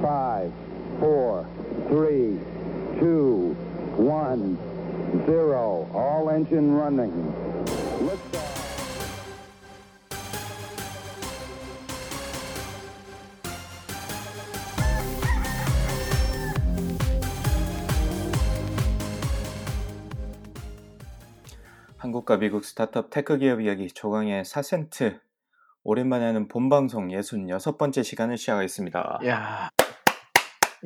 five, 0.00 0.52
four, 1.00 1.46
three, 1.88 2.38
two, 2.98 3.56
one, 3.96 4.58
zero. 5.26 5.88
All 5.94 6.30
engine 6.30 6.74
running. 6.74 7.12
Liftoff. 8.00 8.56
한국과 21.96 22.36
미국 22.36 22.64
스타트업 22.64 23.10
테크 23.10 23.38
기업 23.38 23.60
이야기 23.60 23.88
조강의 23.88 24.44
4센트 24.44 25.18
오랜만에 25.82 26.24
하는 26.26 26.46
본방송 26.46 27.08
66번째 27.08 28.04
시간을 28.04 28.36
시작하겠습니다. 28.38 29.20
야, 29.26 29.70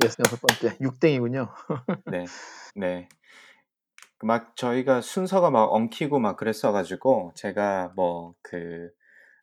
여섯 0.04 0.40
번째 0.40 0.77
육땡이군요. 0.80 1.48
네, 2.06 2.24
네. 2.77 3.08
막 4.22 4.54
저희가 4.56 5.00
순서가 5.00 5.50
막 5.50 5.72
엉키고 5.72 6.18
막 6.18 6.36
그랬어가지고 6.36 7.32
제가 7.34 7.92
뭐 7.96 8.34
그 8.42 8.91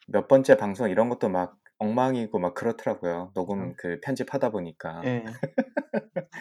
몇 0.08 0.28
번째 0.28 0.56
방송 0.58 0.90
이런 0.90 1.10
것도 1.10 1.30
막 1.30 1.58
엉망이고 1.80 2.40
막 2.40 2.54
그렇더라고요. 2.54 3.32
녹음 3.36 3.60
음. 3.62 3.74
그 3.78 4.00
편집하다 4.02 4.50
보니까. 4.50 5.02
예, 5.06 5.24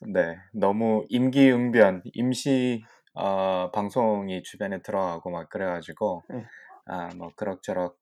네, 0.00 0.38
너무 0.52 1.06
임기응변, 1.08 2.02
임시 2.12 2.84
어, 3.14 3.70
방송이 3.72 4.42
주변에 4.42 4.82
들어가고 4.82 5.30
막 5.30 5.48
그래가지고 5.48 6.22
네. 6.28 6.46
아, 6.86 7.08
뭐 7.16 7.32
그럭저럭 7.36 7.98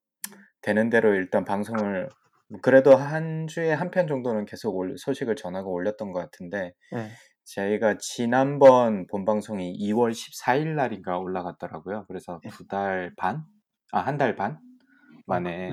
되는 0.61 0.91
대로 0.91 1.15
일단 1.15 1.45
방송을 1.45 2.09
그래도 2.63 2.97
한 2.97 3.47
주에 3.47 3.73
한 3.73 3.91
편 3.91 4.07
정도는 4.07 4.45
계속 4.47 4.77
올- 4.77 4.97
소식을 4.99 5.37
전하고 5.37 5.73
올렸던 5.73 6.13
것 6.13 6.21
같은데 6.21 6.73
예. 6.95 7.09
저희가 7.45 7.97
지난번 7.99 9.07
본 9.07 9.25
방송이 9.25 9.73
2월 9.79 10.13
14일 10.13 10.75
날인가 10.77 11.19
올라갔더라고요. 11.19 12.05
그래서 12.09 12.41
네. 12.45 12.51
두달 12.51 13.13
반? 13.17 13.45
아, 13.93 14.01
한 14.01 14.19
달 14.19 14.37
반 14.37 14.59
만에? 15.27 15.73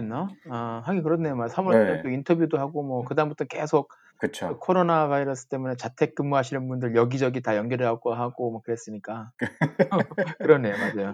아, 0.49 0.81
하긴 0.85 1.03
그렇네요. 1.03 1.35
막 1.35 1.47
3월 1.49 1.71
네. 1.95 2.01
또 2.01 2.09
인터뷰도 2.09 2.57
하고 2.59 2.83
뭐 2.83 3.03
그다음부터 3.05 3.45
계속 3.45 3.89
그쵸. 4.17 4.57
코로나 4.59 5.07
바이러스 5.09 5.47
때문에 5.47 5.75
자택 5.75 6.15
근무하시는 6.15 6.65
분들 6.67 6.95
여기저기 6.95 7.41
다 7.41 7.55
연결해갖고 7.57 8.13
하고 8.13 8.51
뭐 8.51 8.61
그랬으니까 8.61 9.31
그러네요, 10.39 10.73
맞아요. 10.77 11.13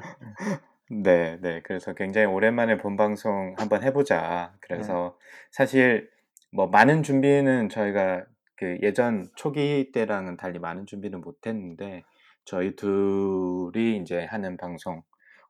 네, 0.91 1.37
네. 1.39 1.61
그래서 1.61 1.93
굉장히 1.93 2.27
오랜만에 2.27 2.77
본 2.77 2.97
방송 2.97 3.55
한번 3.57 3.81
해보자. 3.81 4.53
그래서 4.59 5.17
사실 5.49 6.09
뭐 6.51 6.67
많은 6.67 7.01
준비는 7.01 7.69
저희가 7.69 8.25
그 8.57 8.77
예전 8.81 9.29
초기 9.35 9.91
때랑은 9.93 10.35
달리 10.35 10.59
많은 10.59 10.85
준비는 10.85 11.21
못했는데 11.21 12.03
저희 12.43 12.75
둘이 12.75 13.97
이제 14.01 14.25
하는 14.25 14.57
방송, 14.57 15.01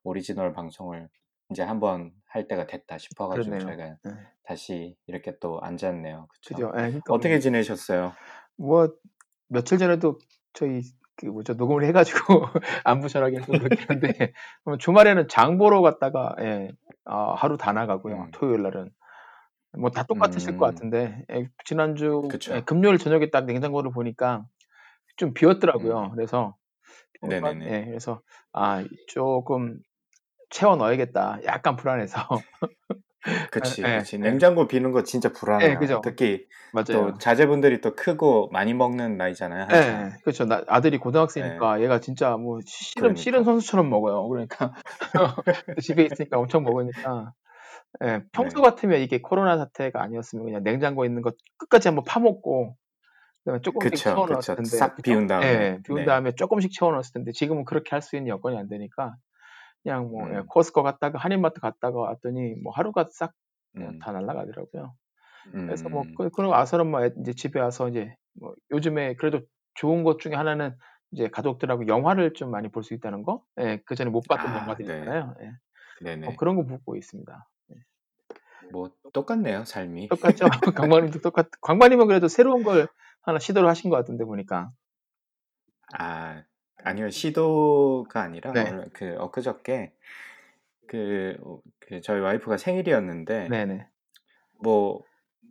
오리지널 0.03 0.53
방송을 0.53 1.09
이제 1.49 1.63
한번 1.63 2.11
할 2.27 2.47
때가 2.47 2.67
됐다 2.67 2.99
싶어가지고 2.99 3.57
그러네요. 3.57 3.67
저희가 3.67 3.97
네. 4.03 4.11
다시 4.43 4.95
이렇게 5.07 5.37
또 5.39 5.59
앉았네요. 5.61 6.27
그러니까 6.45 7.13
어떻게 7.13 7.39
지내셨어요? 7.39 8.13
뭐 8.57 8.93
며칠 9.47 9.79
전에도 9.79 10.19
저희 10.53 10.81
그 11.17 11.25
뭐죠 11.27 11.53
녹음을 11.53 11.83
해가지고 11.85 12.45
안부 12.85 13.09
전하기 13.09 13.41
좀 13.41 13.59
그렇긴 13.59 13.85
한데 13.87 14.33
그럼 14.63 14.79
주말에는 14.79 15.27
장 15.27 15.57
보러 15.57 15.81
갔다가 15.81 16.35
예, 16.39 16.71
아, 17.05 17.33
하루 17.35 17.57
다 17.57 17.73
나가고요. 17.73 18.15
음. 18.15 18.31
토요일 18.31 18.63
날은 18.63 18.91
뭐 19.77 19.89
다 19.89 20.03
똑같으실 20.03 20.57
것 20.57 20.65
음. 20.65 20.71
같은데 20.71 21.25
예, 21.31 21.47
지난주. 21.65 22.27
예, 22.51 22.61
금요일 22.61 22.97
저녁에 22.97 23.29
딱 23.29 23.45
냉장고를 23.45 23.91
보니까 23.91 24.45
좀 25.17 25.33
비었더라고요. 25.33 26.05
음. 26.05 26.11
그래서 26.15 26.55
네네네. 27.21 27.65
예, 27.71 27.85
그래서 27.85 28.21
아 28.53 28.83
조금 29.07 29.77
채워 30.49 30.75
넣어야겠다. 30.75 31.39
약간 31.45 31.75
불안해서 31.75 32.19
그치, 33.51 33.83
예, 33.85 33.97
그치. 33.99 34.15
예. 34.15 34.19
냉장고 34.19 34.67
비는 34.67 34.91
거 34.91 35.03
진짜 35.03 35.31
불안해요. 35.31 35.69
예, 35.71 35.75
그죠. 35.75 36.01
특히 36.03 36.45
맞아요. 36.73 36.85
또 37.11 37.17
자제분들이 37.17 37.81
또 37.81 37.95
크고 37.95 38.49
많이 38.51 38.73
먹는 38.73 39.17
나이잖아요. 39.17 39.67
예. 39.71 40.09
그렇죠. 40.23 40.45
나- 40.45 40.63
아들이 40.67 40.97
고등학생이니까 40.97 41.81
얘가 41.81 41.99
진짜 41.99 42.35
뭐 42.37 42.59
씨름 42.65 43.01
그러니까. 43.01 43.21
씨름 43.21 43.43
선수처럼 43.43 43.89
먹어요. 43.89 44.27
그러니까 44.27 44.73
집에 45.81 46.03
있으니까 46.03 46.39
엄청 46.39 46.63
먹으니까 46.63 47.33
예, 48.03 48.21
평소 48.31 48.57
네. 48.57 48.63
같으면 48.63 49.01
이게 49.01 49.19
코로나 49.21 49.57
사태가 49.57 50.01
아니었으면 50.01 50.45
그냥 50.45 50.63
냉장고에 50.63 51.07
있는 51.07 51.21
거 51.21 51.31
끝까지 51.57 51.89
한번 51.89 52.05
파먹고 52.05 52.75
그다음에 53.43 53.61
조금씩 53.61 53.91
그쵸, 53.91 54.03
채워넣었을 54.03 54.37
그쵸. 54.37 54.55
텐데 54.55 54.69
싹 54.77 54.95
그죠? 54.95 55.01
비운 55.03 55.27
다음에. 55.27 55.45
예, 55.47 55.79
비운 55.85 55.99
네. 55.99 56.05
다음에 56.05 56.31
조금씩 56.33 56.71
채워넣었을 56.73 57.13
텐데 57.13 57.31
지금은 57.33 57.65
그렇게 57.65 57.89
할 57.91 58.01
수 58.01 58.15
있는 58.15 58.29
여건이 58.29 58.57
안 58.57 58.67
되니까 58.69 59.15
그냥 59.83 60.09
뭐 60.09 60.27
음. 60.27 60.35
예, 60.35 60.43
코스코 60.47 60.83
갔다가 60.83 61.17
한인마트 61.19 61.59
갔다가 61.59 61.99
왔더니 61.99 62.55
뭐 62.63 62.71
하루가 62.73 63.05
싹 63.11 63.33
음, 63.77 63.99
다 63.99 64.11
날아가더라고요. 64.11 64.93
그래서 65.51 65.89
뭐 65.89 66.03
음, 66.03 66.15
그, 66.17 66.29
그러고 66.29 66.53
와서는 66.53 66.91
뭐 66.91 67.03
애- 67.03 67.11
이제 67.21 67.33
집에 67.33 67.59
와서 67.59 67.89
이제 67.89 68.15
뭐 68.33 68.53
요즘에 68.71 69.15
그래도 69.15 69.41
좋은 69.75 70.03
것 70.03 70.19
중에 70.19 70.33
하나는 70.35 70.75
이제 71.11 71.29
가족들하고 71.29 71.87
영화를 71.87 72.33
좀 72.33 72.51
많이 72.51 72.69
볼 72.69 72.83
수 72.83 72.93
있다는 72.93 73.23
거. 73.23 73.43
예, 73.59 73.81
그 73.85 73.95
전에 73.95 74.09
못 74.09 74.21
봤던 74.27 74.51
아, 74.51 74.57
영화들 74.61 74.85
네. 74.85 74.93
있잖아요. 74.99 75.35
예. 75.41 75.51
네네. 76.01 76.25
뭐 76.27 76.35
그런 76.37 76.55
거 76.55 76.65
보고 76.65 76.95
있습니다. 76.95 77.47
뭐 78.71 78.91
똑같네요, 79.13 79.65
삶이. 79.65 80.07
똑같죠? 80.09 80.45
광만님도 80.75 81.19
똑같. 81.19 81.47
광만님은 81.61 82.07
그래도 82.07 82.27
새로운 82.27 82.63
걸 82.63 82.87
하나 83.21 83.39
시도를 83.39 83.67
하신 83.69 83.89
것 83.89 83.97
같은데 83.97 84.23
보니까. 84.23 84.71
아, 85.93 86.43
아니요. 86.83 87.09
시도가 87.09 88.21
아니라 88.21 88.53
네. 88.53 88.63
얼- 88.63 88.89
그 88.93 89.15
엊그저께 89.17 89.93
그, 90.87 91.37
어, 91.43 91.61
그 91.79 92.01
저희 92.01 92.19
와이프가 92.21 92.57
생일이었는데 92.57 93.49
네네. 93.49 93.89
뭐, 94.59 95.03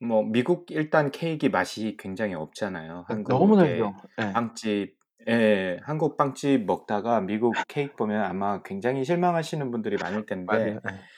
뭐 0.02 0.22
미국 0.22 0.70
일단 0.70 1.10
케이크 1.10 1.46
맛이 1.46 1.96
굉장히 1.98 2.34
없잖아요. 2.34 3.04
너무 3.28 3.56
한국의 3.56 3.56
달죠. 3.56 3.92
예. 4.20 4.24
빵집, 4.32 4.96
예, 5.28 5.78
한국 5.82 6.16
빵집 6.16 6.64
먹다가 6.66 7.20
미국 7.20 7.66
케이크 7.68 7.94
보면 7.96 8.22
아마 8.24 8.62
굉장히 8.62 9.04
실망하시는 9.04 9.70
분들이 9.70 9.98
많을 9.98 10.24
텐데, 10.26 10.78
맞아요. 10.80 10.80
예. 10.90 11.10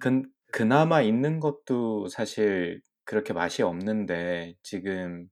그, 0.00 0.22
그나마 0.52 1.02
있는 1.02 1.40
것도 1.40 2.08
사실 2.08 2.82
그렇게 3.04 3.32
맛이 3.32 3.62
없는데, 3.62 4.54
지금 4.62 5.28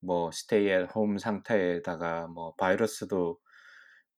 뭐 0.00 0.30
스테이 0.32 0.70
앳 0.70 0.86
홈 0.94 1.18
상태에다가 1.18 2.28
뭐 2.28 2.54
바이러스도 2.58 3.38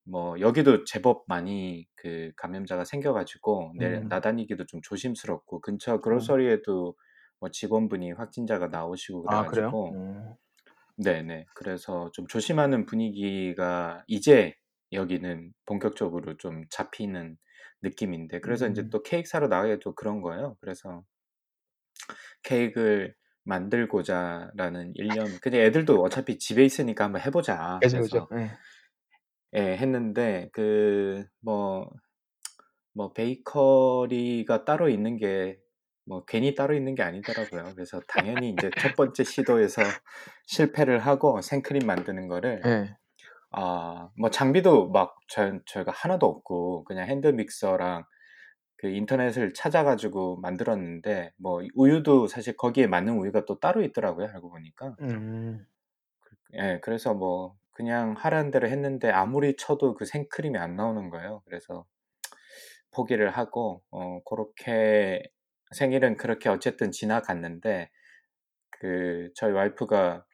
뭐 0.04 0.38
여기도 0.41 0.84
제법 0.84 1.25
많이 1.28 1.87
그 1.97 2.32
감염자가 2.37 2.84
생겨가지고 2.84 3.75
내 3.78 4.00
음. 4.00 4.09
나다니기도 4.09 4.66
좀 4.66 4.81
조심스럽고 4.82 5.60
근처 5.62 6.00
그로서리에도 6.00 6.97
뭐 7.41 7.50
직원분이 7.50 8.12
확진자가 8.12 8.69
나오시고 8.69 9.26
아? 9.26 9.47
그래가지고 9.47 9.97
음. 9.97 10.34
네네. 10.97 11.47
그래서 11.54 12.10
좀 12.12 12.26
조심하는 12.28 12.87
분위기가 12.87 14.04
이제 14.06 14.54
여기는 14.92 15.53
본격적으로 15.66 16.36
좀 16.36 16.65
잡히는 16.71 17.36
느낌인데, 17.82 18.41
그래서 18.41 18.69
이제 18.69 18.84
음. 18.84 18.91
또 18.91 19.03
케이크 19.03 19.28
사러 19.28 19.48
나가게 19.48 19.78
또 19.81 19.94
그런 19.94 20.21
거예요. 20.22 20.56
그래서 20.60 21.04
케이크를 22.42 23.15
만들고자라는 23.44 24.92
일념, 24.97 25.38
근데 25.41 25.65
애들도 25.66 26.00
어차피 26.03 26.38
집에 26.38 26.65
있으니까 26.65 27.04
한번 27.04 27.21
해보자. 27.22 27.84
그래서 27.88 28.03
그죠. 28.03 28.28
예. 29.54 29.59
예, 29.60 29.76
했는데 29.76 30.50
그 30.53 31.26
뭐 31.44 31.91
뭐 32.97 33.12
베이커리가 33.12 34.65
따로 34.65 34.88
있는 34.88 35.16
게 35.16 35.59
뭐 36.06 36.25
괜히 36.26 36.54
따로 36.54 36.75
있는 36.75 36.94
게 36.94 37.03
아니더라고요. 37.03 37.75
그래서 37.75 38.00
당연히 38.09 38.50
이제 38.50 38.70
첫 38.78 38.94
번째 38.97 39.25
시도에서 39.25 39.82
실패를 40.47 40.98
하고 41.01 41.41
생크림 41.41 41.86
만드는 41.86 42.28
거를 42.28 42.60
예. 42.66 42.97
아, 43.53 44.10
뭐 44.18 44.30
장비도 44.30 44.91
막 44.91 45.16
저, 45.28 45.59
저희가 45.66 45.92
하나도 45.92 46.27
없고 46.27 46.84
그냥 46.84 47.09
핸드 47.09 47.28
믹서랑 47.28 48.04
그 48.77 48.89
인터넷을 48.89 49.54
찾아 49.54 49.84
가지고 49.84 50.39
만들었는데 50.41 51.33
뭐 51.39 51.62
우유도 51.74 52.27
사실 52.27 52.56
거기에 52.56 52.86
맞는 52.86 53.16
우유가 53.18 53.45
또 53.47 53.59
따로 53.59 53.83
있더라고요. 53.83 54.28
알고 54.28 54.51
보니까. 54.51 54.97
음. 55.01 55.65
예, 56.54 56.80
그래서 56.83 57.15
뭐 57.15 57.56
그냥 57.74 58.15
하라는 58.16 58.50
대로 58.50 58.68
했는데 58.68 59.10
아무리 59.10 59.56
쳐도 59.56 59.94
그 59.94 60.06
생크림이 60.06 60.59
안 60.59 60.76
나오는 60.76 61.10
거예요. 61.10 61.42
그래서 61.44 61.84
포기를 62.92 63.30
하고 63.30 63.82
어 63.91 64.21
그렇게 64.24 65.22
생일은 65.72 66.16
그렇게 66.16 66.48
어쨌든 66.48 66.92
지나갔는데 66.92 67.91
그 68.71 69.30
저희 69.34 69.53
와이프가 69.53 70.24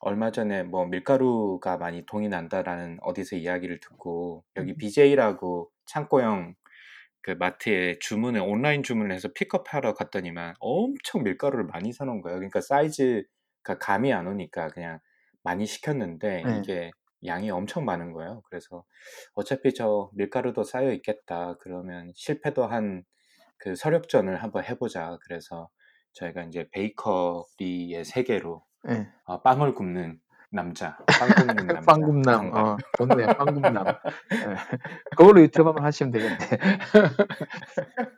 얼마 0.00 0.30
전에 0.30 0.62
뭐 0.62 0.84
밀가루가 0.84 1.78
많이 1.78 2.04
동이 2.04 2.28
난다라는 2.28 2.98
어디서 3.00 3.36
이야기를 3.36 3.80
듣고 3.80 4.44
여기 4.56 4.72
음. 4.72 4.76
BJ라고 4.76 5.70
창고형 5.86 6.54
그 7.22 7.30
마트에 7.30 7.98
주문을 8.00 8.42
온라인 8.42 8.82
주문을 8.82 9.12
해서 9.14 9.28
픽업하러 9.34 9.94
갔더니만 9.94 10.56
엄청 10.60 11.22
밀가루를 11.22 11.64
많이 11.64 11.94
사놓은 11.94 12.20
거예요. 12.20 12.36
그러니까 12.36 12.60
사이즈 12.60 13.24
그러니까 13.62 13.86
감이 13.86 14.12
안 14.12 14.26
오니까 14.26 14.68
그냥 14.68 15.00
많이 15.44 15.66
시켰는데 15.66 16.42
네. 16.44 16.58
이게 16.58 16.90
양이 17.26 17.50
엄청 17.50 17.84
많은 17.84 18.12
거예요. 18.12 18.42
그래서 18.50 18.84
어차피 19.34 19.72
저 19.74 20.10
밀가루도 20.14 20.64
쌓여 20.64 20.92
있겠다. 20.92 21.56
그러면 21.60 22.10
실패도 22.16 22.66
한 22.66 23.04
그 23.58 23.74
서력전을 23.76 24.42
한번 24.42 24.62
해보자. 24.64 25.16
그래서 25.22 25.70
저희가 26.12 26.42
이제 26.42 26.68
베이커리의 26.72 28.04
세계로 28.04 28.62
네. 28.84 29.08
어, 29.24 29.40
빵을 29.40 29.74
굽는 29.74 30.20
남자, 30.50 30.98
빵 31.18 31.28
굽는 31.30 31.66
남자, 31.66 31.80
빵 31.80 32.00
굽남. 32.02 32.50
강박. 32.50 32.66
어, 32.66 32.76
좋네요. 32.98 33.26
빵 33.28 33.46
굽남. 33.54 33.86
예. 33.86 33.94
그걸로 35.16 35.40
유튜브 35.40 35.68
한번 35.70 35.84
하시면 35.86 36.12
되겠네. 36.12 36.36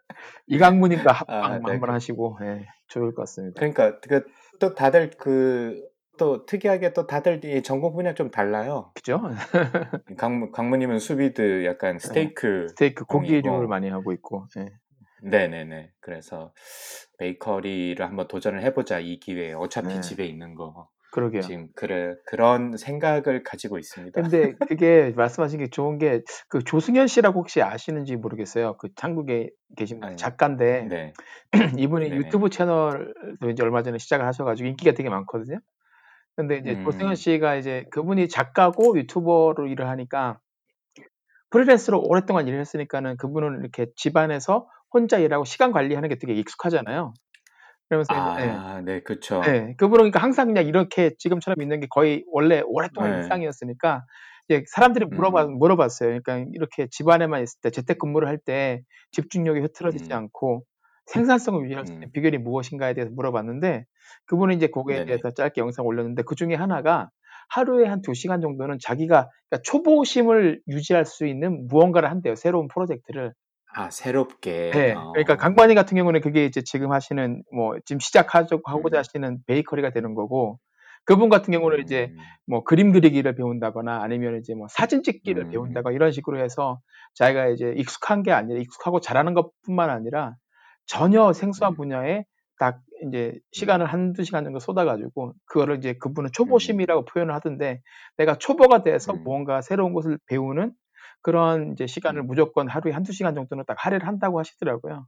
이강무님과 0.49 1.12
합방 1.12 1.44
아, 1.44 1.58
네. 1.58 1.62
한번 1.70 1.90
하시고 1.90 2.38
예, 2.43 2.67
좋을 2.88 3.14
것 3.14 3.22
같습니다. 3.22 3.58
그러니까 3.61 4.00
그 4.00 4.26
또 4.58 4.75
다들 4.75 5.11
그 5.19 5.82
또 6.16 6.46
특이하게 6.46 6.92
또 6.92 7.06
다들 7.06 7.44
이 7.44 7.62
전공 7.62 7.94
분야 7.94 8.14
좀 8.14 8.30
달라요. 8.30 8.92
그죠? 8.94 9.20
강무 10.18 10.50
강무님은 10.50 10.98
수비드 10.98 11.64
약간 11.64 11.98
스테이크 11.98 12.68
스테이크 12.68 13.04
고기류를. 13.04 13.66
많이 13.68 13.88
하고 13.88 14.12
있고. 14.12 14.46
예. 14.58 14.68
네네네. 15.22 15.92
그래서 16.00 16.52
베이커리를 17.18 18.04
한번 18.04 18.28
도전을 18.28 18.62
해보자 18.62 19.00
이 19.00 19.18
기회에 19.18 19.54
어차피 19.54 19.88
네. 19.88 20.00
집에 20.00 20.26
있는 20.26 20.54
거 20.54 20.88
그러게요. 21.12 21.40
지금 21.40 21.68
그래 21.74 22.14
그런 22.26 22.76
생각을 22.76 23.42
가지고 23.42 23.78
있습니다. 23.78 24.20
근데 24.20 24.52
그게 24.69 25.12
말씀하신 25.16 25.60
게 25.60 25.70
좋은 25.70 25.98
게 25.98 26.20
그 26.48 26.62
조승현 26.62 27.06
씨라고 27.06 27.40
혹시 27.40 27.62
아시는지 27.62 28.16
모르겠어요. 28.16 28.76
그 28.76 28.88
한국에 28.96 29.50
계신 29.76 30.04
아니, 30.04 30.16
작가인데 30.16 30.86
네, 30.88 31.12
이분이 31.80 32.10
네네. 32.10 32.16
유튜브 32.19 32.50
채널도 32.50 33.50
이제 33.50 33.62
얼마 33.62 33.82
전에 33.82 33.96
시작을 33.98 34.26
하셔가지고 34.26 34.69
인기가 34.69 34.92
되게 34.92 35.08
많거든요. 35.08 35.58
근데 36.36 36.58
이제 36.58 36.72
음. 36.72 36.84
조승현 36.84 37.14
씨가 37.14 37.56
이제 37.56 37.86
그분이 37.90 38.28
작가고 38.28 38.98
유튜버로 38.98 39.66
일을 39.68 39.88
하니까 39.88 40.38
프리랜서로 41.50 42.02
오랫동안 42.02 42.46
일을 42.46 42.60
했으니까는 42.60 43.16
그분은 43.16 43.60
이렇게 43.60 43.86
집안에서 43.96 44.68
혼자 44.92 45.18
일하고 45.18 45.44
시간 45.44 45.72
관리하는 45.72 46.08
게 46.08 46.18
되게 46.18 46.34
익숙하잖아요. 46.34 47.14
그러면서 47.88 48.14
예. 48.40 48.48
아, 48.50 48.80
네, 48.84 49.00
그쵸. 49.00 49.40
네, 49.42 49.74
그분은 49.78 50.10
그러니까 50.10 50.20
항상 50.20 50.48
그냥 50.48 50.66
이렇게 50.66 51.12
지금처럼 51.18 51.62
있는 51.62 51.80
게 51.80 51.86
거의 51.88 52.24
원래 52.32 52.60
오랫동안 52.66 53.12
네. 53.12 53.16
일상이었으니까 53.18 54.04
이제 54.48 54.64
사람들이 54.68 55.06
물어봐, 55.06 55.44
음. 55.44 55.58
물어봤어요. 55.58 56.20
그러니까 56.20 56.50
이렇게 56.52 56.88
집안에만 56.90 57.42
있을 57.42 57.60
때 57.62 57.70
재택근무를 57.70 58.28
할 58.28 58.38
때 58.44 58.82
집중력이 59.12 59.60
흐트러지지 59.60 60.12
음. 60.12 60.16
않고 60.16 60.64
생산성을 61.06 61.64
유지할 61.64 61.87
수 61.87 61.93
있는 61.93 62.08
음. 62.08 62.12
비결이 62.12 62.38
무엇인가에 62.38 62.94
대해서 62.94 63.12
물어봤는데 63.14 63.85
그분은 64.26 64.56
이제 64.56 64.67
거기에 64.69 64.97
네네. 64.97 65.06
대해서 65.06 65.31
짧게 65.31 65.61
영상 65.61 65.87
올렸는데 65.87 66.23
그 66.23 66.35
중에 66.35 66.55
하나가 66.55 67.11
하루에 67.49 67.87
한 67.87 68.03
두 68.03 68.12
시간 68.14 68.41
정도는 68.41 68.79
자기가 68.81 69.29
그러니까 69.49 69.62
초보심을 69.64 70.61
유지할 70.69 71.05
수 71.05 71.26
있는 71.26 71.67
무언가를 71.69 72.11
한대요. 72.11 72.35
새로운 72.35 72.69
프로젝트를. 72.69 73.32
아, 73.75 73.91
새롭게. 73.91 74.70
네. 74.73 74.93
어. 74.94 75.12
그러니까 75.12 75.37
강관이 75.37 75.75
같은 75.75 75.97
경우는 75.97 76.20
그게 76.23 76.44
이제 76.47 76.62
지금 76.62 76.93
하시는 76.93 77.43
뭐 77.55 77.76
지금 77.85 78.00
시작하고자 78.00 78.64
음. 78.67 78.99
하시는 78.99 79.38
베이커리가 79.47 79.91
되는 79.91 80.14
거고 80.14 80.58
그분 81.05 81.29
같은 81.29 81.53
경우는 81.53 81.81
이제 81.85 82.08
음. 82.11 82.17
뭐 82.47 82.64
그림 82.64 82.91
그리기를 82.93 83.35
배운다거나 83.37 84.03
아니면 84.03 84.38
이제 84.41 84.55
뭐 84.55 84.67
사진 84.69 85.03
찍기를 85.05 85.44
음. 85.44 85.50
배운다거나 85.50 85.94
이런 85.94 86.11
식으로 86.11 86.41
해서 86.43 86.81
자기가 87.14 87.49
이제 87.49 87.73
익숙한 87.76 88.23
게 88.25 88.32
아니라 88.32 88.58
익숙하고 88.61 89.00
잘하는 89.00 89.35
것뿐만 89.35 89.91
아니라 89.91 90.35
전혀 90.86 91.32
생소한 91.32 91.74
음. 91.74 91.76
분야에 91.76 92.24
딱 92.58 92.80
이제 93.06 93.38
시간을 93.52 93.86
한두 93.86 94.24
시간 94.24 94.44
정도 94.44 94.58
쏟아가지고 94.58 95.34
그거를 95.46 95.76
이제 95.78 95.94
그분은 95.94 96.30
초보심이라고 96.32 97.04
표현을 97.06 97.34
하던데 97.34 97.82
내가 98.16 98.36
초보가 98.38 98.82
돼서 98.82 99.12
음. 99.12 99.24
무언가 99.24 99.60
새로운 99.62 99.92
것을 99.92 100.18
배우는 100.26 100.72
그런 101.22 101.72
이제 101.72 101.86
시간을 101.86 102.22
음. 102.22 102.26
무조건 102.26 102.68
하루에 102.68 102.92
한두 102.92 103.12
시간 103.12 103.34
정도는 103.34 103.64
딱 103.66 103.76
할애를 103.78 104.06
한다고 104.06 104.38
하시더라고요. 104.38 105.06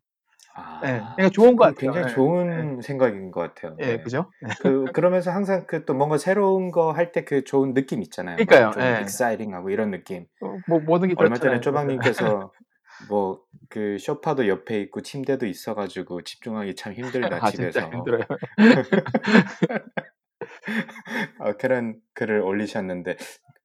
아, 0.54 0.80
네. 0.82 1.00
그러니까 1.16 1.28
좋은 1.30 1.56
것 1.56 1.64
같아요. 1.64 1.92
굉장히 1.92 2.06
네. 2.06 2.12
좋은 2.12 2.80
생각인 2.82 3.30
것 3.30 3.40
같아요. 3.40 3.76
예, 3.80 3.86
네. 3.96 4.02
그죠? 4.02 4.30
그 4.58 4.84
그러면서 4.94 5.30
항상 5.30 5.66
그 5.66 5.84
또 5.84 5.94
뭔가 5.94 6.18
새로운 6.18 6.70
거 6.72 6.92
할 6.92 7.12
때 7.12 7.24
그 7.24 7.44
좋은 7.44 7.74
느낌 7.74 8.02
있잖아요. 8.02 8.36
막 8.36 8.46
그러니까요. 8.46 8.70
좀 8.72 8.82
예. 8.82 9.00
익사이팅하고 9.02 9.70
이런 9.70 9.90
느낌. 9.90 10.26
어, 10.40 10.58
뭐 10.66 10.80
모든 10.80 11.08
게 11.08 11.14
얼마. 11.16 11.38
전에 11.38 11.60
쪼박님께서 11.60 12.52
뭐그 13.08 13.98
쇼파도 14.00 14.48
옆에 14.48 14.80
있고 14.82 15.02
침대도 15.02 15.46
있어가지고 15.46 16.22
집중하기 16.22 16.74
참 16.74 16.92
힘들다 16.94 17.38
아 17.44 17.50
진짜 17.50 17.70
집에서 17.70 17.90
힘들어요. 17.90 18.22
어, 21.40 21.52
그런 21.58 22.00
글을 22.14 22.40
올리셨는데 22.40 23.16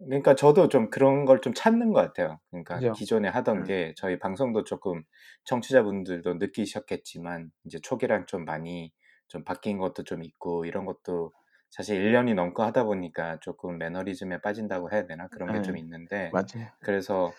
그러니까 0.06 0.36
저도 0.36 0.68
좀 0.68 0.90
그런 0.90 1.26
걸 1.26 1.40
좀 1.42 1.54
찾는 1.54 1.92
것 1.94 2.02
같아요. 2.02 2.40
그러니까 2.52 2.76
그죠? 2.76 2.92
기존에 2.94 3.30
하던 3.30 3.60
음. 3.60 3.64
게 3.64 3.94
저희 3.98 4.20
방송도 4.20 4.64
조금 4.66 5.04
청취자분들도 5.46 6.36
느끼셨겠지만 6.36 7.52
이제 7.66 7.80
초기랑 7.82 8.26
좀 8.28 8.46
많이 8.46 8.92
좀 9.28 9.44
바뀐 9.44 9.78
것도 9.78 10.04
좀 10.04 10.24
있고 10.24 10.66
이런 10.66 10.86
것도 10.86 11.32
사실 11.72 12.00
1년이 12.04 12.36
넘고 12.36 12.62
하다 12.64 12.84
보니까 12.84 13.40
조금 13.42 13.78
매너리즘에 13.80 14.42
빠진다고 14.42 14.92
해야 14.92 15.06
되나 15.08 15.28
그런 15.30 15.52
게좀 15.54 15.74
네. 15.76 15.80
있는데 15.82 16.30
맞아요. 16.32 16.70
그래서 16.82 17.32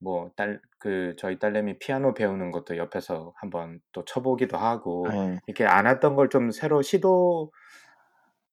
뭐 0.00 0.30
딸 0.36 0.60
그 0.78 1.14
저희 1.18 1.38
딸내미 1.38 1.78
피아노 1.78 2.14
배우는 2.14 2.52
것도 2.52 2.76
옆에서 2.76 3.32
한번 3.36 3.80
또 3.92 4.04
쳐보기도 4.04 4.56
하고 4.58 5.06
네. 5.10 5.38
이렇게 5.46 5.64
안 5.66 5.86
했던 5.86 6.14
걸 6.16 6.28
좀 6.28 6.50
새로 6.50 6.82
시도 6.82 7.50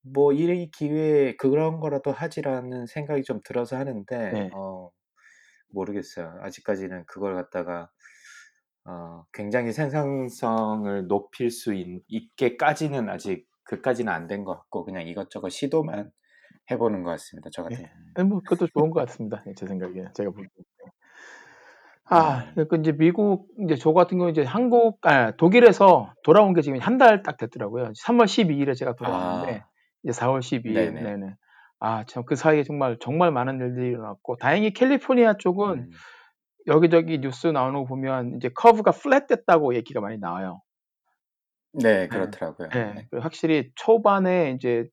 뭐 0.01 0.31
이 0.34 0.69
기회에 0.72 1.36
그런 1.38 1.80
거라도 1.80 2.12
하지라는 2.12 2.86
생각이 2.88 3.24
좀 3.24 3.42
들어서 3.44 3.78
하는데 3.78 4.31
네. 4.31 4.50
어 4.54 4.90
모르겠어요. 5.69 6.40
아직까지는 6.42 7.06
그걸 7.07 7.36
갖다가 7.36 7.89
어 8.86 9.25
굉장히 9.34 9.72
생산성을 9.74 11.07
높일 11.07 11.51
수 11.51 11.74
있, 11.74 12.04
있게까지는 12.07 13.10
아직 13.10 13.48
그까지는 13.63 14.12
안 14.13 14.28
된 14.28 14.44
것 14.46 14.56
같고 14.57 14.86
그냥 14.86 15.07
이것저것 15.07 15.50
시도만 15.50 16.12
해보는 16.72 17.04
것 17.04 17.12
같습니다. 17.12 17.50
저 17.54 17.63
같은 17.63 17.86
예. 18.19 18.24
뭐 18.24 18.42
그것도 18.42 18.68
좋은 18.74 18.92
것 18.92 19.01
같습니다. 19.07 19.44
예, 19.48 19.54
제 19.56 19.68
생각에 19.68 20.06
제가 20.16 20.31
보기에. 20.31 20.50
아, 22.15 22.45
네. 22.56 22.65
그 22.69 22.77
이제 22.77 22.92
미국 22.92 23.48
이제 23.63 23.75
저 23.75 23.94
같은 23.94 24.18
경우 24.18 24.30
이제 24.31 24.44
한국 24.44 25.00
아 25.06 25.31
독일에서 25.36 26.13
돌아온 26.24 26.54
게 26.54 26.62
지금 26.62 26.80
한 26.80 26.98
달 26.98 27.24
딱 27.24 27.38
됐더라고요. 27.38 27.92
3월 27.94 28.25
12일에 28.25 28.75
제가 28.75 28.95
돌아왔는데 28.95 29.62
아, 29.62 29.68
이제 30.04 30.12
4월 30.13 30.39
12일 30.39 30.74
네네. 30.74 31.01
네네. 31.04 31.36
아, 31.80 32.06
참 32.07 32.25
그 32.25 32.36
사이에 32.36 32.63
정말 32.63 32.98
정말 33.01 33.32
많은 33.32 33.60
일들이 33.60 33.89
일어났고 33.89 34.38
다행히 34.38 34.72
캘리포니아 34.74 35.36
쪽은 35.38 35.79
음, 35.79 35.89
여기저기 36.67 37.20
뉴스 37.20 37.48
나오는 37.48 37.74
거 37.82 37.86
보면 37.86 38.36
이제 38.38 38.50
커브가 38.55 38.91
flat 38.91 39.27
됐다고 39.27 39.75
얘기가 39.75 40.01
많이 40.01 40.17
나와요. 40.17 40.62
네, 41.74 42.03
예. 42.03 42.08
그렇더라고요. 42.08 42.70
예. 42.75 42.79
네. 42.93 43.08
그 43.12 43.17
확실히 43.20 43.72
초반에 43.75 44.51
이제 44.51 44.88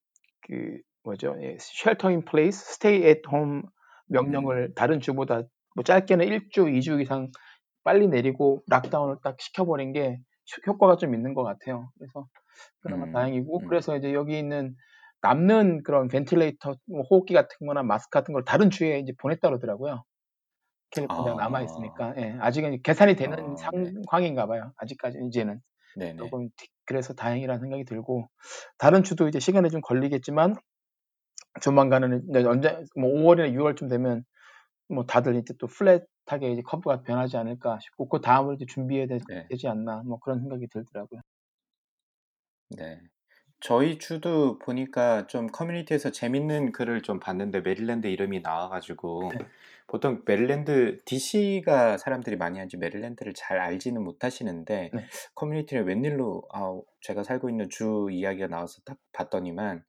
그 0.46 0.78
뭐죠? 1.04 1.36
예, 1.42 1.56
shelter 1.60 2.10
in 2.10 2.24
place, 2.24 2.74
stay 2.74 3.02
at 3.22 3.34
home 3.34 3.58
음, 3.58 3.62
명령을 4.08 4.74
다른 4.74 5.00
주보다 5.00 5.42
뭐 5.74 5.84
짧게는 5.84 6.26
1주, 6.26 6.68
2주 6.68 7.00
이상 7.02 7.30
빨리 7.84 8.08
내리고 8.08 8.62
lockdown을 8.68 9.16
딱 9.22 9.40
시켜버린 9.40 9.92
게 9.92 10.18
효- 10.66 10.72
효과가 10.72 10.96
좀 10.96 11.14
있는 11.14 11.34
것 11.34 11.44
같아요. 11.44 11.90
그래서 11.98 12.26
그나마 12.82 13.06
음, 13.06 13.12
다행이고 13.12 13.60
음, 13.62 13.68
그래서 13.68 13.96
이제 13.96 14.12
여기 14.14 14.38
있는 14.38 14.74
남는 15.22 15.82
그런 15.84 16.08
ventilator, 16.08 16.76
뭐 16.88 17.02
호흡기 17.10 17.34
같은 17.34 17.66
거나 17.66 17.82
마스크 17.82 18.10
같은 18.10 18.32
걸 18.34 18.44
다른 18.44 18.70
주에 18.70 18.98
이제 19.00 19.12
보냈다 19.18 19.48
그러더라고요. 19.48 20.04
남아 21.36 21.58
아, 21.58 21.62
있으니까 21.62 22.14
예, 22.16 22.36
아직은 22.40 22.82
계산이 22.82 23.14
되는 23.16 23.36
어, 23.36 23.56
네, 23.72 23.92
상황인가 24.10 24.46
봐요. 24.46 24.72
아직까지 24.76 25.18
이제는 25.28 25.60
네네. 25.94 26.18
조금 26.18 26.48
티- 26.56 26.68
그래서 26.86 27.14
다행이라는 27.14 27.60
생각이 27.60 27.84
들고 27.84 28.28
다른 28.78 29.02
주도 29.04 29.28
이제 29.28 29.40
시간이 29.40 29.70
좀 29.70 29.80
걸리겠지만 29.82 30.56
조만간은 31.62 32.26
이제 32.30 32.44
언제 32.44 32.84
뭐 32.96 33.10
5월이나 33.10 33.52
6월쯤 33.52 33.88
되면 33.88 34.24
뭐 34.90 35.04
다들 35.06 35.36
이제 35.36 35.54
또 35.58 35.66
flat하게 35.66 36.52
이제 36.52 36.62
커브가 36.62 37.02
변하지 37.02 37.36
않을까 37.36 37.78
싶고 37.80 38.08
그 38.08 38.20
다음을 38.20 38.56
이제 38.56 38.66
준비해야 38.66 39.06
되, 39.06 39.18
네, 39.28 39.48
지 39.56 39.68
않나 39.68 40.02
뭐 40.04 40.18
그런 40.18 40.40
생각이 40.40 40.68
들더라고요. 40.68 41.20
네. 42.76 43.00
저희 43.60 43.98
주도 43.98 44.58
보니까 44.58 45.26
좀 45.26 45.46
커뮤니티에서 45.48 46.10
재밌는 46.10 46.72
글을 46.72 47.02
좀 47.02 47.20
봤는데 47.20 47.60
메릴랜드 47.60 48.06
이름이 48.06 48.40
나와가지고 48.40 49.32
네. 49.38 49.46
보통 49.86 50.22
메릴랜드 50.24 50.98
DC가 51.04 51.98
사람들이 51.98 52.36
많이 52.36 52.58
하지 52.58 52.76
메릴랜드를 52.78 53.34
잘 53.34 53.58
알지는 53.58 54.02
못하시는데 54.02 54.90
네. 54.94 55.06
커뮤니티를 55.34 55.84
웬일로 55.84 56.42
아, 56.54 56.80
제가 57.02 57.22
살고 57.22 57.50
있는 57.50 57.68
주 57.68 58.08
이야기가 58.10 58.46
나와서 58.46 58.80
딱 58.84 58.98
봤더니만 59.12 59.84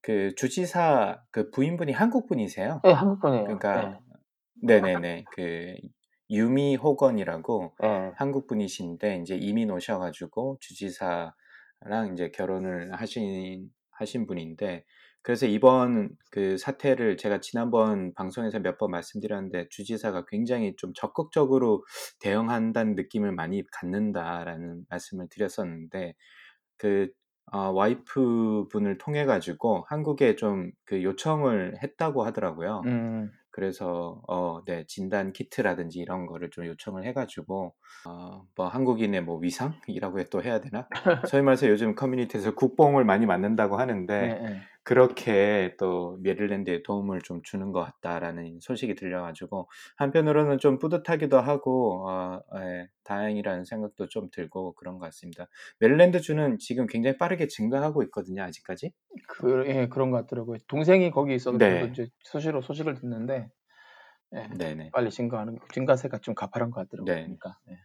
그 0.00 0.34
주지사 0.36 1.22
그 1.30 1.50
부인분이 1.50 1.92
한국 1.92 2.26
분이세요. 2.26 2.80
네, 2.82 2.92
한국 2.92 3.20
분이에요. 3.20 3.44
그러니까 3.46 4.00
네네네 4.66 5.24
그 5.32 5.74
유미 6.30 6.76
호건이라고 6.76 7.74
네. 7.80 8.12
한국 8.16 8.46
분이신데 8.46 9.18
이제 9.22 9.36
이민 9.36 9.70
오셔가지고 9.70 10.58
주지사랑 10.60 11.32
이제 12.12 12.30
결혼을 12.30 12.92
하신 12.94 13.70
하신 13.92 14.26
분인데 14.26 14.84
그래서 15.22 15.46
이번 15.46 16.10
그 16.30 16.58
사태를 16.58 17.16
제가 17.16 17.40
지난번 17.40 18.12
방송에서 18.14 18.58
몇 18.60 18.78
번 18.78 18.90
말씀드렸는데 18.90 19.68
주지사가 19.70 20.24
굉장히 20.28 20.74
좀 20.76 20.92
적극적으로 20.94 21.84
대응한다는 22.20 22.94
느낌을 22.94 23.32
많이 23.32 23.62
갖는다라는 23.72 24.84
말씀을 24.90 25.28
드렸었는데 25.30 26.14
그 26.78 27.10
어, 27.52 27.70
와이프 27.72 28.68
분을 28.70 28.98
통해 28.98 29.24
가지고 29.26 29.84
한국에 29.88 30.36
좀 30.36 30.72
그 30.86 31.02
요청을 31.02 31.78
했다고 31.82 32.24
하더라고요. 32.24 32.82
음. 32.86 33.30
그래서 33.54 34.20
어, 34.26 34.64
네, 34.66 34.84
진단 34.88 35.32
키트라든지 35.32 36.00
이런 36.00 36.26
거를 36.26 36.50
좀 36.50 36.66
요청을 36.66 37.04
해가지고 37.04 37.72
어, 38.04 38.42
뭐 38.56 38.66
한국인의 38.66 39.22
뭐 39.22 39.38
위상이라고 39.38 40.24
또 40.24 40.42
해야 40.42 40.60
되나? 40.60 40.88
소위 41.32 41.42
말해서 41.42 41.68
요즘 41.68 41.94
커뮤니티에서 41.94 42.56
국뽕을 42.56 43.04
많이 43.04 43.26
맞는다고 43.26 43.76
하는데 43.76 44.20
네, 44.20 44.40
네. 44.40 44.60
그렇게 44.84 45.74
또 45.78 46.18
메릴랜드에 46.22 46.82
도움을 46.82 47.20
좀 47.22 47.42
주는 47.42 47.72
것 47.72 47.82
같다라는 47.84 48.58
소식이 48.60 48.94
들려가지고 48.96 49.68
한편으로는 49.96 50.58
좀 50.58 50.78
뿌듯하기도 50.78 51.40
하고 51.40 52.08
어, 52.08 52.40
예, 52.56 52.88
다행이라는 53.04 53.64
생각도 53.64 54.08
좀 54.08 54.28
들고 54.30 54.74
그런 54.74 54.98
것 54.98 55.06
같습니다. 55.06 55.46
메릴랜드 55.78 56.20
주는 56.20 56.58
지금 56.58 56.86
굉장히 56.86 57.16
빠르게 57.16 57.46
증가하고 57.46 58.02
있거든요, 58.04 58.42
아직까지. 58.42 58.92
그, 59.28 59.64
예, 59.66 59.88
그런 59.88 60.10
것 60.10 60.18
같더라고요. 60.18 60.58
동생이 60.68 61.10
거기 61.10 61.34
있어서 61.34 61.58
네. 61.58 61.90
이제 61.90 62.08
수시로 62.24 62.60
소식을 62.60 62.94
듣는데 62.94 63.48
예, 64.34 64.48
네네. 64.58 64.90
빨리 64.92 65.10
증가하는 65.10 65.58
증가세가 65.72 66.18
좀 66.18 66.34
가파른 66.34 66.70
것 66.70 66.80
같더라고요. 66.82 67.14
네. 67.14 67.22
그러니까 67.22 67.56
예. 67.70 67.76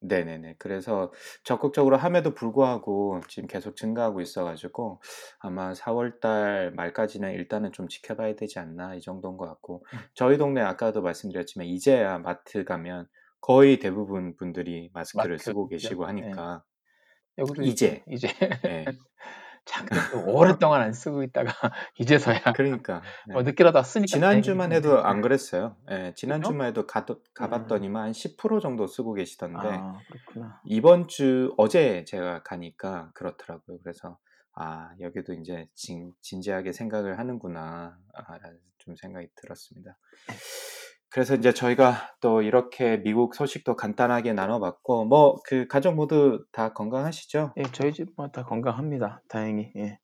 네네네. 0.00 0.56
그래서 0.58 1.12
적극적으로 1.42 1.96
함에도 1.96 2.32
불구하고 2.34 3.20
지금 3.28 3.48
계속 3.48 3.76
증가하고 3.76 4.20
있어 4.20 4.44
가지고 4.44 5.00
아마 5.40 5.74
4 5.74 5.92
월달 5.92 6.72
말까지는 6.76 7.32
일단은 7.32 7.72
좀 7.72 7.88
지켜봐야 7.88 8.36
되지 8.36 8.58
않나 8.60 8.94
이 8.94 9.00
정도인 9.00 9.36
것 9.36 9.46
같고 9.46 9.84
음. 9.94 9.98
저희 10.14 10.38
동네 10.38 10.60
아까도 10.62 11.02
말씀드렸지만 11.02 11.66
이제야 11.66 12.18
마트 12.18 12.64
가면 12.64 13.08
거의 13.40 13.78
대부분 13.80 14.36
분들이 14.36 14.90
마스크를 14.92 15.38
마스크 15.38 15.38
쓰고. 15.38 15.68
계시고 15.68 16.06
하니까 16.06 16.62
여기도 17.38 17.62
이제. 17.62 18.04
이제 18.08 18.28
네. 18.62 18.84
잠깐 19.68 19.98
또 20.10 20.24
오랫동안 20.24 20.80
안 20.80 20.92
쓰고 20.92 21.22
있다가 21.22 21.52
이제서야 21.98 22.40
그러니까 22.56 23.02
네. 23.26 23.34
뭐 23.34 23.42
늦게라도 23.42 23.82
쓰니까 23.82 24.06
지난주만 24.08 24.72
해도. 24.72 24.98
안 24.98 25.20
그랬어요. 25.20 25.76
예, 25.90 25.96
그죠? 25.96 26.14
지난주만 26.14 26.68
해도 26.68 26.86
가, 26.86 27.04
가봤더니만 27.34 28.10
한10% 28.12 28.62
정도 28.62 28.86
쓰고 28.86 29.12
계시던데 29.14 29.68
아 29.68 29.98
그렇구나. 30.08 30.60
이번 30.64 31.06
주 31.08 31.54
어제 31.58 32.04
제가 32.06 32.42
가니까 32.42 33.10
그렇더라고요. 33.14 33.78
그래서 33.82 34.18
아 34.54 34.90
여기도 35.00 35.34
이제 35.34 35.68
진, 35.74 36.12
진지하게 36.22 36.72
생각을 36.72 37.18
하는구나 37.18 37.96
아, 38.14 38.38
라는 38.38 38.58
좀 38.78 38.96
생각이 38.96 39.28
들었습니다. 39.36 39.96
그래서 41.10 41.34
이제 41.34 41.52
저희가 41.52 42.14
또 42.20 42.42
이렇게 42.42 42.98
미국 43.02 43.34
소식도 43.34 43.76
간단하게 43.76 44.32
나눠봤고 44.34 45.06
뭐 45.06 45.36
그 45.44 45.66
가족 45.68 45.94
모두 45.94 46.44
다 46.52 46.72
건강하시죠? 46.74 47.54
예, 47.56 47.62
저희 47.72 47.92
집뭐다 47.92 48.44
건강합니다. 48.44 49.22
다행히. 49.28 49.72
예. 49.76 49.98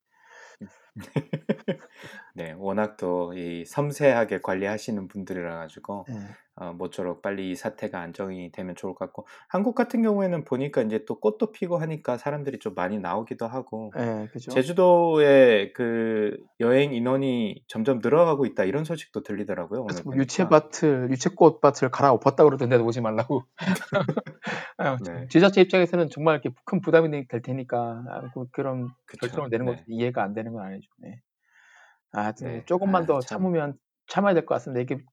네, 2.35 2.53
워낙 2.57 2.97
또 2.97 3.33
이 3.35 3.65
섬세하게 3.65 4.39
관리하시는 4.41 5.07
분들이라 5.07 5.57
가지고 5.57 6.05
예. 6.09 6.13
어, 6.57 6.71
모쪼록 6.71 7.21
빨리 7.21 7.51
이 7.51 7.55
사태가 7.55 7.99
안정이 7.99 8.51
되면 8.53 8.75
좋을 8.75 8.93
것 8.93 8.99
같고 9.05 9.27
한국 9.49 9.75
같은 9.75 10.01
경우에는 10.01 10.45
보니까 10.45 10.81
이제 10.83 11.03
또 11.05 11.19
꽃도 11.19 11.51
피고 11.51 11.77
하니까 11.77 12.17
사람들이 12.17 12.59
좀 12.59 12.73
많이 12.75 12.97
나오기도 12.97 13.45
하고 13.45 13.91
예, 13.97 14.29
그죠. 14.31 14.51
제주도에 14.51 15.73
그 15.73 16.37
여행 16.61 16.93
인원이 16.93 17.61
점점 17.67 17.99
늘어가고 18.01 18.45
있다 18.45 18.63
이런 18.63 18.85
소식도 18.85 19.23
들리더라고요. 19.23 19.81
오늘 19.81 19.87
그래서 19.87 20.03
뭐. 20.05 20.15
유채밭을 20.15 21.09
유채꽃밭을 21.11 21.91
갈아엎었다 21.91 22.45
그러던데 22.45 22.77
오지 22.77 23.01
말라고. 23.01 23.43
아, 24.77 24.97
네. 25.05 25.27
지자체 25.29 25.59
입장에서는 25.61 26.09
정말 26.09 26.35
이렇게 26.35 26.55
큰 26.65 26.79
부담이 26.79 27.27
될 27.27 27.41
테니까 27.41 28.03
아, 28.09 28.21
그- 28.33 28.45
그런 28.51 28.89
그쵸. 29.05 29.27
결정을 29.27 29.49
내는 29.49 29.65
것 29.65 29.75
네. 29.75 29.83
이해가 29.87 30.23
안 30.23 30.33
되는 30.33 30.53
건 30.53 30.63
아니죠. 30.65 30.89
네. 30.99 31.19
아, 32.13 32.21
하여튼 32.23 32.47
네. 32.47 32.63
조금만 32.65 33.03
아, 33.03 33.05
더 33.05 33.19
참. 33.19 33.39
참으면 33.39 33.73
참아야 34.07 34.33
될 34.33 34.45
것 34.45 34.55
같습니다. 34.55 34.79
이게 34.81 35.03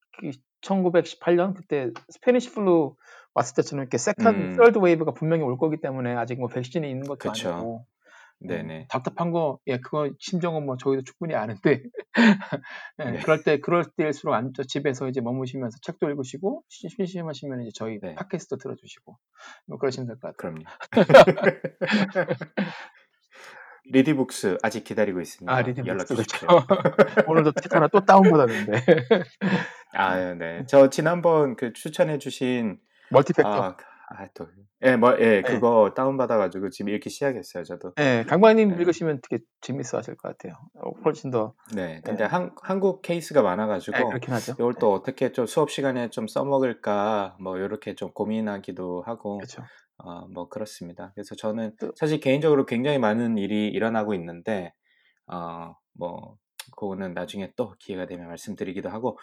1918년 0.63 1.55
그때 1.55 1.91
Spanish 2.09 2.53
flu 2.55 2.95
왔을 3.35 3.55
때처럼 3.57 3.83
이렇게 3.83 3.99
second, 3.99 4.35
음. 4.35 4.57
third 4.57 4.79
wave가 4.79 5.13
분명히 5.13 5.43
올 5.43 5.57
거기 5.59 5.79
때문에 5.81 6.15
아직 6.15 6.39
뭐 6.39 6.49
백신이 6.49 6.89
있는 6.89 7.07
것도 7.07 7.31
그쵸. 7.31 7.51
아니고 7.53 7.87
네네. 8.45 8.79
음, 8.81 8.85
답답한 8.89 9.31
거, 9.31 9.61
예, 9.69 9.79
그거 9.79 10.11
심정은 10.19 10.67
뭐 10.67 10.77
저희도 10.77 11.05
충분히 11.05 11.37
아는데, 11.37 11.81
예, 12.99 13.05
네. 13.13 13.21
그럴 13.21 13.45
때, 13.45 13.61
그럴 13.61 13.85
때일수록 13.97 14.35
앉아 14.35 14.65
집에서 14.67 15.07
이제 15.09 15.21
머무시면서 15.21 15.79
책도 15.81 16.11
읽으시고, 16.11 16.65
심- 16.69 16.89
심심하시면 16.91 17.61
이제 17.63 17.71
저희 17.73 18.01
네. 18.01 18.17
팟캐스트 18.17 18.59
들어주시고, 18.59 19.17
뭐 19.69 19.79
그러시면 19.79 20.09
될 20.09 20.17
것 20.19 20.37
같아요. 20.37 20.55
그럼요. 20.57 20.65
리디북스 23.85 24.59
아직 24.63 24.85
기다리고 24.85 25.21
있습니다. 25.21 25.53
아, 25.53 25.63
리딩 25.63 25.87
연락 25.87 26.07
북스 26.09 26.17
주십시오. 26.17 26.49
오늘도 27.29 27.53
책 27.63 27.75
하나 27.75 27.89
또 27.89 28.01
다운받았는데. 28.05 28.85
아, 29.93 30.35
네. 30.35 30.65
저 30.67 30.89
지난번 30.91 31.57
그 31.57 31.73
추천해주신 31.73 32.79
멀티팩터. 33.11 33.49
아, 33.49 33.77
아, 34.15 34.27
또, 34.35 34.47
예, 34.83 34.97
뭐, 34.97 35.17
예, 35.21 35.43
그거 35.43 35.93
다운받아가지고 35.95 36.71
지금 36.71 36.93
읽기 36.93 37.09
시작했어요, 37.09 37.65
저도. 37.65 37.93
예, 37.99 38.25
강관님 38.29 38.71
네. 38.71 38.77
읽으시면 38.77 39.21
되게 39.29 39.43
재밌어 39.61 39.99
하실 39.99 40.17
것 40.17 40.29
같아요. 40.37 40.59
어, 40.75 40.91
훨씬 41.05 41.31
더, 41.31 41.55
네, 41.75 42.01
근데 42.05 42.25
네. 42.25 42.29
한, 42.29 42.55
한국 42.63 43.01
케이스가 43.03 43.43
많아가지고, 43.43 43.97
예, 43.97 44.05
그렇긴 44.05 44.35
하죠. 44.35 44.53
이걸 44.59 44.75
또 44.75 44.93
어떻게 44.93 45.33
좀 45.33 45.47
수업 45.47 45.71
시간에 45.71 46.11
좀 46.11 46.27
써먹을까, 46.27 47.37
뭐, 47.41 47.57
이렇게 47.59 47.95
좀 47.95 48.13
고민하기도 48.13 49.03
하고, 49.07 49.39
그렇죠. 49.39 49.63
어, 49.99 50.27
뭐, 50.29 50.49
그렇습니다. 50.49 51.13
그래서 51.15 51.35
저는 51.35 51.77
또- 51.81 51.93
사실 51.97 52.19
개인적으로 52.21 52.67
굉장히 52.67 52.99
많은 52.99 53.39
일이 53.39 53.69
일어나고 53.69 54.15
있는데, 54.15 54.75
어, 55.27 55.75
뭐, 55.95 56.37
그거는 56.77 57.15
나중에 57.15 57.53
또 57.57 57.75
기회가 57.79 58.07
되면 58.07 58.29
말씀드리기도 58.29 58.89
하고, 58.89 59.19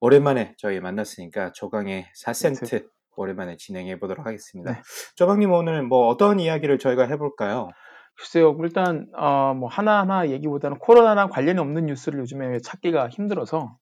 오랜만에 0.00 0.54
저희 0.56 0.80
만났으니까 0.80 1.52
조강의 1.52 2.06
4센트 2.14 2.86
오랜만에 3.16 3.56
진행해 3.56 3.98
보도록 3.98 4.26
하겠습니다. 4.26 4.72
네. 4.72 4.80
조강님 5.16 5.50
오늘 5.50 5.82
뭐 5.82 6.06
어떤 6.06 6.38
이야기를 6.38 6.78
저희가 6.78 7.06
해볼까요? 7.06 7.70
글쎄요, 8.16 8.56
일단, 8.62 9.06
어, 9.16 9.54
뭐, 9.54 9.68
하나하나 9.68 10.28
얘기보다는 10.28 10.78
코로나랑 10.78 11.30
관련이 11.30 11.58
없는 11.60 11.86
뉴스를 11.86 12.18
요즘에 12.20 12.58
찾기가 12.60 13.08
힘들어서, 13.10 13.76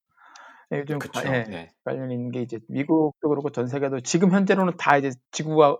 예, 0.72 0.80
요즘 0.80 0.98
그쵸. 0.98 1.20
과- 1.22 1.34
예, 1.34 1.44
네. 1.44 1.70
관련 1.84 2.10
있는 2.10 2.30
게 2.30 2.42
이제 2.42 2.58
미국도 2.68 3.28
그렇고 3.30 3.48
전 3.50 3.66
세계도 3.66 4.00
지금 4.00 4.30
현재로는 4.32 4.74
다 4.78 4.98
이제 4.98 5.10
지구가 5.32 5.78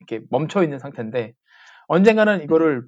이렇게 0.00 0.22
멈춰 0.30 0.62
있는 0.62 0.78
상태인데, 0.78 1.32
언젠가는 1.88 2.42
이거를 2.42 2.84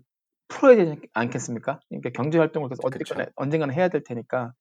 풀어야 0.48 0.76
되지 0.76 1.00
않겠습니까? 1.12 1.80
그러니까 1.88 2.10
경제 2.14 2.38
활동을 2.38 2.68
계속. 2.68 2.84
어쨌거나 2.86 3.26
언젠가는 3.36 3.74
해야 3.74 3.88
될 3.88 4.02
테니까, 4.04 4.52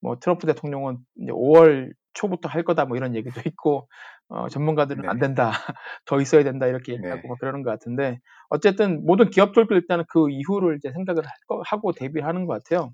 뭐, 0.00 0.18
트럼프 0.18 0.46
대통령은 0.46 0.98
이제 1.16 1.32
5월 1.32 1.92
초부터 2.14 2.48
할 2.48 2.62
거다 2.64 2.84
뭐 2.84 2.96
이런 2.96 3.14
얘기도 3.14 3.40
있고, 3.46 3.88
어, 4.28 4.48
전문가들은 4.48 5.02
네. 5.02 5.08
안 5.08 5.18
된다. 5.18 5.50
더 6.06 6.20
있어야 6.20 6.44
된다. 6.44 6.66
이렇게 6.66 6.94
얘기하고 6.94 7.22
네. 7.22 7.28
막 7.28 7.38
그러는 7.38 7.62
것 7.62 7.70
같은데, 7.70 8.18
어쨌든 8.48 9.04
모든 9.04 9.30
기업들도 9.30 9.74
일단은 9.74 10.04
그 10.08 10.30
이후를 10.30 10.76
이제 10.76 10.92
생각을 10.92 11.24
하고 11.64 11.92
대비하는 11.92 12.46
것 12.46 12.62
같아요. 12.62 12.92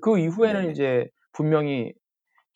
그 0.00 0.18
이후에는 0.18 0.60
네네. 0.62 0.72
이제 0.72 1.08
분명히 1.32 1.92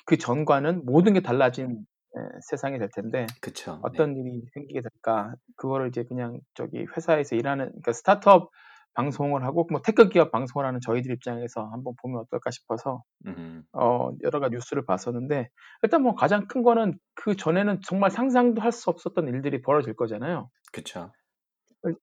그 0.06 0.16
전과는 0.16 0.84
모든 0.86 1.12
게 1.14 1.20
달라진 1.20 1.84
예, 2.16 2.20
세상이 2.48 2.78
될 2.78 2.88
텐데, 2.94 3.26
그쵸. 3.42 3.72
네. 3.74 3.78
어떤 3.82 4.16
일이 4.16 4.42
생기게 4.54 4.80
될까? 4.80 5.34
그거를 5.56 5.88
이제 5.88 6.04
그냥 6.04 6.40
저기 6.54 6.86
회사에서 6.96 7.36
일하는, 7.36 7.66
그러니까 7.66 7.92
스타트업 7.92 8.50
방송을 8.98 9.44
하고, 9.44 9.66
뭐 9.70 9.80
tech 9.82 10.08
기업 10.08 10.32
방송을 10.32 10.66
하는 10.66 10.80
저희들 10.80 11.12
입장에서 11.12 11.64
한번 11.72 11.94
보면 12.02 12.20
어떨까 12.20 12.50
싶어서, 12.50 13.04
음, 13.26 13.62
어, 13.72 14.10
여러 14.24 14.40
가지 14.40 14.56
뉴스를 14.56 14.84
봤었는데, 14.86 15.48
일단 15.82 16.02
뭐 16.02 16.14
가장 16.16 16.48
큰 16.48 16.62
거는 16.64 16.98
그 17.14 17.36
전에는 17.36 17.80
정말 17.86 18.10
상상도 18.10 18.60
할 18.60 18.72
수 18.72 18.90
없었던 18.90 19.28
일들이 19.28 19.62
벌어질 19.62 19.94
거잖아요. 19.94 20.50
그쵸. 20.72 21.12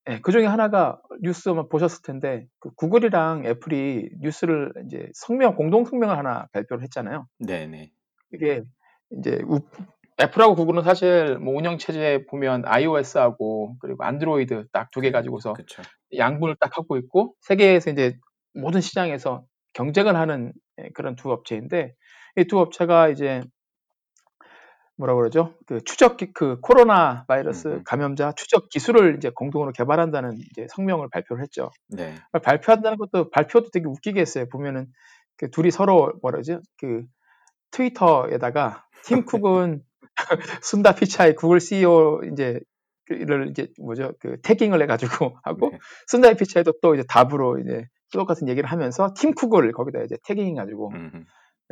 예, 0.09 0.21
그 0.21 0.31
중에 0.31 0.45
하나가 0.45 1.01
뉴스 1.21 1.49
아마 1.49 1.67
보셨을 1.67 2.01
텐데, 2.01 2.47
그 2.59 2.69
구글이랑 2.75 3.45
애플이 3.45 4.09
뉴스를 4.21 4.71
이제 4.85 5.09
성명, 5.13 5.55
공동 5.55 5.83
성명을 5.83 6.17
하나 6.17 6.47
발표를 6.53 6.81
했잖아요. 6.83 7.27
네네. 7.39 7.91
이게 8.33 8.63
이제 9.11 9.41
우- 9.47 9.59
애플하고 10.21 10.55
구글은 10.55 10.83
사실 10.83 11.37
뭐 11.39 11.55
운영 11.57 11.77
체제 11.77 12.25
보면 12.29 12.63
iOS하고 12.65 13.77
그리고 13.79 14.03
안드로이드 14.05 14.67
딱 14.71 14.89
두 14.91 15.01
개 15.01 15.11
가지고서 15.11 15.53
그쵸. 15.53 15.81
양분을 16.17 16.55
딱 16.59 16.77
하고 16.77 16.97
있고 16.97 17.35
세계에서 17.41 17.91
이제 17.91 18.17
모든 18.53 18.81
시장에서 18.81 19.45
경쟁을 19.73 20.15
하는 20.15 20.53
예, 20.81 20.89
그런 20.93 21.15
두 21.15 21.31
업체인데 21.31 21.93
이 22.37 22.45
두 22.45 22.59
업체가 22.59 23.09
이제 23.09 23.41
뭐라 24.97 25.13
그러죠? 25.15 25.53
그 25.67 25.81
추적 25.83 26.15
기, 26.17 26.31
그 26.33 26.59
코로나 26.61 27.25
바이러스. 27.27 27.81
감염자 27.85 28.31
추적 28.33 28.69
기술을 28.69 29.17
이제 29.17 29.29
공동으로 29.35 29.73
개발한다는 29.73 30.37
이제 30.51 30.67
성명을 30.69 31.09
발표를 31.11 31.43
했죠. 31.43 31.69
네. 31.89 32.15
발표한다는 32.43 32.97
것도 32.97 33.29
발표도 33.29 33.71
되게 33.71 33.85
웃기게 33.87 34.21
했어요. 34.21 34.45
보면은 34.49 34.87
그 35.37 35.51
둘이 35.51 35.69
서로 35.71 36.13
뭐라지? 36.21 36.57
그 36.77 37.03
트위터에다가 37.71 38.85
팀 39.05 39.25
쿡은 39.43 39.81
순다 40.63 40.95
피차이 40.95 41.35
구글 41.35 41.59
CEO 41.59 42.21
이제 42.31 42.59
를 43.07 43.49
이제 43.51 43.67
뭐죠? 43.79 44.13
그 44.19 44.41
태깅을 44.41 44.81
해 44.81 44.87
가지고 44.87 45.37
하고 45.43 45.69
네. 45.69 45.79
순다 46.07 46.33
피차이도 46.33 46.79
또 46.81 46.95
이제 46.95 47.03
답으로 47.07 47.59
이제 47.59 47.85
똑같은 48.11 48.47
얘기를 48.47 48.67
하면서 48.69 49.13
팀 49.15 49.33
쿡을 49.33 49.71
거기다 49.73 50.01
이제 50.01 50.17
태깅해 50.25 50.55
가지고 50.55 50.89
음음. 50.89 51.25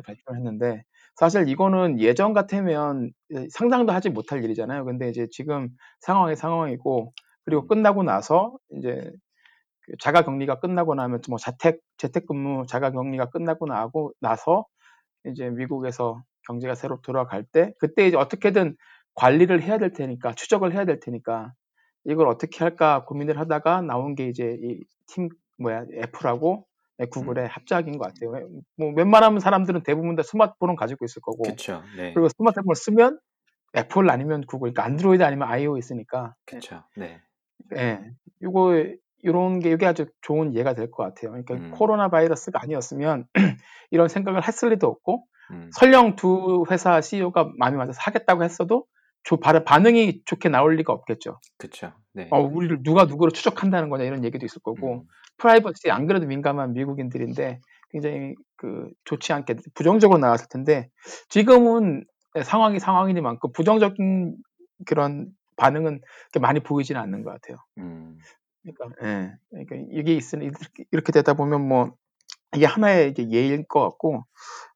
발표를 0.06 0.38
했는데 0.38 0.84
사실 1.16 1.48
이거는 1.48 2.00
예전 2.00 2.34
같으면 2.34 3.12
상상도 3.52 3.94
하지 3.94 4.10
못할 4.10 4.44
일이잖아요. 4.44 4.86
근데 4.86 5.10
이제 5.10 5.28
지금 5.32 5.70
상황이 6.02 6.36
상황이고 6.36 7.14
그리고 7.46 7.64
음. 7.64 7.68
끝나고 7.68 8.04
나서 8.04 8.56
이제 8.78 9.12
그 9.82 9.94
자가 10.00 10.24
격리가 10.24 10.60
끝나고 10.60 10.96
나면 10.96 11.22
뭐 11.30 11.38
자택 11.40 11.80
재택근무 11.98 12.66
자가 12.68 12.92
격리가 12.92 13.30
끝나고 13.30 13.66
나고 13.66 14.14
나서 14.22 14.66
이제 15.26 15.50
미국에서 15.50 16.22
경제가 16.48 16.76
새로 16.76 17.00
돌아갈 17.02 17.44
때 17.44 17.74
그때 17.80 18.08
이제 18.08 18.18
어떻게든 18.18 18.76
관리를 19.16 19.62
해야 19.62 19.78
될 19.78 19.94
테니까 19.94 20.34
추적을 20.34 20.74
해야 20.74 20.86
될 20.86 21.00
테니까 21.00 21.54
이걸 22.06 22.28
어떻게 22.28 22.60
할까 22.64 23.06
고민을 23.06 23.40
하다가 23.40 23.82
나온 23.82 24.16
게 24.16 24.28
이제 24.28 24.58
이 24.62 24.82
팀 25.08 25.30
뭐야 25.60 25.86
애플하고 25.94 26.66
구글의 27.12 27.46
음. 27.46 27.50
합작인 27.52 27.98
것 27.98 28.08
같아요. 28.14 28.48
뭐 28.78 28.92
웬만하면 28.96 29.40
사람들은 29.42 29.84
대부분 29.84 30.16
다 30.16 30.24
스마트폰은 30.24 30.76
가지고 30.76 31.06
있을 31.06 31.22
거고 31.22 31.44
그쵸. 31.44 31.84
네. 31.98 32.14
그리고 32.14 32.30
스마트폰을 32.30 32.76
쓰면 32.76 33.20
애플 33.76 34.10
아니면 34.10 34.44
구글, 34.48 34.72
그러니까 34.74 34.86
안드로이드 34.86 35.24
아니면 35.24 35.50
iOS니까 35.50 36.36
그쵸. 36.46 36.84
네. 36.96 37.22
예, 37.76 38.00
이거 38.42 38.86
이런 39.24 39.60
게 39.60 39.72
이게 39.72 39.86
아주 39.86 40.06
좋은 40.22 40.54
예가 40.56 40.74
될 40.76 40.92
것 40.92 41.04
같아요. 41.04 41.32
그러니까 41.32 41.56
음. 41.56 41.72
코로나 41.72 42.10
바이러스가 42.10 42.62
아니었으면 42.62 43.26
이런 43.92 44.08
생각을 44.08 44.48
했을 44.48 44.70
리도 44.70 44.88
없고 44.88 45.26
음. 45.52 45.70
설령 45.74 46.16
두 46.16 46.66
회사 46.72 47.02
CEO가 47.02 47.52
마음이 47.58 47.78
맞아서 47.78 47.98
하겠다고 48.00 48.44
했어도 48.44 48.86
조, 49.24 49.38
반응이 49.38 50.22
좋게 50.26 50.50
나올 50.50 50.76
리가 50.76 50.92
없겠죠. 50.94 51.40
그쵸. 51.58 51.94
네. 52.14 52.28
어, 52.32 52.40
우리를 52.42 52.84
누가 52.84 53.06
누구를 53.06 53.32
추적한다는 53.32 53.90
거냐 53.90 54.04
이런 54.04 54.24
얘기도 54.24 54.46
있을 54.46 54.62
거고 54.62 54.96
음. 54.96 55.04
프라이버시 55.38 55.90
안 55.90 56.08
그래도 56.08 56.28
민감한 56.28 56.74
미국인들인데 56.74 57.60
굉장히 57.90 58.36
그 58.58 58.90
좋지 59.06 59.34
않게 59.34 59.56
부정적으로 59.74 60.20
나왔을 60.20 60.48
텐데 60.50 60.90
지금은 61.30 62.06
상황이 62.44 62.80
상황이니만큼 62.80 63.52
부정적인 63.54 64.36
그런 64.86 65.28
반응은 65.56 66.02
많이 66.42 66.60
보이지는 66.60 67.00
않는 67.00 67.24
것 67.24 67.32
같아요. 67.32 67.58
음. 67.78 68.18
그러니까, 68.64 69.08
예. 69.08 69.34
그러니까 69.50 69.76
이게 69.92 70.16
있으니 70.16 70.50
이렇게 70.92 71.12
되다 71.12 71.34
보면 71.34 71.68
뭐 71.68 71.94
이게 72.56 72.66
하나의 72.66 73.10
이제 73.12 73.28
예일 73.32 73.66
것 73.68 73.82
같고 73.82 74.24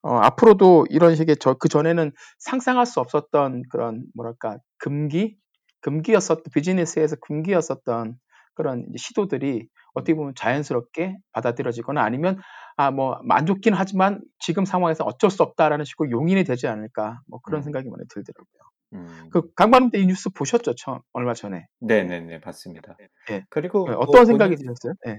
어, 0.04 0.16
앞으로도 0.18 0.88
이런 0.90 1.16
식의 1.16 1.38
저 1.38 1.56
그 1.56 1.68
전에는 1.70 2.12
상상할 2.40 2.86
수 2.86 3.00
없었던 3.00 3.64
그런 3.70 4.04
뭐랄까 4.16 4.58
금기 4.80 5.38
금기였었 5.82 6.44
비즈니스에서 6.54 7.16
금기였었던 7.22 8.16
그런 8.56 8.86
시도들이 8.98 9.68
어떻게 9.94 10.14
보면 10.16 10.34
자연스럽게 10.36 11.18
받아들여지거나 11.34 12.02
아니면 12.04 12.40
아 12.78 12.92
뭐 12.92 13.20
안 13.30 13.46
좋긴 13.48 13.74
하지만 13.74 14.22
지금 14.40 14.66
상황에서 14.66 15.04
어쩔 15.04 15.30
수 15.32 15.44
없다라는 15.44 15.86
식으로 15.86 16.12
용인이 16.12 16.44
되지 16.44 16.68
않을까 16.68 17.22
뭐 17.28 17.40
그런 17.44 17.62
음. 17.62 17.64
생각이 17.64 17.90
많이 17.90 18.04
들더라고요. 18.10 18.62
음. 18.94 19.30
그 19.32 19.52
강반님 19.56 19.90
때이 19.92 20.06
뉴스 20.06 20.30
보셨죠? 20.30 20.76
처음 20.76 21.00
얼마 21.14 21.34
전에. 21.34 21.68
네네네. 21.82 22.40
봤습니다. 22.42 22.96
예. 23.32 23.44
그리고 23.50 23.86
예, 23.90 23.94
뭐 23.94 24.02
어떤 24.02 24.26
생각이 24.26 24.56
본인 24.56 24.74
드셨어요? 24.74 24.94
예. 25.08 25.18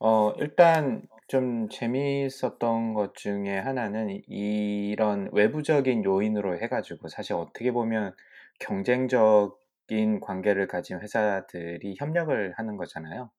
어 0.00 0.32
일단 0.38 1.02
좀 1.28 1.68
재미있었던 1.68 2.94
것 2.94 3.14
중에 3.14 3.58
하나는 3.58 4.10
이 4.28 4.90
이런 4.90 5.28
외부적인 5.32 6.04
요인으로 6.04 6.58
해 6.60 6.68
가지고 6.68 7.08
사실 7.08 7.34
어떻게 7.34 7.72
보면 7.72 8.14
경쟁적인 8.60 10.20
관계를 10.20 10.68
가진 10.68 11.00
회사들이 11.00 11.96
협력을 11.98 12.54
하는 12.56 12.76
거잖아요. 12.76 13.30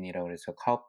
이라고 0.05 0.25
그래서 0.27 0.53
co 0.55 0.83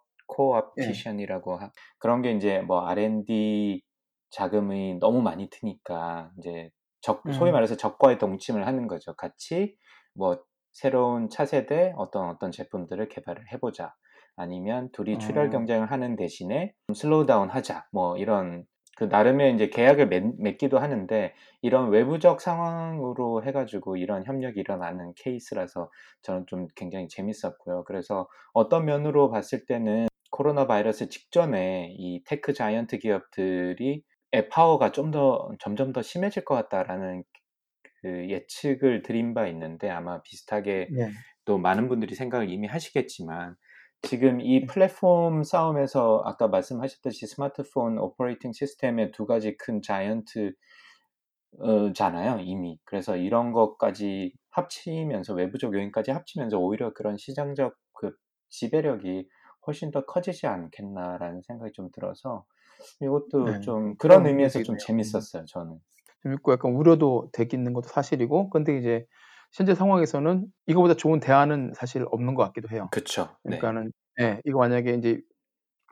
예. 0.79 1.09
coopetition이라고 1.17 1.57
하 1.59 1.73
그런 1.99 2.23
게 2.23 2.31
인제 2.33 2.61
뭐 2.63 2.87
R&D 2.89 3.83
자금이 4.31 4.97
너무 5.01 5.23
많이 5.23 5.49
드니까 5.51 6.33
인제 6.37 6.71
적 7.01 7.23
소위 7.33 7.51
음. 7.51 7.53
말해서 7.53 7.77
적과의 7.77 8.19
동침을 8.19 8.67
하는 8.67 8.89
거죠. 8.89 9.15
같이 9.15 9.77
뭐 10.15 10.43
새로운 10.73 11.29
차세대 11.29 11.95
어떤, 11.97 12.29
어떤 12.29 12.51
제품들을 12.53 13.09
개발을 13.09 13.53
해 13.53 13.59
보자. 13.59 13.95
아니면 14.37 14.91
둘이 14.93 15.19
출혈 15.19 15.49
어. 15.49 15.51
경쟁을 15.51 15.91
하는 15.91 16.17
대신에 16.17 16.73
좀 16.87 16.95
slow 16.95 17.27
down 17.27 17.51
하자. 17.51 17.87
뭐 17.93 18.17
이런 18.17 18.65
그 18.97 19.05
나름의 19.05 19.53
인제 19.53 19.69
계약을 19.71 20.09
맺 20.09 20.25
맺기도 20.39 20.79
하는데 20.79 21.35
이런 21.63 21.91
외부적 21.91 22.41
상황으로 22.41 23.45
해 23.45 23.53
가지고 23.53 23.97
이런 23.97 24.25
협력이 24.25 24.59
일어나는 24.61 25.13
케이스라서 25.17 25.91
저는 26.23 26.47
좀 26.47 26.67
굉장히 26.75 27.09
재밌었고요. 27.09 27.85
그래서 27.85 28.29
어떤 28.53 28.85
면으로 28.85 29.31
봤을 29.31 29.67
때는 29.67 30.09
코로나 30.31 30.67
바이러스 30.67 31.09
직전에 31.09 31.95
이 31.97 32.23
tech 32.25 32.53
giant 32.53 32.99
기업들이 32.99 33.89
의 33.89 34.03
파워가 34.51 34.93
좀 34.93 35.11
더 35.11 35.51
'점점 35.61 35.93
더 35.93 36.03
심해질 36.03 36.45
것 36.45 36.55
같다.'라는 36.55 37.25
그 38.03 38.29
예측을 38.31 39.03
드린 39.03 39.35
바 39.35 39.47
있는데 39.49 39.91
아마 39.91 40.23
비슷하게 40.23 40.91
네. 40.91 41.19
또 41.45 41.59
많은 41.59 41.89
분들이 41.89 42.15
생각을 42.15 42.51
이미 42.51 42.67
하시겠지만 42.69 43.57
지금 44.03 44.41
이 44.41 44.61
네. 44.61 44.67
플랫폼 44.67 45.43
싸움에서 45.45 46.23
아까 46.27 46.49
말씀하셨듯이 46.49 47.27
스마트폰 47.27 47.99
operating 47.99 48.53
system의 48.53 49.13
두 49.13 49.27
가지 49.27 49.57
큰 49.57 49.83
giant 49.83 50.55
어 51.61 51.93
잖아요 51.93 52.39
이미. 52.41 52.79
그래서 52.85 53.17
이런 53.17 53.53
것까지 53.53 54.33
합치면서 54.51 55.35
외부적 55.35 55.75
요인까지 55.75 56.11
합치면서 56.13 56.59
오히려 56.59 56.93
그런 56.95 57.17
시장적 57.17 57.75
그 57.95 58.13
지배력이 58.51 59.29
훨씬 59.67 59.91
더 59.91 60.05
커지지 60.07 60.47
않겠나라는 60.47 61.43
생각이 61.43 61.73
좀 61.73 61.91
들어서 61.93 62.45
이것도 63.01 63.59
네. 63.59 63.61
좀 63.61 63.97
그런 63.99 64.27
의미에서 64.27 64.61
좀. 64.63 64.77
재밌었어요 64.79 65.45
저는. 65.47 65.81
재밌고 66.23 66.53
약간 66.53 66.73
우려도 66.73 67.31
되겠는 67.33 67.73
것도 67.75 67.89
사실이고 67.89 68.51
근데 68.51 68.79
이제 68.79 69.07
현재 69.53 69.75
상황에서는 69.75 70.47
이거보다 70.67 70.95
좋은 70.95 71.21
대안은 71.21 71.73
사실 71.75 72.05
없는 72.11 72.35
것 72.35 72.43
같기도 72.45 72.69
해요. 72.71 72.93
네. 73.47 73.71
그러니까는 73.73 73.93
예 74.21 74.41
이거 74.45 74.59
만약에 74.59 74.93
인제 74.95 75.21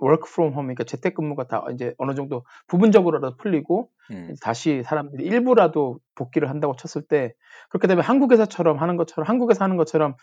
work 0.02 0.24
from 0.28 0.52
home 0.54 0.66
그러니까 0.74 0.84
재택근무가 0.84 1.46
다 1.48 1.64
인제 1.70 1.94
어느 1.98 2.14
정도 2.14 2.44
부분적으로라도 2.68 3.36
풀리고 3.38 3.90
음. 4.10 4.36
다시 4.42 4.82
사람들이 4.84 5.24
일부라도 5.26 6.00
복귀를 6.16 6.50
한다고 6.50 6.76
쳤을 6.76 7.06
때 7.08 7.34
그렇게 7.70 7.88
되면 7.88 8.04
한국에서처럼 8.04 8.78
하는 8.78 8.96
것처럼 8.98 9.28
한국에서 9.28 9.64
하는 9.64 9.76
것처럼 9.78 10.16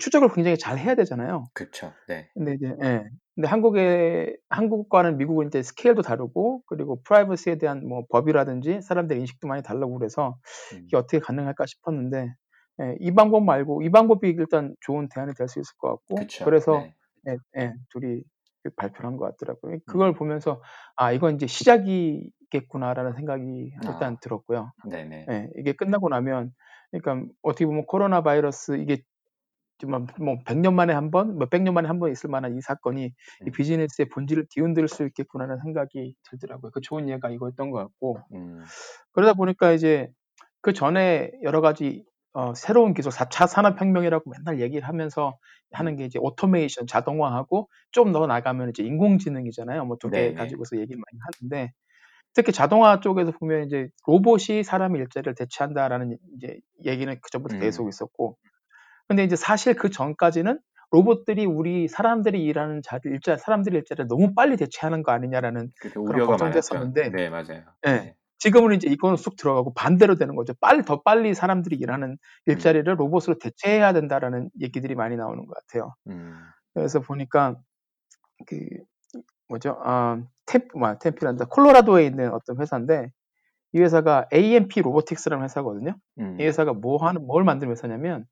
추적을 0.00 0.30
굉장히 0.34 0.58
잘 0.58 0.78
해야 0.78 0.94
되잖아요. 0.96 1.48
그쵸. 1.54 1.92
네. 2.08 2.30
근데 2.34 2.54
이제 2.54 2.74
예. 2.84 3.04
근데 3.40 3.48
한국의 3.48 4.36
한국과는 4.50 5.16
미국은 5.18 5.46
이제 5.48 5.62
스케일도 5.62 6.02
다르고 6.02 6.62
그리고 6.66 7.00
프라이버시에 7.04 7.56
대한 7.58 7.86
뭐 7.88 8.04
법이라든지 8.10 8.82
사람들의 8.82 9.20
인식도 9.20 9.48
많이 9.48 9.62
다르고 9.62 9.98
그래서 9.98 10.36
음. 10.72 10.92
이게 10.92 10.96
어떻게 10.98 11.18
가능할까 11.20 11.64
싶었는데 11.66 12.34
예 12.82 12.96
이 13.00 13.12
방법 13.14 13.42
말고 13.44 13.82
이 13.82 13.90
방법이 13.90 14.28
일단 14.30 14.74
좋은 14.80 15.08
대안이 15.14 15.34
될 15.34 15.48
수 15.48 15.60
있을 15.60 15.74
것 15.78 15.88
같고 15.90 16.30
그쵸. 16.30 16.44
그래서 16.44 16.70
네. 16.70 16.96
예 17.28 17.36
예 17.58 17.74
둘이 17.90 18.22
그 18.62 18.70
발표를 18.76 19.10
한것 19.10 19.36
같더라고요. 19.38 19.78
음. 19.88 20.00
그걸 20.00 20.14
보면서 20.14 20.62
'아 20.96 21.12
이건 21.12 21.32
인제 21.34 21.46
시작이겠구나.'라는 21.46 23.14
생각이 23.14 23.72
일단 23.88 24.16
아. 24.16 24.20
들었고요. 24.20 24.72
네네. 24.84 25.30
예. 25.30 25.48
이게 25.56 25.72
끝나고 25.72 26.08
나면 26.08 26.52
그러니까 26.90 27.32
어떻게 27.42 27.66
보면 27.66 27.86
코로나 27.86 28.22
바이러스 28.22 28.76
이게 28.78 29.02
뭐 29.86 30.38
100년 30.44 30.74
만에 30.74 30.92
한 30.94 31.10
번, 31.10 31.38
몇백 31.38 31.62
년 31.62 31.74
만에 31.74 31.88
한 31.88 31.98
번 32.00 32.10
있을 32.12 32.30
만한 32.30 32.56
이 32.56 32.60
사건이 32.60 33.04
이 33.06 33.12
음. 33.46 33.52
비즈니스의 33.52 34.08
본질을 34.10 34.46
뒤흔들 34.50 34.88
수 34.88 35.04
있겠구나라는 35.06 35.60
생각이 35.62 36.14
들더라고요. 36.30 36.70
그 36.72 36.80
좋은 36.80 37.08
예가 37.08 37.30
이거였던 37.30 37.70
것 37.70 37.78
같고 37.78 38.18
음. 38.34 38.62
그러다 39.12 39.34
보니까 39.34 39.72
이제 39.72 40.08
그 40.62 40.72
전에 40.72 41.30
여러 41.42 41.60
가지 41.60 42.04
어 42.34 42.54
새로운 42.54 42.94
기술 42.94 43.12
4차 43.12 43.46
산업혁명이라고 43.48 44.30
맨날 44.30 44.60
얘기를 44.60 44.86
하면서 44.88 45.36
하는 45.72 45.92
음. 45.94 45.96
게 45.98 46.04
이제 46.06 46.18
오토메이션 46.20 46.86
자동화하고 46.86 47.68
좀 47.92 48.12
더 48.12 48.26
나가면 48.26 48.70
이제 48.70 48.82
인공지능이잖아요. 48.84 49.84
뭐 49.86 49.96
두 49.98 50.10
개. 50.10 50.34
가지고서 50.34 50.78
얘기를 50.78 51.00
많이 51.00 51.20
하는데 51.50 51.72
특히 52.34 52.52
자동화 52.52 53.00
쪽에서 53.00 53.32
보면 53.32 53.66
이제 53.66 53.88
로봇이 54.06 54.62
사람 54.64 54.94
의 54.96 55.02
일자리를 55.02 55.34
대체한다라는 55.34 56.18
이제 56.36 56.58
얘기는 56.84 57.14
그전부터 57.22 57.56
음. 57.56 57.60
계속 57.60 57.88
있었고 57.88 58.36
근데 59.10 59.24
이제 59.24 59.34
사실 59.34 59.74
그 59.74 59.90
전까지는 59.90 60.60
로봇들이 60.92 61.44
우리 61.44 61.88
사람들이 61.88 62.44
일하는 62.44 62.80
자리 62.80 63.00
일자 63.06 63.36
사람들이 63.36 63.78
일자리를 63.78 64.06
너무 64.06 64.34
빨리 64.36 64.56
대체하는 64.56 65.02
거 65.02 65.10
아니냐라는 65.10 65.72
그게 65.80 65.92
그런. 65.92 66.52
했었는데 66.54 67.10
네, 67.10 67.28
맞아요. 67.28 67.64
예. 67.88 67.90
네. 67.90 68.14
지금은 68.38 68.76
이제 68.76 68.88
이거는 68.88 69.16
쑥 69.16 69.34
들어가고 69.34 69.74
반대로 69.74 70.14
되는 70.14 70.36
거죠. 70.36 70.54
빨리 70.60 70.84
더 70.84 71.02
빨리 71.02 71.34
사람들이 71.34 71.74
일하는 71.74 72.18
일자리를 72.46 72.94
로봇으로 73.00 73.40
대체해야 73.40 73.92
된다라는 73.92 74.48
얘기들이 74.60 74.94
많이 74.94 75.16
나오는 75.16 75.44
것 75.44 75.56
같아요. 75.56 75.92
음, 76.08 76.40
그래서 76.72 77.00
보니까 77.00 77.56
그 78.46 78.64
뭐죠? 79.48 79.76
아, 79.82 80.22
템, 80.46 80.68
뭐, 80.72 80.96
템피란다. 80.96 81.46
콜로라도에 81.46 82.06
있는 82.06 82.32
어떤 82.32 82.60
회사인데 82.60 83.10
이 83.72 83.80
회사가 83.80 84.28
AMP 84.32 84.80
로보틱스라는 84.82 85.42
회사거든요. 85.42 85.96
음, 86.20 86.40
이 86.40 86.44
회사가 86.44 86.74
뭐 86.74 87.04
하는 87.04 87.26
뭘 87.26 87.42
만드는 87.42 87.72
회사냐면 87.72 88.24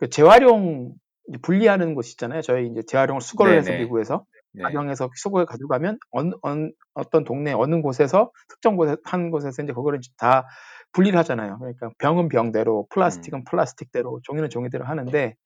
그 0.00 0.08
재활용 0.08 0.94
분리하는 1.42 1.94
곳 1.94 2.06
있잖아요. 2.08 2.40
저희 2.40 2.66
이제 2.66 2.82
재활용을 2.86 3.20
수거를 3.20 3.56
해서 3.56 3.70
네네. 3.70 3.84
미국에서 3.84 4.24
네. 4.52 4.64
가정에서 4.64 5.10
수거해 5.14 5.44
가져가면 5.44 5.98
어느, 6.10 6.32
어느 6.42 6.70
어떤 6.94 7.22
동네 7.24 7.52
어느 7.52 7.80
곳에서 7.82 8.32
특정 8.48 8.76
곳에 8.76 8.96
한 9.04 9.30
곳에서 9.30 9.62
이제 9.62 9.72
그거를 9.72 10.00
다 10.16 10.48
분리를 10.92 11.16
하잖아요. 11.20 11.58
그러니까 11.58 11.90
병은 11.98 12.28
병대로, 12.28 12.88
플라스틱은 12.90 13.44
플라스틱대로, 13.44 14.20
종이는 14.24 14.50
종이대로 14.50 14.86
하는데 14.86 15.36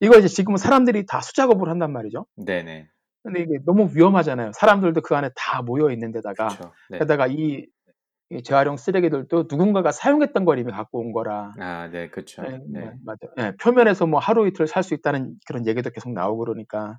이걸 0.00 0.18
이제 0.18 0.28
지금은 0.28 0.56
사람들이 0.56 1.06
다 1.06 1.20
수작업을 1.20 1.68
한단 1.68 1.92
말이죠. 1.92 2.26
네네. 2.36 2.88
근데 3.22 3.40
이게 3.42 3.58
너무 3.66 3.90
위험하잖아요. 3.94 4.52
사람들도 4.54 5.02
그 5.02 5.14
안에 5.14 5.30
다 5.36 5.62
모여 5.62 5.90
있는 5.90 6.12
데다가 6.12 6.48
그렇죠. 6.48 6.72
네. 6.88 6.98
게다가 6.98 7.26
이, 7.26 7.34
이 7.34 7.66
재활용 8.44 8.76
쓰레기들도 8.76 9.44
누군가가 9.50 9.92
사용했던 9.92 10.44
걸 10.44 10.58
이미 10.58 10.72
갖고 10.72 11.00
온 11.00 11.12
거라. 11.12 11.56
아, 11.60 11.88
네, 11.90 12.08
그렇죠. 12.10 12.42
네, 12.42 12.58
네. 12.68 12.92
맞아요. 13.04 13.32
예, 13.38 13.52
표면에서 13.60 14.06
뭐 14.06 14.20
하루 14.20 14.46
이틀 14.46 14.66
살 14.66 14.82
수 14.82 14.94
있다는 14.94 15.34
그런 15.46 15.66
얘기도 15.66 15.90
계속 15.90 16.12
나오고 16.12 16.44
그러니까 16.44 16.98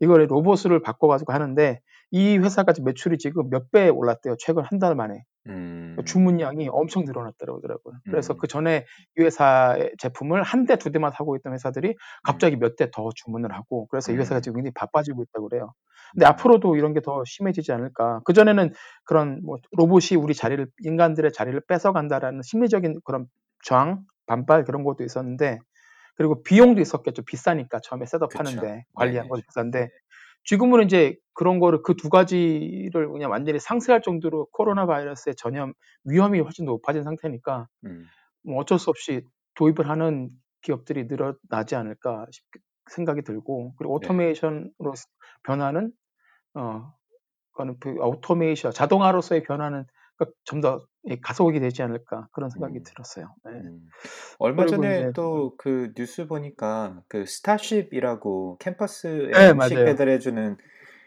이걸 0.00 0.26
로봇을 0.28 0.80
바꿔가지고 0.82 1.32
하는데 1.32 1.80
이 2.12 2.38
회사가 2.38 2.72
지금 2.72 2.86
매출이 2.86 3.18
지금 3.18 3.50
몇 3.50 3.70
배 3.72 3.88
올랐대요. 3.88 4.36
최근 4.38 4.62
한 4.64 4.78
달 4.78 4.94
만에 4.94 5.24
음, 5.48 5.96
주문량이 6.06 6.68
엄청 6.70 7.04
늘어났다고 7.04 7.56
하더라고요. 7.58 7.94
그래서 8.10 8.34
음. 8.34 8.38
그 8.38 8.46
전에 8.46 8.84
이 9.18 9.22
회사의 9.22 9.92
제품을 9.98 10.42
한 10.42 10.66
대 10.66 10.76
두 10.76 10.90
대만 10.92 11.12
하고 11.14 11.36
있던 11.36 11.52
회사들이 11.54 11.96
갑자기 12.22 12.56
몇 12.56 12.76
대 12.76 12.90
더 12.92 13.10
주문을 13.14 13.52
하고 13.52 13.86
그래서 13.88 14.12
이 14.12 14.16
회사가 14.16 14.38
음. 14.40 14.42
지금 14.42 14.56
굉장히 14.56 14.72
바빠지고 14.74 15.22
있다고 15.24 15.48
그래요. 15.48 15.72
근데 16.14 16.26
앞으로도 16.26 16.76
이런 16.76 16.94
게 16.94 17.00
더 17.00 17.22
심해지지 17.26 17.72
않을까. 17.72 18.20
그 18.24 18.32
전에는 18.32 18.72
그런 19.04 19.40
뭐 19.44 19.58
로봇이 19.76 20.18
우리 20.18 20.34
자리를 20.34 20.66
인간들의 20.84 21.32
자리를 21.32 21.60
뺏어간다라는 21.68 22.42
심리적인 22.42 23.00
그런 23.04 23.26
저항, 23.64 24.02
반발 24.26 24.64
그런 24.64 24.84
것도 24.84 25.04
있었는데 25.04 25.58
그리고 26.16 26.42
비용도 26.42 26.80
있었겠죠. 26.80 27.22
비싸니까 27.24 27.80
처음에 27.82 28.06
셋업하는데 28.06 28.60
그쵸. 28.60 28.84
관리하는 28.94 29.28
네네. 29.28 29.28
것도 29.28 29.42
비싼데 29.48 29.90
지금은 30.44 30.84
이제 30.84 31.16
그런 31.34 31.60
거를 31.60 31.82
그 31.82 31.94
두 31.96 32.08
가지를 32.10 33.08
그냥 33.12 33.30
완전히 33.30 33.58
상쇄할 33.60 34.02
정도로 34.02 34.46
코로나 34.52 34.86
바이러스의 34.86 35.36
전염 35.36 35.72
위험이 36.04 36.40
훨씬 36.40 36.64
높아진 36.66 37.04
상태니까 37.04 37.68
음, 37.84 38.06
뭐 38.44 38.58
어쩔 38.60 38.78
수 38.78 38.90
없이 38.90 39.22
도입을 39.54 39.88
하는 39.88 40.30
기업들이 40.62 41.04
늘어나지 41.06 41.76
않을까 41.76 42.26
싶 42.32 42.44
생각이 42.88 43.22
들고 43.22 43.74
그리고 43.76 43.98
네. 44.00 44.06
오토메이션으로 44.06 44.94
변화는 45.44 45.92
어 46.54 46.92
그거는 47.52 47.76
그 47.80 47.94
오토메이션 47.98 48.72
자동화로서의 48.72 49.42
변화는 49.42 49.84
좀더 50.44 50.86
가속이 51.22 51.60
되지 51.60 51.82
않을까 51.82 52.28
그런 52.32 52.50
생각이 52.50 52.78
음. 52.78 52.82
들었어요. 52.84 53.34
네. 53.44 53.52
음. 53.52 53.88
얼마 54.38 54.66
전에 54.66 54.98
이제 54.98 55.12
또그 55.12 55.92
뉴스 55.96 56.26
보니까 56.26 57.02
그 57.08 57.24
스타쉽이라고 57.24 58.58
캠퍼스에 58.58 59.30
네, 59.30 59.50
음식. 59.50 59.74
배달해주는 59.74 60.56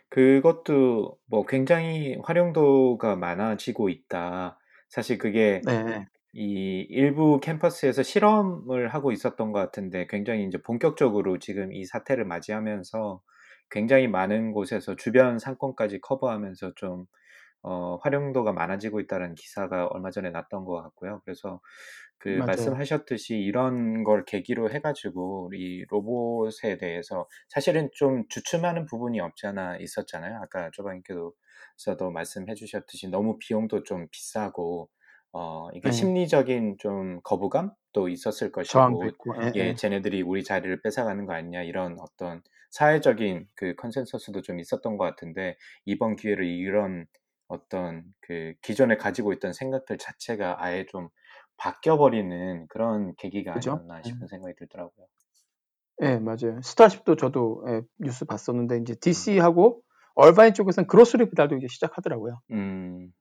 그것도 0.10 1.18
뭐 1.28 1.46
굉장히 1.46 2.18
활용도가 2.24 3.16
많아지고 3.16 3.90
있다. 3.90 4.58
사실 4.90 5.18
그게 5.18 5.62
네. 5.66 6.06
이 6.34 6.86
일부 6.90 7.40
캠퍼스에서 7.42 8.04
실험을 8.04 8.88
하고 8.94 9.12
있었던 9.12 9.52
것 9.52 9.60
같은데 9.60 10.08
굉장히 10.08 10.46
이제 10.46 10.58
본격적으로 10.62 11.40
지금 11.40 11.74
이 11.74 11.84
사태를 11.86 12.26
맞이하면서 12.26 13.22
굉장히 13.70 14.08
많은 14.08 14.52
곳에서 14.54 14.96
주변 14.96 15.40
상권까지 15.40 16.00
커버하면서 16.02 16.74
좀 16.76 17.06
어, 17.64 17.98
활용도가 18.04 18.54
많아지고 18.54 19.00
있다는 19.02 19.36
기사가 19.36 19.88
얼마 19.88 20.12
전에 20.12 20.32
났던 20.32 20.66
것 20.66 20.82
같고요. 20.84 21.22
그래서 21.26 21.62
그 22.20 22.30
맞아요. 22.32 22.46
말씀하셨듯이 22.46 23.38
이런 23.40 24.04
걸 24.04 24.26
계기로 24.26 24.70
해가지고 24.72 25.46
우리 25.48 25.86
로봇에 25.90 26.78
대해서 26.78 27.28
사실은 27.50 27.90
좀 27.94 28.28
주춤하는 28.30 28.86
부분이 28.86 29.20
없지 29.20 29.48
않아 29.48 29.78
있었잖아요. 29.78 30.38
아까 30.44 30.70
조방님께서도 30.72 32.12
말씀해 32.14 32.54
주셨듯이 32.56 33.10
너무 33.10 33.38
비용도 33.40 33.84
좀 33.84 34.08
비싸고 34.12 34.90
어, 35.34 35.70
이게 35.74 35.90
네. 35.90 35.92
심리적인 35.92 36.78
좀 36.78 37.22
거부감도 37.24 38.10
있었을 38.10 38.52
것이고 38.52 39.06
있고. 39.08 39.36
예, 39.42 39.52
예, 39.56 39.60
예. 39.60 39.76
쟤네들이 39.76 40.22
우리 40.22 40.44
자리를 40.44 40.82
뺏어가는 40.82 41.26
거 41.26 41.34
아니냐 41.34 41.64
이런 41.64 41.98
어떤 42.00 42.42
사회적인 42.72 43.48
그 43.56 43.76
consensus도 43.76 44.42
좀 44.42 44.60
있었던 44.60 44.98
것 44.98 45.06
같은데 45.06 45.58
이번 45.86 46.16
기회로 46.16 46.44
이런 46.44 47.06
어떤 47.48 48.04
그 48.22 48.54
기존에 48.62 48.98
가지고 48.98 49.34
있던 49.34 49.54
생각들 49.54 49.98
자체가 49.98 50.64
아예 50.64 50.86
좀 50.86 51.10
바뀌어버리는 51.58 52.68
그런 52.68 53.14
계기가 53.18 53.54
그죠? 53.54 53.74
아니었나 53.74 54.00
예. 54.00 54.10
싶은 54.10 54.28
생각이 54.28 54.56
들더라고요. 54.58 55.06
예, 56.04 56.18
맞아요. 56.18 56.62
스타쉽도 56.64 57.16
저도 57.16 57.64
예, 57.68 57.82
뉴스 58.00 58.26
봤었는데 58.26 58.78
이제 58.78 58.96
DC하고 58.96 59.84
얼바인 60.16 60.54
쪽에서는 60.54 60.88
grocery 60.88 61.30
배달도 61.30 61.58
이제 61.58 61.68
시작하더라고요. 61.70 62.42
음, 62.52 63.14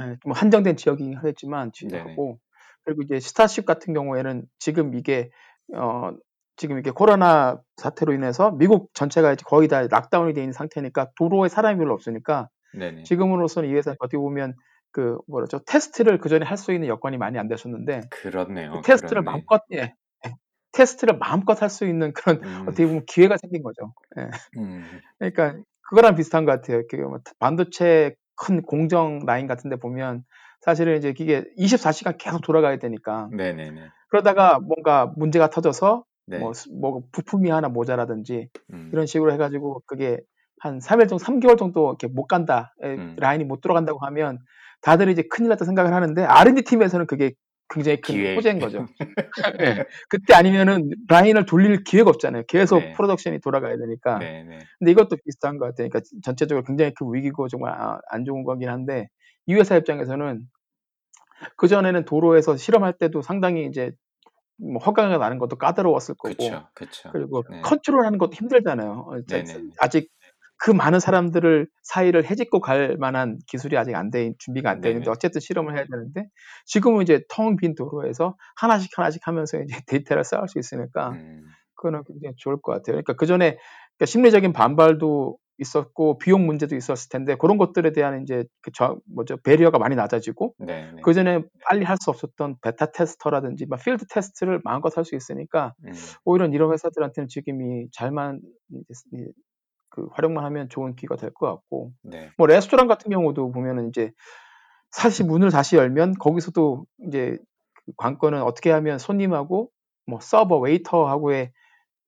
예, 0.00 0.16
뭐 0.24 0.34
한정된 0.36 0.76
지역이긴 0.76 1.16
하겠지만. 1.16 1.70
시작하고 1.74 2.38
그리고 2.84 3.02
이제 3.02 3.20
스타쉽 3.20 3.66
같은 3.66 3.94
경우에는 3.94 4.44
지금 4.58 4.94
이게 4.94 5.30
어 5.74 6.10
지금 6.56 6.78
이게 6.78 6.90
코로나 6.90 7.60
사태로 7.76 8.12
인해서 8.12 8.50
미국 8.52 8.90
전체가 8.94 9.32
이제 9.32 9.42
거의 9.46 9.68
다 9.68 9.86
lockdown이 9.88 10.34
돼 10.34 10.40
있는 10.42 10.52
상태니까 10.52 11.10
도로에 11.16 11.48
사람이 11.48 11.78
별로 11.78 11.94
없으니까 11.94 12.48
네네. 12.74 13.04
지금으로서는 13.04 13.68
이 13.68 13.74
회사 13.74 13.92
어떻게 13.92 14.16
보면 14.18 14.54
그 14.92 15.18
뭐라죠 15.28 15.60
테스트를 15.66 16.18
그 16.18 16.28
전에 16.28 16.44
할 16.44 16.56
수 16.58 16.72
있는 16.72 16.88
여건이 16.88 17.16
많이 17.18 17.38
안 17.38 17.48
됐었는데 17.48 18.02
그렇네요. 18.10 18.72
그 18.72 18.82
테스트를 18.82 19.22
그렇네. 19.22 19.24
마음껏 19.24 19.62
예, 19.72 19.94
예, 20.26 20.34
테스트를 20.72 21.18
마음껏 21.18 21.60
할 21.62 21.70
수 21.70 21.86
있는 21.86 22.12
그런 22.12 22.42
음, 22.44 22.62
어떻게 22.68 22.86
보면 22.86 23.04
기회가 23.06 23.36
생긴 23.38 23.62
거죠. 23.62 23.94
예. 24.18 24.28
음, 24.58 25.00
그러니까 25.18 25.56
그거랑 25.88 26.14
비슷한 26.14 26.44
것 26.44 26.52
같아요. 26.52 26.82
그뭐 26.90 27.18
반도체 27.38 28.14
큰 28.36 28.62
공정 28.62 29.20
라인 29.26 29.46
같은 29.46 29.70
데 29.70 29.76
보면 29.76 30.24
사실은 30.60 30.96
이제 30.96 31.12
이게 31.18 31.44
24시간 31.58 32.16
계속 32.18 32.40
돌아가야 32.42 32.78
되니까 32.78 33.28
네네네. 33.32 33.80
그러다가 34.08 34.58
뭔가 34.60 35.12
문제가 35.16 35.48
터져서 35.50 36.04
네. 36.26 36.38
뭐, 36.38 36.52
스- 36.52 36.68
뭐 36.70 37.02
부품이 37.12 37.50
하나 37.50 37.68
모자라든지 37.68 38.48
음, 38.72 38.90
이런 38.92 39.06
식으로 39.06 39.32
해가지고 39.32 39.82
그게 39.86 40.20
한 40.60 40.78
3일 40.78 41.08
정도, 41.08 41.24
3개월 41.24 41.56
정도 41.56 41.88
이렇게 41.88 42.06
못 42.06 42.26
간다, 42.26 42.74
에, 42.82 42.94
음. 42.94 43.16
라인이 43.18 43.44
못 43.44 43.60
들어간다고 43.60 43.98
하면 44.06 44.38
다들 44.82 45.08
이제 45.08 45.22
큰일 45.30 45.48
났다 45.48 45.64
생각을 45.64 45.92
하는데 45.92 46.22
R&D 46.24 46.62
팀에서는 46.62 47.06
그게 47.06 47.32
굉장히 47.72 48.00
큰 48.00 48.14
기회. 48.14 48.34
호재인 48.36 48.58
거죠. 48.58 48.86
예. 49.60 49.84
그때 50.08 50.34
아니면은 50.34 50.90
라인을 51.08 51.46
돌릴 51.46 51.84
기회가 51.84 52.10
없잖아요. 52.10 52.44
계속 52.48 52.78
네. 52.80 52.92
production이 52.92 53.40
돌아가야 53.40 53.76
되니까. 53.78 54.18
네네. 54.18 54.58
근데 54.78 54.90
이것도 54.92 55.16
비슷한 55.24 55.58
것 55.58 55.66
같아요. 55.66 55.88
그러니까 55.88 56.00
전체적으로 56.22 56.64
굉장히 56.64 56.92
큰 56.94 57.12
위기고 57.12 57.48
정말 57.48 57.72
아- 57.72 58.00
안 58.10 58.24
좋은 58.24 58.44
거긴 58.44 58.68
한데 58.68 59.08
이 59.46 59.54
회사 59.54 59.76
입장에서는 59.76 60.42
그 61.56 61.66
전에는 61.68 62.04
도로에서 62.04 62.56
실험할 62.56 62.92
때도 62.98 63.22
상당히 63.22 63.66
이제 63.66 63.92
뭐 64.58 64.80
허가가 64.82 65.16
나는 65.18 65.38
것도 65.38 65.56
까다로웠을 65.56 66.14
거고 66.16 66.34
그쵸, 66.34 66.68
그쵸. 66.74 67.10
그리고 67.10 67.42
네. 67.50 67.60
컨트롤하는 67.62 68.18
것도 68.18 68.32
힘들잖아요. 68.34 69.06
어, 69.08 69.16
자- 69.26 69.42
네네. 69.42 69.70
아직 69.78 70.08
그 70.62 70.70
많은 70.70 71.00
사람들을 71.00 71.66
사이를 71.82 72.24
해집고 72.24 72.60
갈 72.60 72.96
만한 72.96 73.38
기술이 73.48 73.76
아직 73.76 73.96
안 73.96 74.10
돼, 74.12 74.32
준비가 74.38 74.70
안돼 74.70 74.90
있는데. 74.90 75.10
어쨌든 75.10 75.40
실험을 75.40 75.76
해야 75.76 75.84
되는데 75.90 76.28
지금은 76.66 77.02
이제 77.02 77.24
텅 77.28 77.56
빈 77.56 77.74
도로에서 77.74 78.36
하나씩 78.56 78.96
하나씩 78.96 79.26
하면서 79.26 79.58
이제 79.60 79.66
데이터를 79.88 80.22
쌓을 80.24 80.46
수 80.48 80.60
있으니까 80.60 81.10
음, 81.10 81.44
그거는 81.74 82.04
굉장히 82.06 82.34
좋을 82.38 82.60
것 82.62 82.72
같아요. 82.72 82.94
그러니까 82.94 83.14
그 83.14 83.26
전에 83.26 83.58
심리적인 84.04 84.52
반발도 84.52 85.36
있었고 85.58 86.18
비용 86.18 86.46
문제도 86.46 86.74
있었을 86.76 87.08
텐데 87.10 87.36
그런 87.36 87.58
것들에 87.58 87.92
대한 87.92 88.22
이제 88.22 88.44
그 88.62 88.70
저 88.74 88.98
뭐죠 89.14 89.36
배리어가 89.38 89.78
많이 89.78 89.96
낮아지고. 89.96 90.54
그 91.02 91.12
전에 91.12 91.42
빨리 91.68 91.84
할 91.84 91.96
수 91.98 92.10
없었던 92.10 92.56
beta 92.62 92.86
tester라든지 92.86 93.66
막 93.66 93.80
field 93.82 94.06
test를 94.08 94.60
마음껏 94.64 94.96
할 94.96 95.04
수 95.04 95.16
있으니까 95.16 95.74
음, 95.84 95.92
오히려 96.24 96.46
이런 96.46 96.72
회사들한테는 96.72 97.26
지금이 97.28 97.88
잘만 97.92 98.40
그 99.92 100.08
활용만 100.12 100.44
하면 100.44 100.68
좋은 100.68 100.94
기회가 100.96 101.16
될 101.16 101.30
것 101.32 101.46
같고 101.46 101.92
네. 102.02 102.30
뭐 102.38 102.46
레스토랑 102.46 102.86
같은 102.88 103.10
경우도 103.10 103.52
보면은 103.52 103.88
이제 103.88 104.12
사실 104.90 105.26
문을 105.26 105.50
다시 105.50 105.76
열면 105.76 106.14
거기서도 106.14 106.86
이제 107.06 107.38
그 107.74 107.92
관건은 107.96 108.42
어떻게 108.42 108.70
하면 108.70 108.98
손님하고 108.98 109.70
뭐 110.06 110.20
서버 110.20 110.58
웨이터하고의 110.58 111.52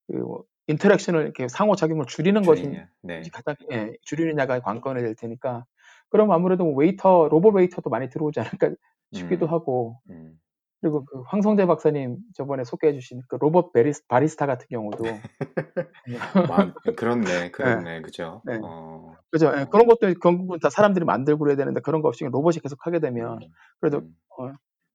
그뭐 0.08 0.44
interaction을 0.66 1.22
이렇게 1.22 1.48
상호작용을 1.48 2.06
줄이는 2.06 2.42
것이 2.42 2.62
줄이냐. 2.62 2.88
네. 3.02 3.22
가장 3.32 3.54
예, 3.72 3.92
줄이느냐가 4.02 4.60
관건이 4.60 5.02
될 5.02 5.14
테니까 5.14 5.64
그럼 6.10 6.30
아무래도 6.32 6.64
뭐 6.64 6.74
웨이터 6.74 7.28
로봇 7.30 7.54
웨이터도 7.54 7.90
많이 7.90 8.08
들어오지 8.08 8.40
않을까 8.40 8.70
싶기도 9.12 9.46
음. 9.46 9.50
하고 9.52 10.00
음. 10.10 10.38
그리고 10.84 11.06
그 11.06 11.22
황성재 11.28 11.64
박사님 11.64 12.18
저번에 12.34 12.62
소개해 12.62 12.92
주신 12.92 13.22
그 13.26 13.36
로봇 13.36 13.72
베리스, 13.72 14.06
바리스타 14.06 14.44
같은 14.44 14.66
경우도 14.68 15.02
마- 16.50 16.74
그렇네, 16.94 17.50
그렇네, 17.52 18.02
그죠? 18.02 18.42
네. 18.44 18.58
어, 18.62 19.14
그죠 19.30 19.50
예, 19.56 19.62
어. 19.62 19.68
그런 19.70 19.86
것도 19.86 20.12
그런 20.20 20.36
부분 20.36 20.60
다 20.60 20.68
사람들이 20.68 21.06
만들고 21.06 21.38
그래야 21.38 21.56
되는데 21.56 21.80
그런 21.80 22.02
거 22.02 22.08
없이 22.08 22.24
로봇이 22.24 22.56
계속 22.62 22.86
하게 22.86 23.00
되면 23.00 23.38
음, 23.42 23.48
그래도 23.80 24.02
음, 24.40 24.52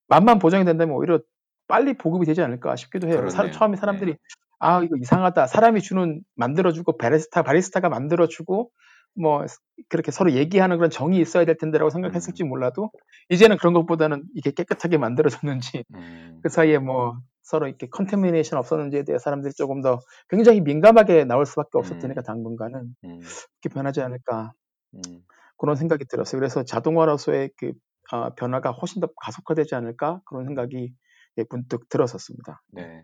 맛만 0.10 0.38
보장이 0.38 0.63
된다면 0.63 0.95
오히려 0.95 1.21
빨리 1.67 1.97
보급이 1.97 2.28
되지 2.28 2.43
않을까 2.43 2.75
싶기도 2.75 3.08
해요. 3.08 3.28
사-. 3.30 3.49
처음에 3.49 3.75
사람들이 3.75 4.12
네. 4.12 4.17
아 4.60 4.84
이거 4.84 4.95
이상하다. 4.95 5.47
사람이 5.47 5.82
주는 5.82 6.21
만들어주고 6.36 6.97
바리스타 6.97 7.41
바리스타가 7.41 7.89
만들어주고 7.89 8.69
뭐 9.15 9.45
그렇게 9.89 10.12
서로 10.12 10.32
얘기하는 10.34 10.78
그런 10.78 10.89
정이 10.89 11.19
있어야 11.19 11.45
될 11.45 11.58
텐데라고 11.58 11.89
생각했을지 11.89 12.43
음. 12.43 12.50
몰라도 12.50 12.91
이제는 13.30 13.58
그런 13.58 13.74
것보다는 13.74 14.24
이게 14.36 14.52
깨끗하게 14.52 14.98
만들어졌는지 14.98 15.84
음, 15.93 16.43
그 16.43 16.50
사이에 16.50 16.78
뭐 16.80 17.19
서로 17.43 17.67
이렇게 17.67 17.88
컨테미네이션 17.89 18.60
없었는지에 18.60 19.04
대해 19.04 19.17
사람들이 19.19 19.54
조금 19.56 19.82
더 19.82 20.00
굉장히 20.30 20.62
민감하게 20.62 21.26
나올 21.26 21.45
수밖에 21.45 21.72
없을 21.78 21.98
음. 21.98 22.13
당분간은 22.26 22.95
음, 23.04 23.36
그렇게 23.62 23.74
변하지 23.74 24.02
않을까 24.02 24.54
음, 24.95 25.24
그런 25.58 25.76
생각이 25.76 26.06
들었어요. 26.06 26.39
그래서 26.39 26.63
자동화로서의 26.63 27.52
그 27.58 27.74
아, 28.12 28.32
변화가 28.36 28.72
훨씬 28.72 29.02
더 29.02 29.08
가속화되지 29.22 29.76
않을까 29.76 30.22
그런 30.26 30.45
생각이 30.45 30.93
예, 31.38 31.45
문득 31.50 31.88
들었었습니다. 31.89 32.62
네. 32.72 33.04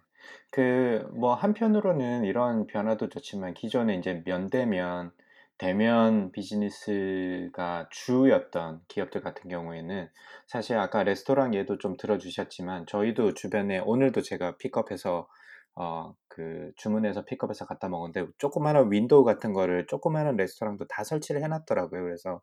그, 0.51 1.07
뭐, 1.13 1.35
한편으로는 1.35 2.23
이런 2.23 2.65
변화도 2.67 3.09
좋지만, 3.09 3.53
기존에 3.53 3.95
이제 3.95 4.23
면대면, 4.25 5.11
대면 5.57 6.31
비즈니스가 6.31 7.87
주였던 7.91 8.81
기업들 8.87 9.21
같은 9.21 9.49
경우에는, 9.49 10.09
사실 10.47 10.77
아까 10.77 11.03
레스토랑 11.03 11.55
예도 11.55 11.77
좀 11.77 11.95
들어주셨지만, 11.97 12.87
저희도 12.87 13.33
주변에, 13.33 13.79
오늘도 13.79 14.21
제가 14.21 14.57
픽업해서, 14.57 15.27
어, 15.75 16.13
그, 16.27 16.71
주문해서 16.77 17.25
픽업해서 17.25 17.65
갖다 17.65 17.87
먹었는데, 17.89 18.31
조그마한 18.37 18.91
window 18.91 19.23
같은 19.23 19.53
거를 19.53 19.87
조그마한 19.87 20.35
레스토랑도 20.35 20.87
다 20.87 21.03
설치를 21.03 21.41
해놨더라고요. 21.43 22.03
그래서, 22.03 22.41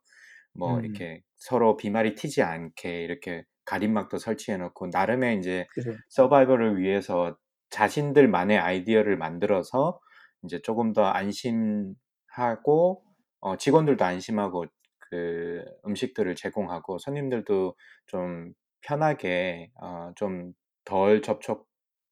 뭐, 0.54 0.76
음. 0.78 0.84
이렇게 0.84 1.22
서로 1.36 1.76
비말이 1.76 2.14
튀지 2.14 2.42
않게, 2.42 3.02
이렇게 3.02 3.44
가림막도 3.66 4.18
설치해놓고, 4.18 4.88
나름의 4.92 5.38
이제, 5.38 5.66
그죠? 5.74 5.92
survival을 6.08 6.78
위해서 6.78 7.36
자신들만의 7.70 8.58
아이디어를 8.58 9.16
만들어서 9.16 9.98
이제 10.44 10.60
조금 10.62 10.92
더 10.92 11.04
안심 11.04 11.94
하고 12.32 13.04
어, 13.40 13.56
직원들도 13.56 14.04
안심하고 14.04 14.66
그 15.10 15.64
음식들을 15.86 16.34
제공하고 16.36 16.98
손님들도 16.98 17.76
좀 18.06 18.52
편하게 18.82 19.70
어, 19.80 20.12
좀 20.16 20.52
덜 20.84 21.22
접촉이 21.22 21.64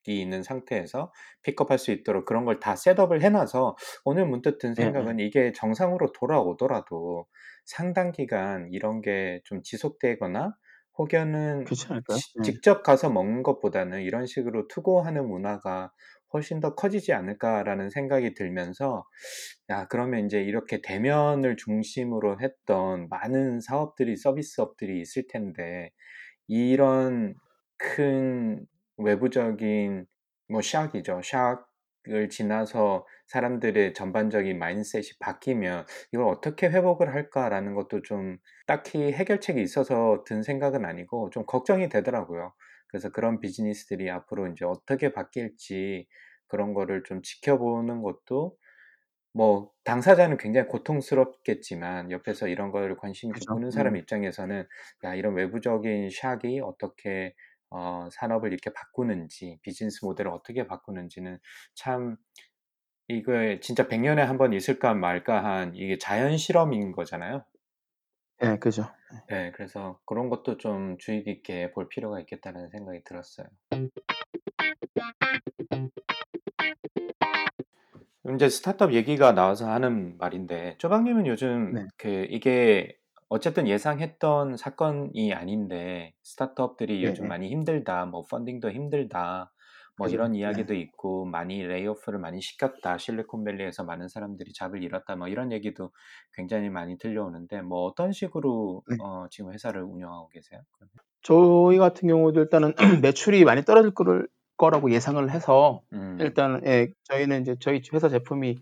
있는 0.07 0.43
상태에서 0.45 1.13
픽업할 1.43 1.79
수 1.79 1.91
있도록 1.91 2.25
그런 2.25 2.45
걸 2.45 2.61
다 2.61 2.77
셋업을 2.77 3.23
해놔서 3.23 3.77
오늘 4.05 4.27
문득 4.27 4.59
든. 4.59 4.75
생각은 4.75 5.19
이게 5.19 5.53
정상으로 5.53 6.13
돌아오더라도 6.13 7.27
상당 7.65 8.13
기간 8.13 8.69
이런 8.73 9.01
게 9.03 9.41
좀 9.45 9.63
지속되거나 9.63 10.57
혹여는? 10.99 11.73
지- 12.07 12.35
예. 12.41 12.43
직접 12.43 12.83
가서 12.83 13.11
먹는 13.11 13.43
것보다는 13.43 14.03
이런 14.03 14.27
식으로 14.27 14.69
투고하는 14.69 15.27
문화가 15.29 15.93
훨씬 16.33 16.61
더 16.61 16.75
커지지 16.75 17.13
않을까라는 17.13 17.91
생각이 17.91 18.35
들면서 18.35 19.05
야 19.69 19.87
그러면 19.89 20.27
이제 20.27 20.41
이렇게 20.43 20.81
대면을 20.83 21.57
중심으로 21.57 22.41
했던 22.41 23.09
많은 23.09 23.61
사업들이 23.61 24.17
서비스업들이 24.17 25.01
있을 25.01 25.25
텐데 25.29 25.91
이런 26.47 27.35
큰 27.79 28.67
외부적인 28.97 30.07
뭐 30.49 30.61
샥이죠. 30.61 31.21
샥을 32.09 32.31
지나서 32.31 33.07
사람들의 33.29 33.95
전반적인 33.95 34.59
마인셋이 34.59 35.07
바뀌면 35.21 35.87
이걸 36.13 36.27
어떻게 36.27 36.69
회복을 36.69 37.15
할까라는 37.15 37.75
것도 37.75 38.03
좀 38.03 38.39
딱히 38.67 39.13
해결책이 39.13 39.63
있어서 39.63 40.25
든 40.27 40.43
생각은 40.43 40.85
아니고 40.85 41.31
좀 41.31 41.45
걱정이 41.47 41.89
되더라고요. 41.89 42.53
그래서 42.91 43.11
그런 43.11 43.41
비즈니스들이 43.41 44.11
앞으로 44.11 44.49
이제 44.49 44.65
어떻게 44.67 45.13
바뀔지 45.13 46.09
그런 46.49 46.75
거를 46.75 47.03
좀 47.05 47.23
지켜보는 47.23 48.03
것도 48.03 48.57
뭐 49.33 49.71
당사자는 49.85 50.39
굉장히 50.39 50.69
고통스럽겠지만 50.69 52.11
옆에서 52.11 52.49
이런 52.49 52.73
걸 52.73 52.97
관심 52.97 53.33
그죠. 53.33 53.47
보는 53.47 53.71
사람 53.71 53.95
음. 53.95 53.97
입장에서는 53.97 54.67
야 55.05 55.15
이런 55.15 55.35
외부적인 55.35 56.09
샥이 56.11 56.61
어떻게 56.65 57.35
어, 57.71 58.09
산업을 58.13 58.53
이렇게 58.53 58.73
바꾸는지 58.73 59.59
비즈니스 59.63 60.05
모델을 60.05 60.33
어떻게 60.33 60.67
바꾸는지는 60.67 61.39
참 61.77 62.17
이거 63.09 63.59
진짜 63.61 63.89
100년에 63.89 64.21
한 64.25 64.39
번 64.39 64.53
있을까 64.55 64.95
말까 64.95 65.45
한 65.45 65.75
이게 65.75 65.99
자연 65.99 66.37
실험인 66.39 66.93
거잖아요. 66.93 67.45
예, 68.43 68.57
그죠. 68.59 68.87
네, 69.29 69.53
그래서 69.53 69.99
그런 70.07 70.29
것도 70.29 70.57
좀 70.59 70.97
주의 70.99 71.23
깊게 71.25 71.73
볼 71.73 71.89
필요가 71.89 72.21
있겠다는 72.21 72.71
생각이 72.71 73.03
들었어요. 73.05 73.47
이제 78.35 78.49
스타트업 78.49 78.93
얘기가 78.95 79.33
나와서 79.33 79.71
하는 79.71 80.17
말인데, 80.19 80.77
쪼박님은 80.79 81.27
요즘 81.27 81.75
네. 81.75 81.87
그 81.97 82.27
이게 82.31 82.97
어쨌든 83.29 83.67
예상했던 83.67 84.57
사건이 84.57 85.33
아닌데, 85.35 86.15
스타트업들이 86.23 87.03
예, 87.03 87.09
요즘 87.09 87.25
예. 87.25 87.29
많이 87.29 87.49
힘들다, 87.51 88.07
뭐 88.07 88.23
펀딩도 88.31 88.71
힘들다, 88.71 89.53
뭐 90.01 90.07
그죠. 90.07 90.17
이런 90.17 90.33
네. 90.33 90.39
이야기도 90.39 90.73
있고, 90.73 91.27
많이 91.27 91.63
레이오프를 91.63 92.19
많이 92.19 92.41
시켰다, 92.41 92.97
실리콘밸리에서 92.97 93.85
많은 93.85 94.09
사람들이 94.09 94.55
잡을 94.55 94.83
잃었다, 94.83 95.15
뭐 95.15 95.29
이런 95.29 95.53
얘기도 95.53 95.91
굉장히 96.33 96.71
많이 96.71 96.97
들려오는데, 96.97 97.61
뭐 97.61 97.85
어떤 97.85 98.13
식으로 98.13 98.83
네. 98.89 98.97
어, 99.03 99.27
지금 99.31 99.53
회사를 99.53 99.83
운영하고 99.83 100.29
계세요? 100.31 100.63
저희 101.23 101.77
같은 101.77 102.09
경우도 102.09 102.41
일단은 102.41 102.73
매출이 103.05 103.45
많이 103.45 103.63
떨어질 103.63 103.93
거를, 103.93 104.27
거라고 104.57 104.91
예상을 104.91 105.31
해서 105.31 105.83
음, 105.93 106.17
일단 106.19 106.63
예, 106.67 106.89
저희는 107.05 107.43
이제 107.43 107.57
저희 107.61 107.83
회사 107.93 108.09
제품이 108.09 108.59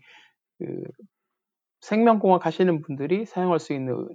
그 0.58 0.82
생명공학 1.80 2.44
하시는 2.46 2.82
분들이 2.82 3.24
사용할 3.26 3.58
수 3.60 3.72
있는 3.72 4.06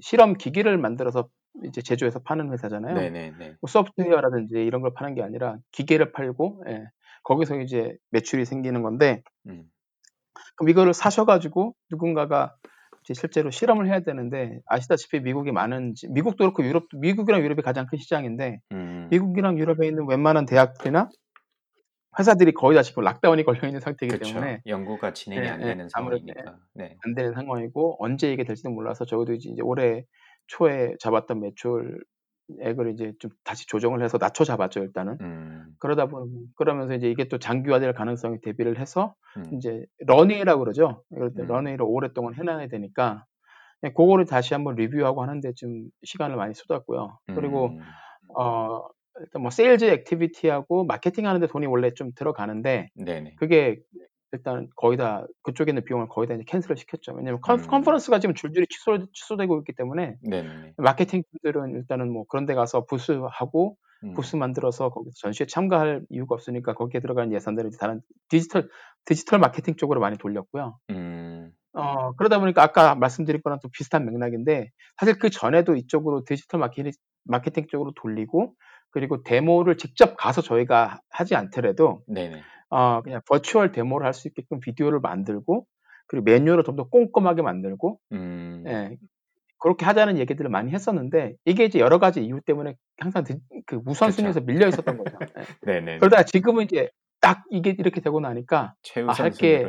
실험 0.00 0.34
기기를 0.34 0.78
만들어서 0.78 1.28
이제 1.64 1.80
제조해서 1.82 2.20
파는 2.20 2.52
회사잖아요. 2.52 2.94
네네네. 2.94 3.56
뭐 3.60 3.68
소프트웨어라든지 3.68 4.54
이런 4.56 4.82
걸 4.82 4.92
파는 4.94 5.14
게 5.14 5.22
아니라 5.22 5.56
기계를 5.72 6.12
팔고 6.12 6.64
예, 6.68 6.84
거기서 7.24 7.60
이제 7.60 7.96
매출이 8.10 8.44
생기는 8.44 8.82
건데 8.82 9.22
음, 9.48 9.64
그럼 10.56 10.68
이거를 10.70 10.94
사셔가지고 10.94 11.74
누군가가 11.90 12.56
이제 13.04 13.14
실제로 13.14 13.50
실험을 13.50 13.86
해야 13.88 14.00
되는데 14.00 14.60
아시다시피 14.66 15.20
미국이 15.20 15.52
많은 15.52 15.94
지- 15.94 16.08
미국도 16.10 16.38
그렇고 16.38 16.64
유럽도 16.64 16.98
미국이랑 16.98 17.40
유럽이 17.42 17.62
가장 17.62 17.86
큰 17.86 17.98
시장인데 17.98 18.60
음, 18.72 19.08
미국이랑 19.10 19.58
유럽에 19.58 19.86
있는 19.86 20.06
웬만한 20.08 20.46
대학들이나 20.46 21.08
회사들이 22.18 22.52
거의 22.52 22.76
다 22.76 22.82
지금 22.82 23.02
lockdown이 23.04 23.44
걸려 23.44 23.66
있는 23.68 23.80
상태이기 23.80 24.18
그쵸. 24.18 24.32
때문에 24.34 24.62
연구가 24.66 25.12
진행이 25.12 25.44
예, 25.44 25.50
안 25.50 25.60
예, 25.62 25.66
되는 25.66 25.88
아무래도 25.92 26.24
상황이니까. 26.26 26.58
네. 26.74 26.96
안 27.04 27.14
되는 27.14 27.32
상황이고 27.34 27.96
언제 28.02 28.32
이게 28.32 28.44
될지도 28.44 28.70
몰라서 28.70 29.04
저희도 29.04 29.34
이제 29.34 29.54
올해 29.62 30.04
초에 30.46 30.94
잡았던 31.00 31.40
매출액을 31.40 32.92
이제 32.94 33.12
좀 33.18 33.30
다시 33.44 33.66
조정을 33.66 34.02
해서 34.02 34.18
낮춰 34.18 34.44
잡았죠 34.44 34.80
일단은 34.82 35.18
음, 35.20 35.66
그러다 35.78 36.06
보면 36.06 36.46
그러면서 36.56 36.94
이제 36.94 37.10
이게 37.10 37.28
또 37.28 37.38
장기화될 37.38 37.92
가능성이 37.94 38.40
대비를 38.40 38.78
해서 38.78 39.14
음, 39.36 39.44
이제 39.54 39.84
runway라고 40.06 40.60
그러죠 40.60 41.02
이럴 41.10 41.34
때 41.34 41.42
음. 41.42 41.46
runway를 41.46 41.84
오랫동안 41.86 42.34
해놔야 42.34 42.68
되니까 42.68 43.24
예, 43.84 43.90
그거를 43.90 44.24
다시 44.26 44.54
한번 44.54 44.76
리뷰하고 44.76 45.22
하는데 45.22 45.52
좀 45.54 45.88
시간을 46.04 46.36
많이 46.36 46.54
쏟았고요 46.54 47.18
그리고 47.34 47.68
음, 47.68 47.80
어 48.38 48.82
일단 49.20 49.42
뭐 49.42 49.50
sales 49.50 49.84
activity하고 49.84 50.84
마케팅 50.84 51.26
하는데 51.26 51.46
돈이 51.46 51.66
원래 51.66 51.92
좀 51.94 52.12
들어가는데 52.14 52.90
네네. 52.94 53.34
그게 53.36 53.78
일단 54.32 54.68
거의 54.76 54.96
다 54.96 55.26
그쪽에 55.42 55.70
있는 55.70 55.84
비용을 55.84 56.08
거의 56.08 56.28
다 56.28 56.34
이제 56.34 56.44
cancel을 56.46 56.76
시켰죠. 56.76 57.12
왜냐면 57.12 57.40
컨, 57.40 57.58
음. 57.58 57.66
conference가 57.66 58.18
지금 58.18 58.34
줄줄이 58.34 58.66
취소, 58.68 59.06
취소되고 59.12 59.58
있기 59.60 59.72
때문에 59.74 60.16
네네네. 60.22 60.74
마케팅 60.76 61.22
팀들은 61.30 61.70
일단은 61.76 62.12
뭐 62.12 62.24
그런 62.28 62.46
데 62.46 62.54
가서 62.54 62.84
부스하고 62.84 63.76
음, 64.04 64.12
부스 64.12 64.36
만들어서 64.36 64.90
거기서 64.90 65.14
전시회 65.18 65.46
참가할 65.46 66.04
이유가 66.10 66.34
없으니까 66.34 66.74
거기에 66.74 67.00
들어가는 67.00 67.32
예산들을 67.32 67.68
이제 67.68 67.78
다른 67.78 68.02
디지털 68.28 68.68
디지털 69.04 69.38
마케팅 69.38 69.76
쪽으로 69.76 70.00
많이 70.00 70.18
돌렸고요. 70.18 70.78
음, 70.90 71.52
어, 71.72 72.12
그러다 72.16 72.38
보니까 72.38 72.62
아까 72.62 72.94
말씀드린 72.94 73.40
거랑 73.42 73.58
또 73.62 73.68
비슷한 73.68 74.04
맥락인데 74.04 74.70
사실 74.98 75.18
그 75.18 75.30
전에도 75.30 75.76
이쪽으로 75.76 76.24
디지털 76.24 76.60
마케팅, 76.60 76.92
마케팅 77.24 77.66
쪽으로 77.68 77.92
돌리고 77.96 78.54
그리고 78.96 79.22
데모를 79.22 79.76
직접 79.76 80.16
가서 80.16 80.40
저희가 80.40 81.00
하지 81.10 81.34
않더라도 81.34 82.02
네네. 82.08 82.40
어, 82.70 83.02
그냥 83.02 83.20
virtual 83.28 83.70
demo를 83.70 84.06
할 84.06 84.14
수 84.14 84.26
있게끔 84.26 84.58
비디오를 84.58 85.00
만들고 85.00 85.66
그리고 86.06 86.24
매뉴얼을 86.24 86.64
좀더 86.64 86.88
꼼꼼하게 86.88 87.42
만들고 87.42 88.00
음. 88.12 88.64
예, 88.66 88.96
그렇게 89.58 89.84
하자는 89.84 90.16
얘기들을 90.16 90.48
많이 90.48 90.70
했었는데 90.72 91.34
이게 91.44 91.66
이제 91.66 91.78
여러 91.78 91.98
가지 91.98 92.24
이유 92.24 92.40
때문에 92.40 92.76
항상 92.96 93.22
드- 93.24 93.38
그 93.66 93.82
우선순위에서 93.84 94.40
밀려 94.40 94.66
있었던 94.66 94.96
거죠. 94.96 95.18
예. 95.20 95.26
네네. 95.84 95.98
그러다가 95.98 96.22
지금은 96.22 96.64
이제 96.64 96.88
딱 97.26 97.42
이게 97.50 97.74
이렇게 97.76 98.00
되고 98.00 98.20
나니까 98.20 98.74
아, 99.08 99.12
할게 99.12 99.68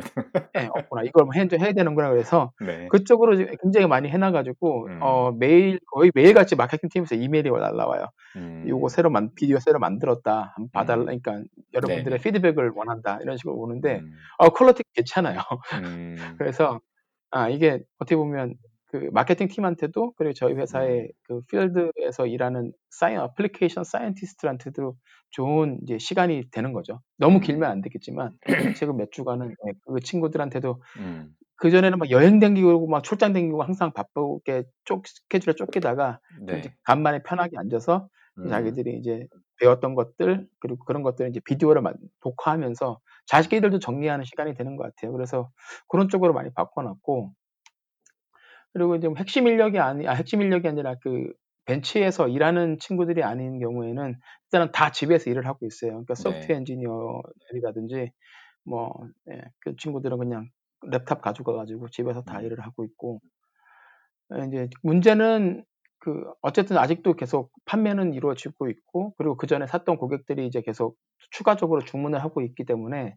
예, 0.56 0.68
없구나. 0.72 1.02
이걸 1.02 1.24
뭐 1.24 1.32
해, 1.34 1.48
해야 1.60 1.72
되는구나 1.72 2.08
그래서 2.10 2.52
네. 2.64 2.86
그쪽으로 2.88 3.36
굉장히 3.60 3.88
많이 3.88 4.08
해놔가지고 4.08 4.86
음. 4.86 4.98
어 5.02 5.32
매일 5.32 5.80
거의 5.92 6.12
매일같이 6.14 6.54
마케팅 6.54 6.88
팀에서 6.88 7.16
이메일이 7.16 7.50
날라와요. 7.50 8.06
음. 8.36 8.64
요거 8.68 8.88
새로 8.90 9.10
만 9.10 9.30
비디오 9.34 9.58
새로 9.58 9.80
만들었다. 9.80 10.52
한번 10.54 10.70
봐달라. 10.72 11.00
음. 11.00 11.18
그러니까 11.20 11.42
여러분들의 11.74 12.04
네네. 12.04 12.18
피드백을 12.18 12.70
원한다. 12.76 13.18
이런 13.22 13.36
식으로 13.36 13.56
오는데 13.56 13.98
음. 14.04 14.12
어 14.38 14.50
quality 14.50 14.84
괜찮아요. 14.94 15.40
음. 15.82 16.14
그래서 16.38 16.80
아 17.32 17.48
이게 17.48 17.80
어떻게 17.98 18.14
보면 18.14 18.54
그 18.88 19.08
마케팅 19.12 19.48
팀한테도 19.48 20.14
그리고 20.16 20.32
저희 20.32 20.54
회사의 20.54 21.02
음. 21.02 21.08
그 21.24 21.40
field에서 21.50 22.26
일하는 22.26 22.72
사이 22.90 23.16
application 23.16 23.84
scientist한테도 23.84 24.96
좋은 25.30 25.78
이제 25.82 25.98
시간이 25.98 26.50
되는 26.50 26.72
거죠. 26.72 27.00
너무 27.18 27.36
음. 27.36 27.40
길면 27.40 27.70
안 27.70 27.80
되겠지만 27.82 28.32
지금 28.82 28.96
몇 28.96 29.12
주간은 29.12 29.50
예, 29.50 29.72
그 29.86 30.00
친구들한테도 30.00 30.82
음. 31.00 31.34
그 31.56 31.70
전에는 31.70 31.98
막 31.98 32.10
여행 32.10 32.38
다니고 32.40 32.86
막 32.86 33.02
출장 33.04 33.32
다니고 33.34 33.62
항상 33.62 33.92
바쁘게 33.92 34.64
쫓 34.84 35.02
스케줄에 35.06 35.54
쫓기다가 35.54 36.20
네. 36.46 36.60
이제 36.60 36.72
간만에 36.84 37.22
편하게 37.22 37.58
앉아서 37.58 38.08
음. 38.38 38.48
자기들이 38.48 38.96
이제 38.98 39.26
배웠던 39.60 39.96
것들 39.96 40.46
그리고 40.60 40.84
그런 40.86 41.02
것들을 41.02 41.28
이제 41.30 41.40
비디오를 41.44 41.82
만- 41.82 41.96
녹화하면서 42.24 43.00
자기들도 43.26 43.80
정리하는 43.80 44.24
시간이 44.24 44.54
되는 44.54 44.76
것 44.76 44.84
같아요. 44.84 45.12
그래서 45.12 45.50
그런 45.88 46.08
쪽으로 46.08 46.32
많이 46.32 46.50
바꿔놨고 46.54 47.32
그리고 48.78 48.94
이제 48.94 49.08
뭐 49.08 49.16
핵심 49.18 49.48
인력이 49.48 49.78
아니 49.80 50.06
아 50.06 50.12
핵심 50.12 50.40
인력이 50.40 50.68
아니라 50.68 50.94
그 51.02 51.32
벤치에서 51.64 52.28
일하는 52.28 52.78
친구들이 52.78 53.24
아닌 53.24 53.58
경우에는 53.58 54.14
일단은 54.44 54.72
다 54.72 54.92
집에서 54.92 55.30
일을 55.30 55.46
하고 55.46 55.66
있어요. 55.66 55.90
그러니까 55.90 56.14
네. 56.14 56.22
소프트웨어 56.22 56.56
엔지니어들이라든지 56.58 58.12
뭐 58.64 58.94
예, 59.30 59.42
그 59.60 59.74
친구들은 59.76 60.16
그냥 60.18 60.48
랩탑 60.84 61.20
가지고 61.20 61.56
가지고 61.56 61.88
집에서 61.88 62.22
다 62.22 62.38
음. 62.38 62.44
일을 62.44 62.60
하고 62.60 62.84
있고 62.84 63.20
예, 64.34 64.46
이제 64.46 64.68
문제는 64.82 65.64
그 65.98 66.24
어쨌든 66.40 66.78
아직도 66.78 67.14
계속 67.14 67.50
판매는 67.64 68.14
이루어지고 68.14 68.70
있고 68.70 69.14
그리고 69.18 69.36
그 69.36 69.48
전에 69.48 69.66
샀던 69.66 69.96
고객들이 69.96 70.46
이제 70.46 70.62
계속 70.62 70.96
추가적으로 71.30 71.82
주문을 71.82 72.22
하고 72.22 72.42
있기 72.42 72.64
때문에 72.64 73.16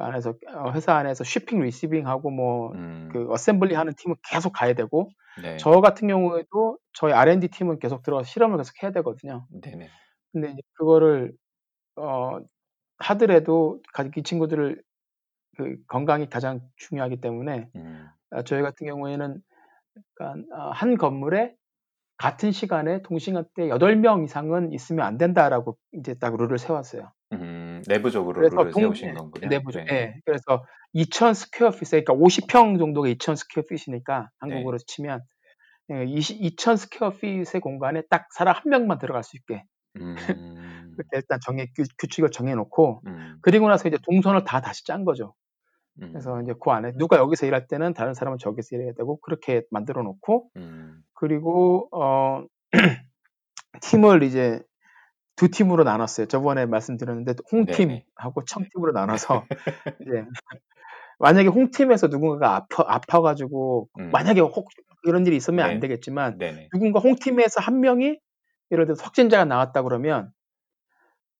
안에서 0.00 0.34
어, 0.54 0.72
회사 0.72 0.94
안에서 0.96 1.24
shipping 1.24 1.60
receiving하고 1.60 2.30
뭐 2.30 2.72
음. 2.74 3.08
그 3.12 3.30
assembly 3.32 3.74
하는 3.74 3.92
팀은 3.96 4.16
계속 4.30 4.52
가야 4.52 4.74
되고 4.74 5.10
네. 5.42 5.56
저 5.58 5.80
같은 5.80 6.08
경우에도 6.08 6.78
저희 6.92 7.12
R&D 7.12 7.48
팀은 7.48 7.78
계속 7.80 8.02
들어가서 8.02 8.28
실험을 8.28 8.56
계속 8.58 8.82
해야 8.82 8.92
되거든요. 8.92 9.46
네네. 9.50 9.88
근데 10.32 10.56
그거를 10.74 11.32
어 11.96 12.38
하더라도 12.98 13.80
가- 13.94 14.10
이 14.16 14.22
친구들을 14.22 14.82
그 15.56 15.76
건강이 15.88 16.28
가장 16.30 16.60
중요하기 16.76 17.20
때문에 17.20 17.70
음. 17.76 18.08
아, 18.30 18.42
저희 18.44 18.62
같은 18.62 18.86
경우에는 18.86 19.42
아, 20.20 20.70
한 20.72 20.96
건물에 20.96 21.54
같은 22.18 22.52
시간에 22.52 23.02
동시간대 23.02 23.68
8명 23.70 24.24
이상은 24.24 24.72
있으면 24.72 25.06
안 25.06 25.18
된다라고 25.18 25.78
이제 25.94 26.14
딱 26.14 26.36
룰을 26.36 26.58
세웠어요. 26.58 27.12
음. 27.32 27.38
내부적으로 27.86 28.40
그래서 28.40 28.56
동, 28.56 28.72
세우신 28.72 29.08
예, 29.08 29.12
건군요. 29.12 29.48
내부죠. 29.48 29.80
네. 29.80 29.86
예. 29.90 30.14
그래서 30.24 30.64
2,000 30.92 31.34
square 31.34 31.70
feet, 31.70 31.90
그러니까 31.90 32.14
50평 32.14 32.78
정도가 32.78 33.08
2,000 33.08 33.36
square 33.36 33.64
feet니까 33.68 34.20
네. 34.20 34.26
한국으로 34.38 34.78
치면 34.86 35.20
예, 35.92 36.04
20, 36.04 36.42
2,000 36.42 36.76
square 36.76 37.10
feet의 37.10 37.60
공간에 37.60 38.02
딱 38.10 38.26
사람 38.32 38.54
한 38.56 38.62
명만 38.66 38.98
들어갈 38.98 39.22
수 39.22 39.36
있게 39.36 39.64
음. 39.96 40.14
그렇게 40.96 41.08
일단 41.16 41.38
정해 41.44 41.66
규, 41.76 41.84
규칙을 41.98 42.30
정해놓고 42.30 43.02
음. 43.06 43.38
그리고 43.42 43.68
나서 43.68 43.88
이제 43.88 43.98
동선을 44.04 44.44
다 44.44 44.60
다시 44.60 44.84
짠 44.84 45.04
거죠. 45.04 45.34
음. 46.02 46.12
그래서 46.12 46.40
이제 46.42 46.54
그 46.62 46.70
안에 46.70 46.92
누가 46.96 47.16
여기서 47.18 47.46
일할 47.46 47.66
때는 47.66 47.94
다른 47.94 48.14
사람은 48.14 48.38
저기서 48.38 48.76
일해야 48.76 48.92
되고 48.96 49.20
그렇게 49.20 49.62
만들어 49.70 50.02
놓고 50.02 50.50
음. 50.56 51.02
그리고 51.14 51.88
어 51.92 52.44
팀을 53.82 54.22
이제 54.22 54.60
두 55.40 55.48
팀으로 55.48 55.84
나눴어요. 55.84 56.26
저번에 56.26 56.66
말씀드렸는데. 56.66 57.32
홍팀하고 57.50 58.44
청팀으로 58.46 58.92
나눠서 58.92 59.46
이제 60.02 60.26
만약에 61.18 61.48
홍팀에서 61.48 62.08
누군가가 62.08 62.56
아파 62.56 62.84
아파가지고 62.86 63.88
음. 63.98 64.10
만약에 64.10 64.40
혹 64.40 64.68
이런 65.04 65.26
일이 65.26 65.36
있으면 65.36 65.66
네. 65.66 65.72
안 65.72 65.80
되겠지만 65.80 66.36
네네. 66.36 66.68
누군가 66.74 67.00
홍팀에서 67.00 67.62
한 67.62 67.80
명이 67.80 68.18
예를 68.70 68.84
들어서 68.84 69.02
확진자가 69.02 69.46
나왔다 69.46 69.80
그러면 69.80 70.30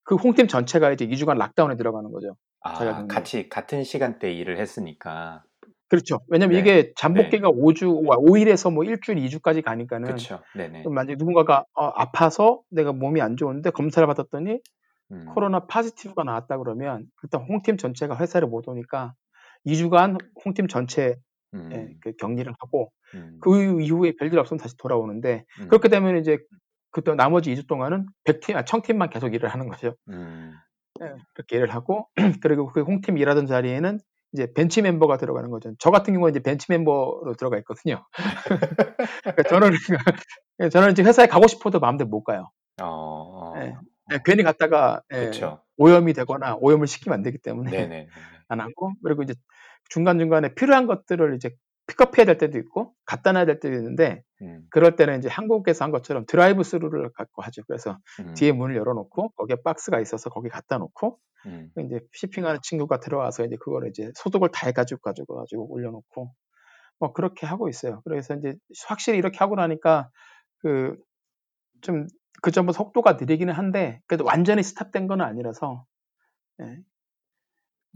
그 0.03 0.15
홍팀 0.15 0.49
전체가 0.49 0.93
이제 0.93 1.07
2주간 1.07 1.37
락다운에 1.37 1.77
들어가는 1.77 2.11
거죠. 2.11 2.37
아. 2.63 3.07
같이 3.07 3.51
같은 3.51 3.85
시간대 3.85 4.33
일을 4.33 4.59
했으니까. 4.59 5.45
그렇죠. 5.91 6.21
왜냐면 6.29 6.55
네. 6.55 6.61
이게 6.61 6.93
잠복기가 6.97 7.51
5주, 7.51 8.07
5일에서 8.07 8.73
뭐 8.73 8.85
일주일, 8.85 9.19
2주까지 9.19 9.63
가니까는 9.63 10.07
그렇죠. 10.07 10.41
네네. 10.55 10.85
만약에 10.87 11.17
누군가가 11.17 11.65
어, 11.75 11.87
아파서 11.87 12.63
내가 12.71 12.93
몸이 12.93 13.21
안 13.21 13.37
좋은데 13.37 13.71
검사를 13.71 14.07
받았더니 14.07 14.61
음. 15.11 15.27
코로나 15.35 15.67
파지티브가 15.67 16.23
나왔다 16.23 16.59
그러면 16.59 17.07
일단 17.25 17.43
홍팀 17.43 17.77
전체가 17.77 18.17
회사를 18.17 18.47
못 18.47 18.69
오니까 18.69 19.15
2주간 19.67 20.19
홍팀 20.45 20.69
전체 20.69 21.17
음. 21.55 21.71
예, 21.73 21.89
그 22.01 22.13
격리를 22.17 22.51
하고 22.61 22.93
음. 23.15 23.39
그 23.41 23.83
이후에 23.83 24.15
별일 24.17 24.39
없으면 24.39 24.61
다시 24.61 24.77
돌아오는데 24.77 25.45
음. 25.61 25.69
그렇게 25.69 25.89
되면 25.89 26.19
이제 26.19 26.39
그또 26.93 27.17
나머지 27.17 27.53
2주 27.53 27.67
동안은 27.67 28.07
100팀, 28.25 28.55
아, 28.55 28.65
청팀만 28.65 29.11
계속 29.11 29.35
일을 29.35 29.49
하는 29.49 29.69
거죠. 29.69 29.97
음. 30.09 30.55
예, 31.03 31.13
그렇게 31.35 31.57
일을 31.57 31.75
하고 31.75 32.09
그리고 32.43 32.69
그 32.69 32.83
홍팀 32.83 33.19
일하던 33.19 33.47
자리에는 33.47 33.99
이제 34.33 34.53
벤치 34.53 34.83
멤버가 34.83 35.17
들어가는 35.17 35.51
거죠. 35.51 35.73
저 35.79 35.91
같은 35.91 36.15
경우는 36.15 36.31
이제 36.31 36.41
벤치 36.41 36.67
멤버로 36.71 37.35
들어가 37.39 37.59
있거든요. 37.59 38.05
그러니까 39.23 39.43
저는 39.49 39.71
저는 40.71 40.93
이제 40.93 41.03
회사에 41.03 41.27
가고 41.27 41.47
싶어도 41.49 41.81
마음대로 41.81 42.09
못 42.09 42.23
가요. 42.23 42.51
어. 42.81 43.55
예, 44.13 44.21
괜히 44.25 44.43
갔다가 44.43 45.03
예, 45.13 45.21
그렇죠. 45.21 45.63
오염이 45.77 46.13
되거나 46.13 46.57
오염을 46.61 46.87
시키면 46.87 47.15
안 47.15 47.23
되기 47.23 47.39
때문에 47.39 47.71
네네. 47.71 48.09
안 48.49 48.61
하고 48.61 48.93
그리고 49.05 49.23
이제 49.23 49.35
중간 49.89 50.19
중간에 50.19 50.55
필요한 50.55 50.87
것들을 50.87 51.35
이제 51.35 51.51
픽업해야 51.91 52.27
될 52.27 52.39
때도 52.39 52.59
있고 52.59 52.95
갖다 53.05 53.33
놔야 53.33 53.47
될 53.47 53.61
때도 53.61 53.75
있는데 53.77 54.23
음. 54.43 54.63
그럴 54.71 54.97
때는 54.97 55.19
이제 55.19 55.29
한국에서 55.29 55.85
한 55.85 55.91
것처럼 55.91 56.25
drive-thru를 56.27 57.11
갖고 57.13 57.43
하죠. 57.43 57.63
그래서 57.67 57.99
음. 58.21 58.35
뒤에 58.35 58.53
문을 58.53 58.77
열어놓고 58.77 59.31
거기에 59.31 59.57
박스가 59.65 60.01
있어서 60.01 60.31
거기 60.31 60.49
갖다 60.49 60.79
놓고 60.79 61.19
음. 61.47 61.71
이제 61.87 62.01
쇼핑하는 62.13 62.61
친구가 62.63 63.01
들어와서 63.01 63.45
이제 63.45 63.57
그거를 63.57 63.89
이제 63.91 64.11
소독을 64.15 64.51
다 64.51 64.67
해가지고 64.67 65.01
가지고 65.01 65.37
가지고 65.37 65.71
올려놓고 65.73 66.33
뭐 66.99 67.13
그렇게 67.13 67.47
하고 67.47 67.69
있어요. 67.69 68.03
그래서 68.05 68.35
이제 68.35 68.55
확실히 68.87 69.19
이렇게 69.19 69.39
하고 69.39 69.57
나니까 69.57 70.11
그 70.63 70.97
좀 71.83 72.07
그 72.43 72.51
전보다 72.51 72.77
속도가 72.77 73.15
느리기는 73.15 73.53
한데 73.53 74.01
그래도 74.07 74.25
완전히 74.25 74.63
스탑된 74.63 75.07
건 75.07 75.21
아니라서 75.21 75.85
예. 76.63 76.79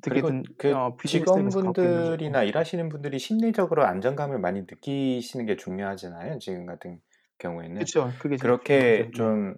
그리고 0.03 0.29
어떻게든 0.29 0.55
그 0.59 0.75
어, 0.75 0.97
비즈니스. 0.97 1.25
직원분들이나 1.25 2.43
일하시는 2.43 2.89
분들이 2.89 3.19
심리적으로 3.19 3.85
안정감을 3.85 4.39
많이 4.39 4.61
느끼시는 4.61 5.47
게 5.47 5.57
중요하잖아요. 5.57 6.39
지금 6.39 6.67
같은 6.67 7.01
경우에는. 7.39 7.75
그렇죠. 7.77 8.11
그게 8.19 8.37
제일 8.37 8.41
그렇게 8.41 8.97
중요하죠. 8.97 9.11
좀 9.13 9.55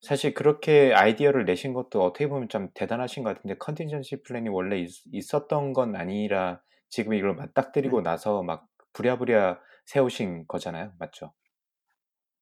사실 0.00 0.34
그렇게 0.34 0.92
아이디어를 0.94 1.44
내신 1.44 1.72
것도 1.72 2.02
어떻게 2.04 2.28
보면 2.28 2.48
좀 2.48 2.68
대단하신 2.74 3.24
것 3.24 3.34
같은데 3.36 3.56
컨틴전시 3.58 4.22
플랜이 4.22 4.48
원래 4.48 4.78
있, 4.78 4.90
있었던 5.12 5.72
건 5.72 5.96
아니라 5.96 6.60
지금 6.88 7.14
이걸 7.14 7.34
맞닥뜨리고 7.34 8.00
나서 8.02 8.42
막 8.42 8.66
부랴부랴 8.92 9.58
세우신 9.86 10.46
거잖아요. 10.46 10.92
맞죠? 10.98 11.32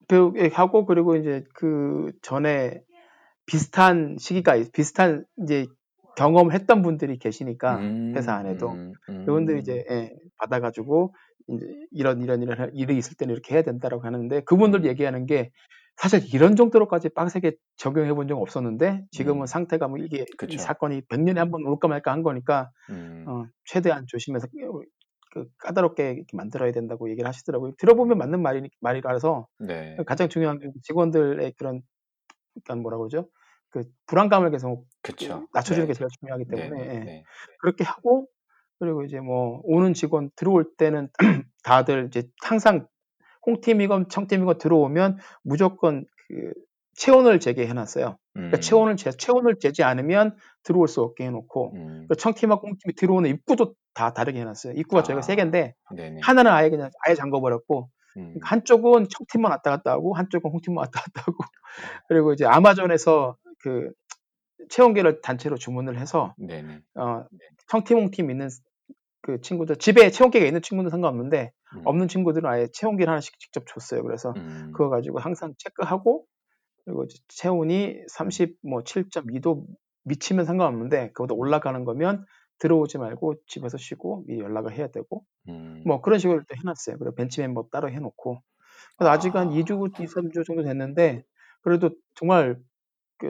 그 0.09 0.32
예, 0.37 0.49
하고 0.53 0.84
그리고 0.87 1.16
이제 1.16 1.45
그 1.55 2.12
전에 2.22 2.80
비슷한 3.47 4.16
시기가 4.18 4.57
있- 4.57 4.72
비슷한 4.72 5.24
이제 5.43 5.66
경험을 6.16 6.52
했던 6.54 6.82
분들이 6.82 7.18
계시니까 7.18 7.76
음, 7.78 8.12
회사 8.16 8.34
안에도 8.34 8.70
음, 8.72 8.92
음. 9.08 9.24
그분들이 9.26 9.60
이제 9.60 9.84
예, 9.90 10.12
받아가지고 10.38 11.14
이제 11.48 11.66
이런 11.92 12.22
이런 12.22 12.42
이런 12.42 12.58
할- 12.58 12.70
일이 12.74 12.96
있을 12.98 13.16
때는 13.16 13.32
이렇게 13.34 13.54
해야 13.54 13.62
된다라고 13.62 14.04
하는데 14.04 14.40
그분들 14.44 14.80
음. 14.80 14.86
얘기하는 14.86 15.26
게 15.26 15.50
사실 15.96 16.22
이런 16.34 16.56
정도로까지 16.56 17.08
빡세게 17.10 17.52
적용해 17.76 18.12
본 18.14 18.28
적 18.28 18.40
없었는데 18.40 19.04
지금은 19.10 19.42
음. 19.42 19.46
상태가 19.46 19.88
뭐 19.88 19.98
이게 19.98 20.26
이 20.48 20.56
그쵸. 20.56 20.58
사건이 20.58 21.02
100년에 21.08 21.38
한 21.38 21.50
번 21.50 21.64
올까 21.66 21.88
말까 21.88 22.12
한 22.12 22.22
거니까 22.22 22.70
음. 22.90 23.24
어, 23.28 23.46
최대한 23.64 24.04
조심해서 24.08 24.46
그 25.32 25.46
까다롭게 25.58 26.24
만들어야 26.32 26.72
된다고 26.72 27.10
얘기를 27.10 27.28
하시더라고요. 27.28 27.72
들어보면 27.78 28.16
맞는 28.18 28.40
말이, 28.42 28.70
말이라서 28.80 29.48
네. 29.58 29.96
가장 30.06 30.28
중요한 30.28 30.58
게 30.58 30.70
직원들의 30.82 31.52
그런, 31.58 31.82
그러니까 32.64 32.82
뭐라 32.82 32.98
그러죠? 32.98 33.28
그 33.77 33.85
불안감을 34.07 34.51
계속 34.51 34.87
그쵸. 35.03 35.47
낮춰주는 35.53 35.87
네. 35.87 35.93
게 35.93 35.99
제일 35.99 36.09
중요하기 36.18 36.45
네, 36.49 36.57
때문에 36.57 36.83
네, 36.83 36.95
예. 36.95 36.99
네. 37.01 37.24
그렇게 37.61 37.85
하고 37.85 38.27
그리고 38.79 39.05
이제 39.05 39.20
뭐 39.20 39.61
오는 39.64 39.93
직원 39.93 40.31
들어올 40.35 40.64
때는 40.79 41.11
다들 41.62 42.07
이제 42.07 42.22
항상 42.43 42.87
홈팀이건 43.47 44.09
청팀이건 44.09 44.59
들어오면 44.59 45.18
무조건 45.43 46.07
그 46.29 46.53
체온을 46.95 47.39
재게 47.39 47.66
해놨어요. 47.66 48.16
그러니까 48.33 48.57
음, 48.57 48.61
체온을 48.61 48.97
재 48.97 49.11
체온을 49.11 49.59
재지 49.61 49.83
않으면 49.83 50.35
들어올 50.62 50.89
수 50.89 51.03
없게 51.03 51.27
해놓고 51.27 51.74
음, 51.74 52.07
그 52.09 52.16
청팀하고 52.16 52.68
홈팀이 52.68 52.95
들어오는 52.95 53.29
입구도 53.29 53.74
다 53.93 54.14
다르게 54.14 54.41
해놨어요. 54.41 54.72
입구가 54.74 55.03
저희가 55.03 55.20
세 55.20 55.35
아, 55.35 55.37
개인데 55.37 55.74
네네. 55.95 56.20
하나는 56.22 56.51
아예 56.51 56.70
그냥 56.70 56.91
아예 57.05 57.14
잠궈버렸고 57.14 57.91
음, 58.16 58.22
그러니까 58.22 58.49
한쪽은 58.49 59.09
청팀만 59.11 59.53
왔다 59.53 59.70
갔다 59.70 59.91
하고 59.93 60.14
한쪽은 60.14 60.51
홈팀만 60.51 60.83
왔다 60.83 61.03
갔다 61.03 61.22
하고 61.27 61.45
그리고 62.09 62.33
이제 62.33 62.47
아마존에서 62.47 63.37
그 63.66 63.90
체온계를 64.70 65.20
단체로 65.22 65.56
주문을 65.56 65.98
해서 65.98 66.34
네네. 66.38 66.82
어 66.94 67.24
청팀 67.68 67.98
홈팀 67.98 68.30
있는 68.30 68.48
그 69.22 69.40
친구들 69.40 69.76
집에 69.76 70.10
체온계가 70.10 70.46
있는 70.46 70.62
친구는 70.62 70.90
상관없는데 70.90 71.50
음, 71.74 71.82
없는 71.84 72.06
친구들은 72.06 72.48
아예 72.48 72.68
체온계를 72.72 73.10
하나씩 73.10 73.38
직접 73.40 73.64
줬어요. 73.66 74.04
그래서 74.04 74.32
음, 74.36 74.72
그거 74.72 74.88
가지고 74.88 75.18
항상 75.18 75.54
체크하고 75.58 76.26
그리고 76.84 77.06
체온이 77.28 78.02
30뭐 78.08 78.84
7.2도 78.84 79.66
미치면 80.04 80.44
상관없는데 80.44 81.10
그보다 81.12 81.34
올라가는 81.34 81.84
거면 81.84 82.24
들어오지 82.60 82.98
말고 82.98 83.34
집에서 83.48 83.78
쉬고 83.78 84.24
미리 84.28 84.40
연락을 84.40 84.72
해야 84.72 84.88
되고 84.88 85.24
음, 85.48 85.82
뭐 85.84 86.00
그런 86.00 86.18
식으로 86.18 86.40
또 86.48 86.56
해놨어요. 86.56 86.98
그리고 86.98 87.14
벤치 87.14 87.40
멤버 87.40 87.66
따로 87.72 87.90
해놓고. 87.90 88.42
그래서 88.96 89.10
아직 89.10 89.34
한 89.34 89.48
아, 89.48 89.50
2주, 89.50 89.88
2, 90.00 90.06
3주 90.06 90.44
정도 90.44 90.62
됐는데 90.62 91.24
그래도 91.62 91.90
정말 92.14 92.56
그 92.56 92.62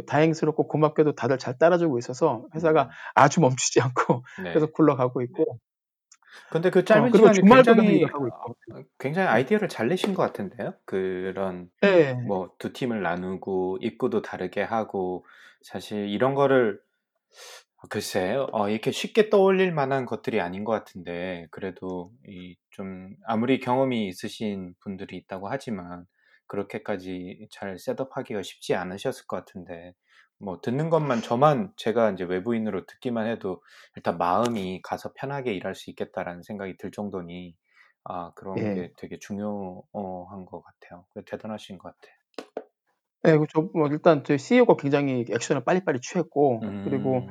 다행스럽고 0.07 0.69
고맙게도 0.69 1.15
다들 1.15 1.39
잘 1.39 1.59
따라주고 1.59 1.99
있어서 1.99 2.47
회사가 2.55 2.85
음, 2.85 2.89
아주 3.15 3.41
멈추지 3.41 3.81
않고 3.81 4.25
네. 4.45 4.53
계속 4.53 4.73
굴러가고 4.73 5.23
있고 5.23 5.61
근데 6.51 6.71
그 6.71 6.81
어, 6.81 6.83
짧은 6.83 7.11
그리고 7.11 7.33
시간에 7.33 7.63
굉장히 7.63 8.05
어, 8.05 8.83
굉장히 8.99 9.29
아이디어를 9.29 9.69
잘 9.69 9.89
내신 9.89 10.15
것 10.15 10.23
같은데요. 10.23 10.75
그런 10.85 11.71
네. 11.81 12.15
뭐두 12.15 12.73
팀을 12.73 13.03
나누고 13.03 13.79
입구도 13.81 14.23
다르게 14.23 14.63
하고 14.63 15.25
사실 15.63 16.09
이런 16.09 16.35
거를 16.35 16.81
글쎄요, 17.89 18.49
어, 18.53 18.69
이렇게 18.69 18.91
쉽게 18.91 19.31
떠올릴 19.31 19.73
만한 19.73 20.07
것들이 20.07 20.41
아닌 20.41 20.65
것 20.65 20.73
같은데 20.73 21.47
그래도 21.51 22.13
이 22.27 22.57
좀 22.77 23.17
아무리 23.25 23.59
경험이 23.59 24.07
있으신 24.09 24.75
분들이 24.81 25.17
있다고 25.17 25.49
하지만 25.49 26.05
그렇게까지 26.47 27.49
잘 27.51 27.79
셋업하기가 27.79 28.43
쉽지 28.43 28.75
않으셨을 28.75 29.27
것 29.27 29.37
같은데 29.37 29.95
뭐 30.39 30.61
듣는 30.61 30.91
것만 30.91 31.23
저만 31.23 31.73
제가 31.77 32.11
이제 32.11 32.25
외부인으로 32.25 32.87
듣기만 32.87 33.27
해도 33.27 33.63
일단 33.97 34.19
마음이 34.19 34.81
가서 34.83 35.13
편하게 35.15 35.55
일할 35.55 35.75
수 35.75 35.91
있겠다라는 35.91 36.43
생각이 36.43 36.77
들 36.77 36.91
정도니 36.91 37.57
아 38.05 38.33
그런 38.35 38.59
예. 38.59 38.75
게 38.75 38.93
되게 38.99 39.19
중요한 39.19 40.45
것 40.47 40.63
같아요. 40.63 41.07
대단하신 41.27 41.79
것 41.79 41.95
같아요. 41.95 42.17
네, 43.23 43.37
그 43.39 43.47
저, 43.53 43.63
뭐 43.75 43.89
일단 43.89 44.23
저희 44.23 44.39
CEO가 44.39 44.77
굉장히 44.77 45.25
액션을 45.29 45.65
빨리빨리 45.65 46.01
취했고 46.01 46.61
그리고 46.85 47.19
음, 47.19 47.29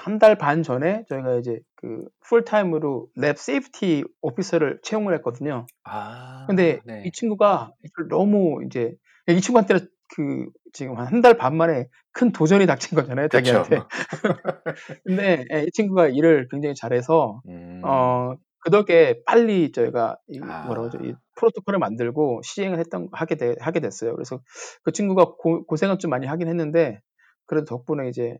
한 0.00 0.18
달 0.18 0.36
반 0.36 0.62
전에 0.62 1.04
저희가 1.08 1.36
이제 1.36 1.60
그 1.76 2.04
풀타임으로 2.28 3.08
lab 3.16 3.38
safety 3.38 4.04
officer를 4.22 4.80
채용을 4.82 5.14
했거든요. 5.16 5.66
아, 5.84 6.44
근데 6.46 6.80
이 6.84 6.86
네, 6.86 7.10
친구가 7.12 7.72
이걸 7.84 8.08
너무 8.08 8.60
이제 8.66 8.94
이 9.28 9.40
친구한테는 9.40 9.86
그 10.14 10.46
지금 10.72 10.96
한한달 10.98 11.36
반 11.36 11.56
만에 11.56 11.86
큰 12.12 12.32
도전이 12.32 12.66
닥친 12.66 12.96
거잖아요. 12.96 13.28
자기한테. 13.28 13.80
근데 15.04 15.44
예, 15.52 15.62
이 15.62 15.70
친구가 15.72 16.08
일을 16.08 16.48
굉장히 16.50 16.74
잘해서 16.74 17.40
음, 17.48 17.80
어, 17.84 18.34
그 18.60 18.70
덕에 18.70 19.22
빨리 19.26 19.70
저희가 19.72 20.16
이 20.28 20.38
뭐라고 20.40 20.86
하죠? 20.86 20.98
이 21.04 21.12
아, 21.12 21.18
프로토콜을 21.36 21.78
만들고 21.78 22.40
시행을 22.42 22.78
했던 22.78 23.08
하게 23.12 23.36
돼, 23.36 23.54
하게 23.60 23.80
됐어요. 23.80 24.14
그래서 24.14 24.40
그 24.82 24.92
친구가 24.92 25.34
고, 25.38 25.64
고생은 25.66 25.98
좀 25.98 26.10
많이 26.10 26.26
하긴 26.26 26.48
했는데 26.48 27.00
그래도 27.46 27.66
덕분에 27.66 28.08
이제 28.08 28.36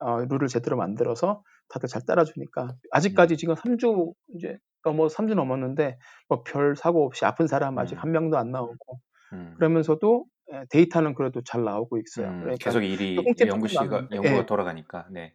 어, 0.00 0.20
룰을 0.24 0.48
제대로 0.48 0.76
만들어서 0.76 1.42
다들 1.68 1.88
잘 1.88 2.02
따라주니까. 2.06 2.68
아직까지 2.92 3.34
음, 3.34 3.36
지금 3.36 3.54
3주 3.54 4.12
이제 4.34 4.58
넘어 4.84 5.08
3주 5.08 5.34
넘었는데 5.34 5.98
뭐 6.28 6.42
별 6.44 6.76
사고 6.76 7.04
없이 7.06 7.24
아픈 7.24 7.46
사람 7.46 7.78
아직 7.78 7.96
한 7.96 8.10
음, 8.10 8.12
명도 8.12 8.38
안 8.38 8.50
나오고 8.50 9.00
음, 9.32 9.54
그러면서도 9.58 10.26
예, 10.52 10.64
데이터는 10.70 11.14
그래도 11.14 11.42
잘 11.42 11.64
나오고 11.64 11.98
있어요. 11.98 12.28
음, 12.28 12.40
그러니까 12.40 12.64
계속 12.64 12.80
그 12.80 12.84
일이 12.86 13.16
연구 13.46 13.68
씨가 13.68 13.84
나누는데 13.84 14.16
연구가 14.16 14.38
예, 14.38 14.46
돌아가니까, 14.46 15.06
네, 15.10 15.34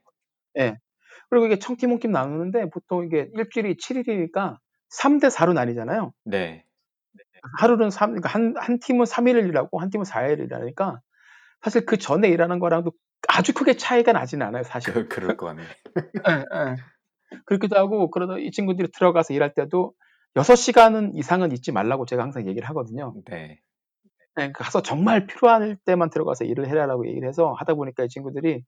예. 0.57 0.77
그리고 1.29 1.45
이게 1.45 1.59
청팀 1.59 1.91
홍팀 1.91 2.11
나누는데 2.11 2.69
보통 2.71 3.05
이게 3.05 3.29
일주일이 3.33 3.75
7일이니까 3.77 4.57
3대 4.99 5.29
4로 5.29 5.53
나뉘잖아요. 5.53 6.13
네, 6.25 6.65
하루는 7.59 7.89
3, 7.89 8.11
그러니까 8.11 8.29
한, 8.29 8.53
한 8.57 8.79
팀은 8.79 9.05
3일을 9.05 9.47
일하고 9.49 9.79
한 9.79 9.89
팀은 9.89 10.05
4일을 10.05 10.45
일하니까 10.45 10.99
사실 11.61 11.85
그 11.85 11.97
전에 11.97 12.27
일하는 12.29 12.59
거랑도 12.59 12.91
아주 13.27 13.53
크게 13.53 13.77
차이가 13.77 14.11
나지는 14.11 14.45
않아요, 14.47 14.63
사실. 14.63 14.93
그 14.93 15.07
그럴 15.07 15.37
것 15.37 15.47
같네. 15.47 15.63
예, 15.63 16.33
예. 16.33 16.75
그렇기도 17.45 17.77
하고 17.77 18.11
그러다 18.11 18.37
이 18.37 18.51
친구들이 18.51 18.89
들어가서 18.91 19.33
일할 19.33 19.53
때도 19.53 19.93
6시간은 20.35 21.15
이상은 21.15 21.51
있지 21.51 21.71
말라고 21.71 22.05
제가 22.05 22.23
항상 22.23 22.47
얘기를 22.47 22.67
하거든요. 22.69 23.13
네, 23.25 23.59
예, 24.39 24.51
가서 24.51 24.81
정말 24.81 25.27
필요할 25.27 25.77
때만 25.85 26.09
들어가서 26.09 26.45
일을 26.45 26.67
해라라고 26.67 27.07
얘기를 27.07 27.27
해서 27.27 27.53
하다 27.53 27.75
보니까 27.75 28.03
이 28.03 28.09
친구들이 28.09 28.63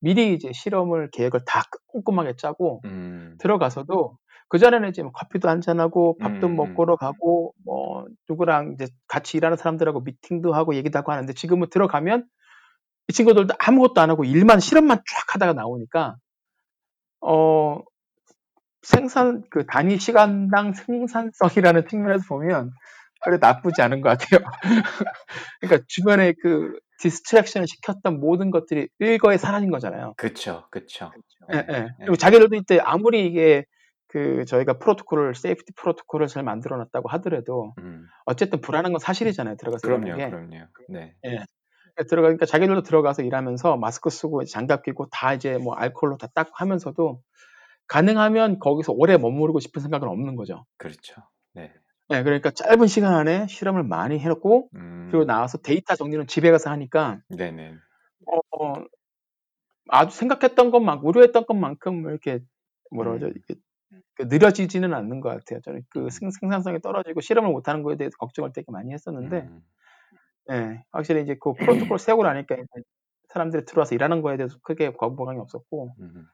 미리 0.00 0.34
이제 0.34 0.50
실험을 0.52 1.10
계획을 1.10 1.40
다 1.46 1.62
꼼꼼하게 1.88 2.36
짜고 2.36 2.80
음, 2.86 3.36
들어가서도 3.38 4.16
그 4.48 4.58
전에는 4.58 4.88
이제 4.88 5.02
뭐 5.02 5.12
커피도 5.12 5.48
한잔 5.48 5.78
하고 5.78 6.16
밥도 6.18 6.46
음, 6.46 6.52
음, 6.52 6.56
먹으러 6.56 6.96
가고 6.96 7.54
뭐 7.64 8.06
누구랑 8.28 8.72
이제 8.74 8.86
같이 9.06 9.36
일하는 9.36 9.56
사람들하고 9.56 10.00
미팅도 10.00 10.54
하고 10.54 10.74
얘기도 10.74 10.98
하고 10.98 11.12
하는데 11.12 11.32
지금은 11.34 11.68
들어가면 11.70 12.26
이 13.10 13.12
친구들도 13.12 13.54
아무것도 13.58 14.00
안 14.00 14.08
하고 14.08 14.24
일만 14.24 14.60
실험만 14.60 14.98
쫙 14.98 15.34
하다가 15.34 15.52
나오니까 15.54 16.14
어 17.20 17.80
생산 18.82 19.42
그 19.50 19.66
단위 19.66 19.98
시간당 19.98 20.72
생산성이라는 20.72 21.88
측면에서 21.88 22.24
보면 22.28 22.70
그래 23.22 23.38
나쁘지 23.38 23.82
않은 23.82 24.00
것 24.00 24.10
같아요. 24.10 24.40
그러니까 25.60 25.84
주변에 25.88 26.34
그 26.40 26.78
distraction을 27.00 27.66
시켰던 27.66 28.20
모든 28.20 28.52
것들이 28.52 28.88
일거에 29.00 29.38
사라진 29.38 29.70
거잖아요. 29.72 30.14
예, 31.52 31.58
예. 31.58 31.80
네, 31.80 31.88
그리고 31.98 32.14
자기들도 32.14 32.54
이때 32.54 32.78
아무리 32.78 33.26
이게 33.26 33.64
그 34.06 34.44
저희가 34.44 34.78
프로토콜을 34.78 35.34
safety 35.34 35.72
protocol을 35.76 36.28
잘 36.28 36.44
만들어 36.44 36.76
놨다고 36.76 37.08
하더라도 37.08 37.74
음, 37.78 38.06
어쨌든 38.24 38.60
불안한 38.60 38.92
건 38.92 39.00
사실이잖아요. 39.00 39.56
들어가서 39.56 39.86
그럼요, 39.86 40.16
게. 40.16 40.30
그럼요. 40.30 40.66
네, 40.88 41.14
예. 41.26 41.44
들어가니까 42.04 42.46
자기들도 42.46 42.82
들어가서 42.82 43.22
일하면서 43.22 43.76
마스크 43.76 44.10
쓰고 44.10 44.44
장갑 44.44 44.82
끼고 44.82 45.08
다 45.10 45.34
이제 45.34 45.58
뭐 45.58 45.74
알코올로 45.74 46.16
다 46.16 46.28
닦고 46.34 46.52
하면서도 46.54 47.20
가능하면 47.86 48.58
거기서 48.58 48.92
오래 48.92 49.16
머무르고 49.16 49.60
싶은 49.60 49.82
생각은 49.82 50.08
없는 50.08 50.36
거죠. 50.36 50.64
그렇죠. 50.76 51.22
네, 51.54 51.72
예, 52.10 52.22
그러니까 52.22 52.50
짧은 52.50 52.86
시간 52.86 53.14
안에 53.14 53.46
실험을 53.48 53.82
많이 53.82 54.18
해놓고 54.18 54.68
그리고 54.70 55.24
음, 55.24 55.26
나와서 55.26 55.58
데이터 55.58 55.96
정리는 55.96 56.26
집에 56.26 56.50
가서 56.50 56.70
하니까 56.70 57.20
네, 57.28 57.50
네, 57.50 57.74
어, 58.26 58.64
어, 58.64 58.84
아주 59.88 60.16
생각했던 60.16 60.70
것만 60.70 60.98
우려했던 60.98 61.46
것만큼 61.46 62.08
이렇게 62.08 62.40
뭐라 62.90 63.12
그러죠? 63.12 63.38
음, 63.92 64.02
느려지지는 64.18 64.94
않는 64.94 65.20
것 65.20 65.30
같아요. 65.30 65.60
저는 65.62 65.82
그 65.88 66.04
음, 66.04 66.10
생, 66.10 66.30
생산성이 66.30 66.80
떨어지고 66.80 67.20
실험을 67.20 67.50
못하는 67.50 67.82
거에 67.82 67.96
대해서 67.96 68.16
걱정을 68.18 68.52
되게 68.52 68.66
많이 68.70 68.92
했었는데, 68.92 69.40
음, 69.40 69.62
예, 70.50 70.82
확실히 70.92 71.22
이제 71.22 71.36
그 71.40 71.54
프로토콜 71.54 71.98
세우고 71.98 72.24
나니까 72.24 72.56
사람들이 73.28 73.64
들어와서 73.64 73.94
일하는 73.94 74.22
거에 74.22 74.36
대해서 74.36 74.58
크게 74.62 74.92
거부감이 74.92 75.38
없었고, 75.38 75.94
음, 76.00 76.26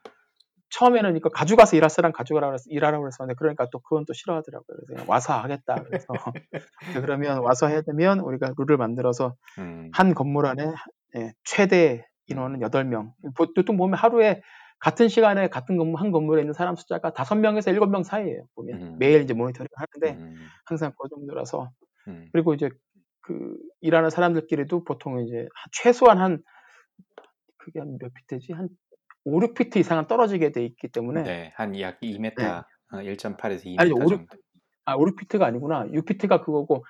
처음에는 0.70 1.16
이거 1.16 1.28
가져가서 1.28 1.76
일할 1.76 1.90
사람 1.90 2.12
가져가라고 2.12 2.52
그래서 2.52 2.64
일하라고 2.68 3.02
그랬었는데, 3.02 3.36
그러니까 3.38 3.68
또 3.70 3.78
그건 3.80 4.04
또 4.06 4.12
싫어하더라고요. 4.12 4.78
그래서 4.86 5.04
와서 5.06 5.34
하겠다. 5.34 5.82
그래서 5.84 6.08
그러면 7.08 7.38
와서 7.38 7.68
해야 7.68 7.82
되면 7.82 8.20
우리가 8.20 8.54
룰을 8.56 8.76
만들어서 8.76 9.36
음, 9.58 9.90
한 9.92 10.14
건물 10.14 10.46
안에 10.46 10.72
예, 11.16 11.32
최대 11.44 12.06
인원은 12.26 12.60
8명. 12.60 13.12
보통 13.36 13.76
보면 13.76 13.98
하루에 13.98 14.42
같은 14.78 15.08
시간에 15.08 15.48
같은 15.48 15.76
건물, 15.76 16.00
한 16.00 16.10
건물에 16.10 16.42
있는 16.42 16.52
사람 16.52 16.76
숫자가 16.76 17.12
5명에서 17.12 17.72
7명 17.72 18.02
사이예요. 18.02 18.46
보면 18.54 18.82
음, 18.82 18.96
매일 18.98 19.22
이제 19.22 19.34
모니터링 19.34 19.68
하는데 19.74 20.20
음, 20.20 20.48
항상 20.66 20.92
그 21.00 21.08
정도라서 21.08 21.70
음, 22.08 22.28
그리고 22.32 22.54
이제 22.54 22.70
그 23.26 23.56
일하는 23.80 24.10
사람들끼리도 24.10 24.84
보통 24.84 25.20
이제 25.26 25.36
한- 25.38 25.48
최소한 25.72 26.18
한 26.18 26.42
그게 27.58 27.80
한 27.80 27.98
몇 27.98 28.12
피트지? 28.14 28.52
한 28.52 28.68
5, 29.24 29.40
6피트 29.40 29.78
이상은 29.78 30.06
떨어지게 30.06 30.52
돼 30.52 30.64
있기 30.64 30.88
때문에 30.88 31.24
네, 31.24 31.52
한 31.56 31.78
약 31.80 31.98
2m, 32.00 32.34
네. 32.36 32.46
어, 32.46 33.02
1.8에서 33.02 33.64
아니 33.78 33.90
2m 33.90 33.96
5, 33.96 34.02
6, 34.04 34.08
정도. 34.08 34.26
아, 34.84 34.94
5, 34.94 35.04
6피트가 35.06 35.42
아니구나. 35.46 35.86
6피트가 35.92 36.42
그거고 36.44 36.84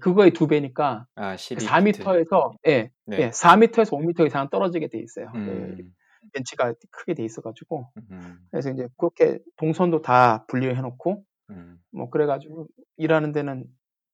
그거의 0.00 0.30
두 0.32 0.46
배니까 0.46 1.06
아, 1.16 1.34
12피트. 1.34 2.02
4m에서 2.04 2.52
예, 2.68 2.90
네. 3.06 3.16
예, 3.22 3.30
4m에서 3.30 3.90
5m 3.96 4.26
이상 4.26 4.48
떨어지게 4.50 4.86
돼 4.88 5.00
있어요. 5.00 5.32
그 5.32 5.38
음, 5.38 5.94
벤치가 6.32 6.72
크게 6.92 7.14
돼 7.14 7.24
있어가지고 7.24 7.90
음, 8.12 8.38
그래서 8.52 8.70
이제 8.70 8.86
그렇게 8.98 9.38
동선도 9.56 10.02
다 10.02 10.44
분리해 10.46 10.80
놓고 10.80 11.24
음. 11.50 11.80
뭐 11.90 12.08
그래가지고 12.10 12.68
일하는 12.98 13.32
데는 13.32 13.64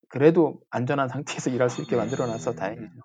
그래도 0.09 0.61
안전한 0.71 1.09
상태에서 1.09 1.51
일할 1.51 1.71
수 1.71 1.83
있게 1.83 1.97
만들어놔서 1.97 2.53
음. 2.53 2.57
다행이죠. 2.57 3.01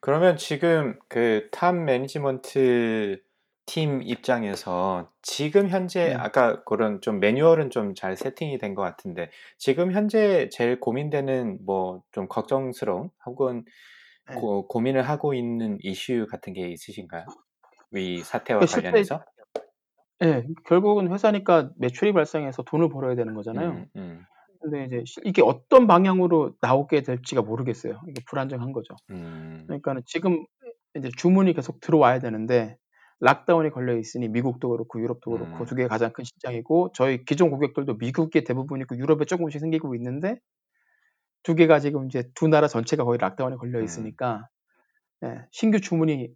그러면 0.00 0.36
지금 0.36 0.98
그 1.08 1.48
top 1.52 1.74
management 1.76 3.20
팀 3.66 4.02
입장에서 4.02 5.12
지금 5.22 5.68
현재 5.68 6.08
네. 6.08 6.14
아까 6.14 6.64
그런 6.64 7.00
좀 7.00 7.20
매뉴얼은 7.20 7.70
좀 7.70 7.94
잘 7.94 8.16
세팅이 8.16 8.58
된 8.58 8.74
것 8.74 8.82
같은데 8.82 9.30
지금 9.58 9.92
현재 9.92 10.48
제일 10.50 10.80
고민되는 10.80 11.60
뭐 11.64 12.02
좀 12.12 12.26
걱정스러운 12.28 13.10
혹은 13.26 13.64
네. 14.28 14.34
고, 14.36 14.66
고민을 14.68 15.08
하고 15.08 15.34
있는 15.34 15.78
이슈 15.82 16.26
같은 16.30 16.52
게 16.52 16.68
있으신가요? 16.68 17.26
이 17.96 18.22
사태와 18.22 18.60
그 18.60 18.66
실제 18.66 18.82
관련해서? 18.82 19.24
예, 20.22 20.44
결국은 20.66 21.12
회사니까 21.12 21.70
매출이 21.78 22.12
발생해서 22.12 22.62
돈을 22.64 22.88
벌어야 22.90 23.14
되는 23.14 23.34
거잖아요. 23.34 23.70
음, 23.70 23.86
음, 23.96 24.26
근데 24.60 24.84
이제 24.84 25.02
시- 25.06 25.20
이게 25.24 25.42
어떤 25.42 25.86
방향으로 25.86 26.54
나오게 26.60 27.02
될지가 27.02 27.42
모르겠어요. 27.42 28.00
이게 28.08 28.22
불안정한 28.28 28.72
거죠. 28.72 28.94
음, 29.10 29.64
그러니까는 29.66 30.02
지금 30.06 30.44
이제 30.96 31.08
주문이 31.16 31.54
계속 31.54 31.80
들어와야 31.80 32.18
되는데 32.18 32.76
락다운이 33.20 33.70
걸려 33.70 33.96
있으니 33.98 34.28
미국도 34.28 34.68
그렇고 34.70 35.00
유럽도 35.00 35.30
그렇고 35.30 35.64
음. 35.64 35.66
두 35.66 35.74
개가 35.74 35.88
가장 35.88 36.12
큰 36.12 36.24
시장이고 36.24 36.92
저희 36.94 37.24
기존 37.24 37.50
고객들도 37.50 37.94
미국에 37.96 38.44
대부분이고 38.44 38.96
유럽에 38.98 39.24
조금씩 39.26 39.60
생기고 39.60 39.94
있는데 39.94 40.36
두 41.42 41.54
개가 41.54 41.80
지금 41.80 42.06
이제 42.06 42.24
두 42.34 42.48
나라 42.48 42.68
전체가 42.68 43.04
거의 43.04 43.18
락다운에 43.18 43.56
걸려 43.56 43.78
음. 43.78 43.84
있으니까 43.84 44.48
예, 45.24 45.46
신규 45.52 45.80
주문이 45.80 46.28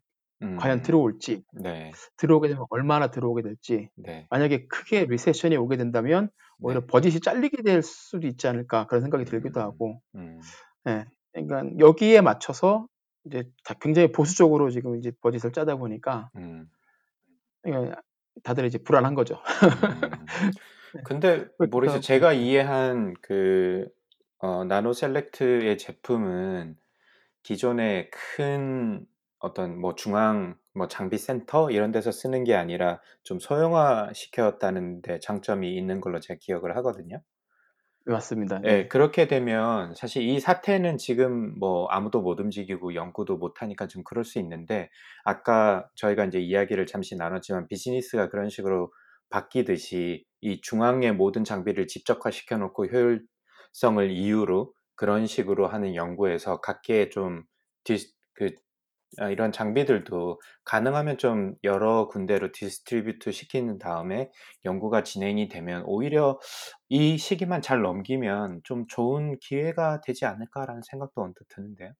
과연 0.57 0.79
음, 0.79 0.83
들어올지 0.83 1.43
네, 1.53 1.93
들어오게 2.17 2.49
되면 2.49 2.67
얼마나 2.71 3.11
들어오게 3.11 3.43
될지 3.43 3.89
네, 3.97 4.27
만약에 4.31 4.67
크게 4.67 5.07
리세션이 5.07 5.57
오게 5.57 5.77
된다면 5.77 6.31
오히려 6.61 6.81
네. 6.81 6.87
버짓이 6.87 7.21
잘리게 7.21 7.63
될 7.63 7.83
수도 7.83 8.27
있지 8.27 8.47
않을까 8.47 8.87
그런 8.87 9.03
생각이 9.03 9.25
들기도 9.25 9.61
음, 9.61 9.65
하고 9.65 10.01
음, 10.15 10.41
예. 10.89 11.05
그러니까 11.33 11.79
여기에 11.79 12.21
맞춰서 12.21 12.87
이제 13.25 13.45
다 13.65 13.75
굉장히 13.81 14.13
보수적으로 14.13 14.71
지금 14.71 14.97
이제 14.97 15.13
버짓을 15.21 15.53
짜다 15.53 15.77
보니까 15.77 16.31
음, 16.37 16.69
예, 17.67 17.93
다들 18.43 18.67
이제 18.67 18.79
불안한 18.79 19.15
거죠. 19.15 19.41
음. 19.91 20.27
근데 21.05 21.47
모르겠어요. 21.59 22.01
제가 22.01 22.33
이해한 22.33 23.15
그 23.21 23.89
어, 24.39 24.65
나노 24.65 24.93
셀렉트의 24.93 25.79
제품은 25.79 26.77
기존의 27.43 28.11
큰 28.11 29.07
어떤 29.45 29.79
뭐 29.79 29.95
중앙 29.95 30.57
뭐 30.75 30.89
장비 30.89 31.19
센터 31.19 31.71
이런 31.71 31.93
데서 31.93 32.11
쓰는 32.11 32.45
게 32.45 32.55
아니라 32.55 33.01
좀 33.23 33.39
소형화 33.39 34.11
시켰다는 34.15 35.03
데 35.03 35.21
장점이 35.21 35.77
있는 35.77 36.01
걸로 36.01 36.19
제가 36.19 36.39
기억을 36.41 36.77
하거든요. 36.79 37.21
맞습니다. 38.07 38.61
예, 38.65 38.69
네. 38.69 38.89
그렇게 38.89 39.29
되면 39.29 39.95
사실 39.95 40.23
이 40.23 40.39
사태는 40.39 40.99
지금 40.99 41.59
뭐 41.59 41.87
아무도 41.89 42.21
못 42.21 42.39
움직이고 42.39 42.95
연구도 42.95 43.39
못 43.39 43.63
하니까 43.63 43.87
좀 43.87 44.03
그럴 44.05 44.25
수 44.25 44.39
있는데 44.39 44.91
아까 45.25 45.89
저희가 45.95 46.27
이제 46.27 46.39
이야기를 46.39 46.87
잠시 46.87 47.17
나눴지만 47.17 47.67
비즈니스가 47.69 48.29
그런 48.29 48.51
식으로 48.51 48.93
바뀌듯이 49.31 50.25
이 50.43 50.61
중앙의 50.61 51.15
모든 51.15 51.45
장비를 51.45 51.87
집적화 51.87 52.31
시켜놓고 52.31 52.87
효율성을 52.87 54.11
이유로 54.11 54.75
그런 54.97 55.27
식으로 55.27 55.67
하는 55.67 55.95
연구에서 55.95 56.61
각계 56.61 57.09
좀 57.09 57.45
dis, 57.85 58.13
그, 58.35 58.55
아, 59.19 59.29
이런 59.29 59.53
장비들도 59.53 60.41
가능하면 60.65 61.19
좀 61.19 61.55
여러 61.65 62.09
군데로 62.09 62.53
distribute 62.53 63.33
시키는 63.33 63.79
다음에 63.79 64.31
연구가 64.65 65.03
진행이 65.03 65.49
되면 65.49 65.83
오히려 65.87 66.39
이 66.89 67.17
시기만 67.19 67.63
잘 67.63 67.83
넘기면 67.83 68.61
좀 68.65 68.87
좋은 68.89 69.39
기회가 69.41 70.01
되지 70.01 70.25
않을까라는 70.25 70.83
생각도 70.83 71.23
언뜻 71.23 71.47
드는데요. 71.49 71.93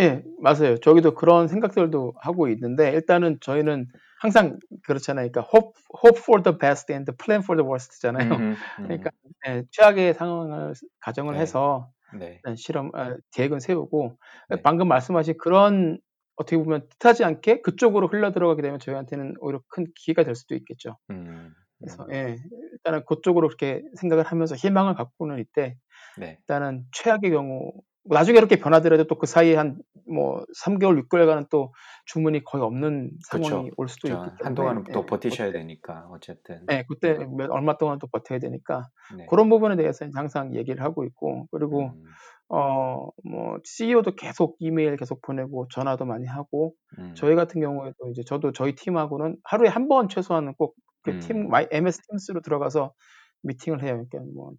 예, 0.00 0.22
맞아요. 0.40 0.78
저기도 0.78 1.14
그런 1.14 1.48
생각들도 1.48 2.14
하고 2.18 2.48
있는데 2.48 2.90
일단은 2.92 3.38
저희는 3.40 3.86
항상 4.20 4.58
그렇잖아요. 4.84 5.30
그러니까 5.30 5.50
hope, 5.52 5.72
hope 6.02 6.18
for 6.18 6.42
the 6.42 6.56
best 6.56 6.90
and 6.92 7.10
plan 7.22 7.42
for 7.42 7.56
the 7.60 7.68
worst잖아요. 7.68 8.28
그러니까 8.78 9.10
음, 9.24 9.30
예, 9.46 9.64
최악의 9.70 10.14
상황을 10.14 10.72
가정을 11.00 11.34
네. 11.34 11.40
해서 11.40 11.90
네, 12.14 12.40
실험 12.56 12.90
아, 12.94 13.16
계획은 13.32 13.60
세우고 13.60 14.16
네. 14.50 14.62
방금 14.62 14.88
말씀하신 14.88 15.34
그런 15.38 15.98
어떻게 16.36 16.56
보면 16.56 16.88
뜻하지 16.98 17.24
않게 17.24 17.60
그쪽으로 17.62 18.08
흘러 18.08 18.32
들어가게 18.32 18.62
되면 18.62 18.78
저희한테는 18.78 19.34
오히려 19.40 19.60
큰 19.68 19.86
기회가 19.94 20.24
될 20.24 20.34
수도 20.34 20.54
있겠죠. 20.54 20.98
음, 21.10 21.52
그래서 21.78 22.04
음, 22.04 22.12
예, 22.12 22.36
일단은 22.72 23.04
그쪽으로 23.06 23.48
그렇게 23.48 23.82
생각을 23.96 24.24
하면서 24.24 24.54
희망을 24.54 24.94
갖고는 24.94 25.38
있대. 25.40 25.76
네, 26.18 26.36
일단은 26.40 26.84
최악의 26.92 27.30
경우 27.30 27.72
나중에 28.04 28.36
이렇게 28.38 28.56
변하더라도 28.58 29.04
또 29.04 29.16
그 29.18 29.26
사이에 29.26 29.56
한 29.56 29.78
뭐 30.04 30.44
3개월, 30.64 31.00
6개월간은 31.08 31.48
또 31.48 31.72
주문이 32.06 32.42
거의 32.42 32.64
없는 32.64 33.12
상황이 33.30 33.70
그쵸. 33.70 33.74
올 33.76 33.88
수도 33.88 34.08
저 34.08 34.14
있기 34.14 34.24
때문에 34.24 34.36
한동안은 34.42 34.84
또 34.92 35.00
예, 35.00 35.06
버티셔야 35.06 35.46
그때, 35.48 35.58
되니까 35.60 36.08
어쨌든. 36.10 36.66
예, 36.72 36.84
그때 36.88 37.14
네, 37.18 37.24
몇- 37.26 37.50
얼마 37.50 37.78
동안 37.78 38.00
또 38.00 38.08
버텨야 38.08 38.40
되니까 38.40 38.88
네, 39.16 39.26
그런 39.26 39.48
부분에 39.48 39.76
대해서 39.76 40.04
항상 40.12 40.56
얘기를 40.56 40.82
하고 40.82 41.04
있고 41.04 41.46
그리고 41.52 41.90
음, 41.94 42.04
어, 42.52 43.08
뭐 43.24 43.58
CEO도 43.64 44.14
계속 44.16 44.56
이메일 44.60 44.96
계속 44.98 45.22
보내고 45.22 45.68
전화도 45.72 46.04
많이 46.06 46.26
하고 46.28 46.74
음, 46.98 47.14
저희 47.14 47.34
같은 47.36 47.60
경우에도 47.62 48.10
이제 48.10 48.22
저도 48.24 48.52
저희 48.52 48.74
팀하고는 48.76 49.38
하루에 49.44 49.68
한 49.70 49.88
번 49.88 50.08
최소한은 50.10 50.54
꼭 50.56 50.74
그 51.04 51.18
팀 51.18 51.48
음, 51.48 51.58
MS 51.72 52.00
팀스로 52.08 52.42
들어가서 52.42 52.94
미팅을 53.42 53.82
해요. 53.84 54.06
그러니까 54.10 54.20
뭐 54.34 54.52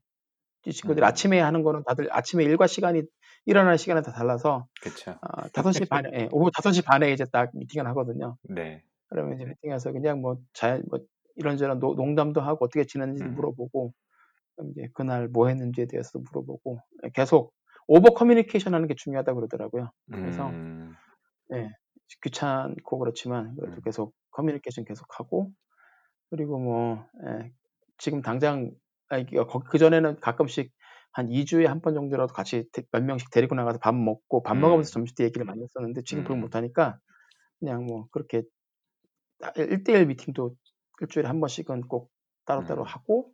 이 0.66 0.72
친구들이 0.72 1.06
음, 1.06 1.06
아침에 1.06 1.39
하는 1.39 1.64
거는 1.64 1.84
다들 1.86 2.08
아침에 2.12 2.44
일과 2.44 2.68
시간이 2.68 3.04
일어나는 3.46 3.78
시간이 3.78 4.02
다 4.04 4.12
달라서 4.14 4.68
그쵸. 4.82 5.20
아, 5.22 5.50
5시 5.54 5.86
반에 5.88 6.10
예, 6.14 6.30
오후 6.32 6.52
5시 6.52 6.82
반에 6.84 7.12
이제 7.14 7.26
딱 7.32 7.52
미팅을 7.56 7.88
하거든요. 7.89 8.38
네, 8.41 8.84
그러면 9.10 9.36
이제 9.36 9.46
미팅에서 9.46 9.91
그냥 9.91 10.22
뭐잘뭐 10.22 11.00
이런저런 11.36 11.80
노- 11.80 11.96
농담도 11.96 12.41
하고 12.41 12.66
어떻게 12.66 12.86
지냈는지 12.86 13.24
음, 13.24 13.30
물어보고 13.30 13.94
이제 14.72 14.89
그날 14.94 15.28
뭐 15.30 15.48
했는지에 15.50 15.88
대해서 15.88 16.20
물어보고 16.20 16.80
예, 17.06 17.10
계속 17.16 17.54
over 17.88 18.14
communication 18.14 18.74
하는 18.73 18.88
게 18.88 18.95
중요하다고 18.95 19.38
그러더라고요. 19.39 19.91
그래서 20.21 20.55
음, 20.55 20.97
예, 21.53 21.69
귀찮고 22.23 22.99
그렇지만 22.99 23.55
그래도 23.57 23.81
음, 23.81 23.84
계속 23.84 24.13
커뮤니케이션 24.31 24.86
계속 24.86 25.07
하고 25.19 25.51
그리고 26.31 26.59
뭐 26.59 27.07
예, 27.27 27.51
지금 27.99 28.21
당장 28.21 28.71
그 29.69 29.77
전에는 29.77 30.19
가끔씩 30.19 30.71
한 31.13 31.29
2주에 31.29 31.65
한 31.67 31.81
번 31.81 31.93
정도라도 31.95 32.34
같이 32.34 32.65
데- 32.73 32.84
몇 32.91 33.03
명씩 33.03 33.29
데리고 33.31 33.55
나가서 33.55 33.79
밥 33.79 33.93
먹고 33.95 34.43
밥 34.43 34.57
먹으면서 34.57 34.89
음, 34.89 34.93
점심 34.93 35.15
때 35.15 35.25
얘기를 35.25 35.45
많이 35.45 35.61
했었는데 35.63 36.03
지금 36.05 36.23
그걸 36.23 36.38
음, 36.38 36.41
못 36.41 36.55
하니까 36.55 36.99
그냥 37.59 37.86
뭐 37.86 38.07
그렇게 38.11 38.43
1대1 39.57 40.05
미팅도 40.07 40.55
일주일에 41.01 41.27
한 41.27 41.39
번씩은 41.41 41.84
꼭 41.89 42.11
따로따로 42.45 42.84
음, 42.84 42.86
하고 42.86 43.34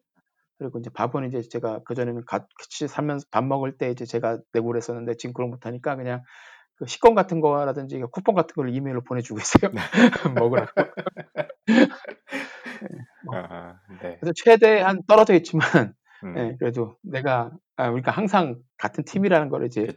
그리고 0.59 0.77
이제 0.79 0.89
밥은 0.93 1.25
이제 1.27 1.41
제가 1.41 1.79
그전에는 1.83 2.23
같이 2.25 2.87
살면서 2.87 3.25
밥 3.31 3.45
먹을 3.45 3.77
때 3.77 3.89
이제 3.89 4.05
제가 4.05 4.39
내고 4.53 4.67
그랬었는데 4.67 5.15
지금 5.15 5.33
그걸 5.33 5.47
못 5.49 5.65
하니까 5.65 5.95
그냥 5.95 6.21
그 6.75 6.85
식권 6.85 7.15
같은 7.15 7.39
거라든지 7.39 7.99
쿠폰 8.11 8.35
같은 8.35 8.53
걸 8.55 8.75
이메일로 8.75 9.03
보내주고 9.03 9.39
있어요. 9.39 9.71
먹으라고. 10.35 10.71
뭐 13.25 13.35
아, 13.35 13.79
네, 14.01 14.17
그래서 14.19 14.33
최대한 14.35 15.01
떨어져 15.07 15.33
있지만 15.35 15.93
음, 16.23 16.37
예, 16.37 16.55
그래도 16.59 16.97
내가 17.03 17.51
아, 17.77 17.89
우리가 17.89 18.11
항상 18.11 18.57
같은 18.77 19.05
팀이라는 19.05 19.49
걸 19.49 19.65
이제. 19.65 19.87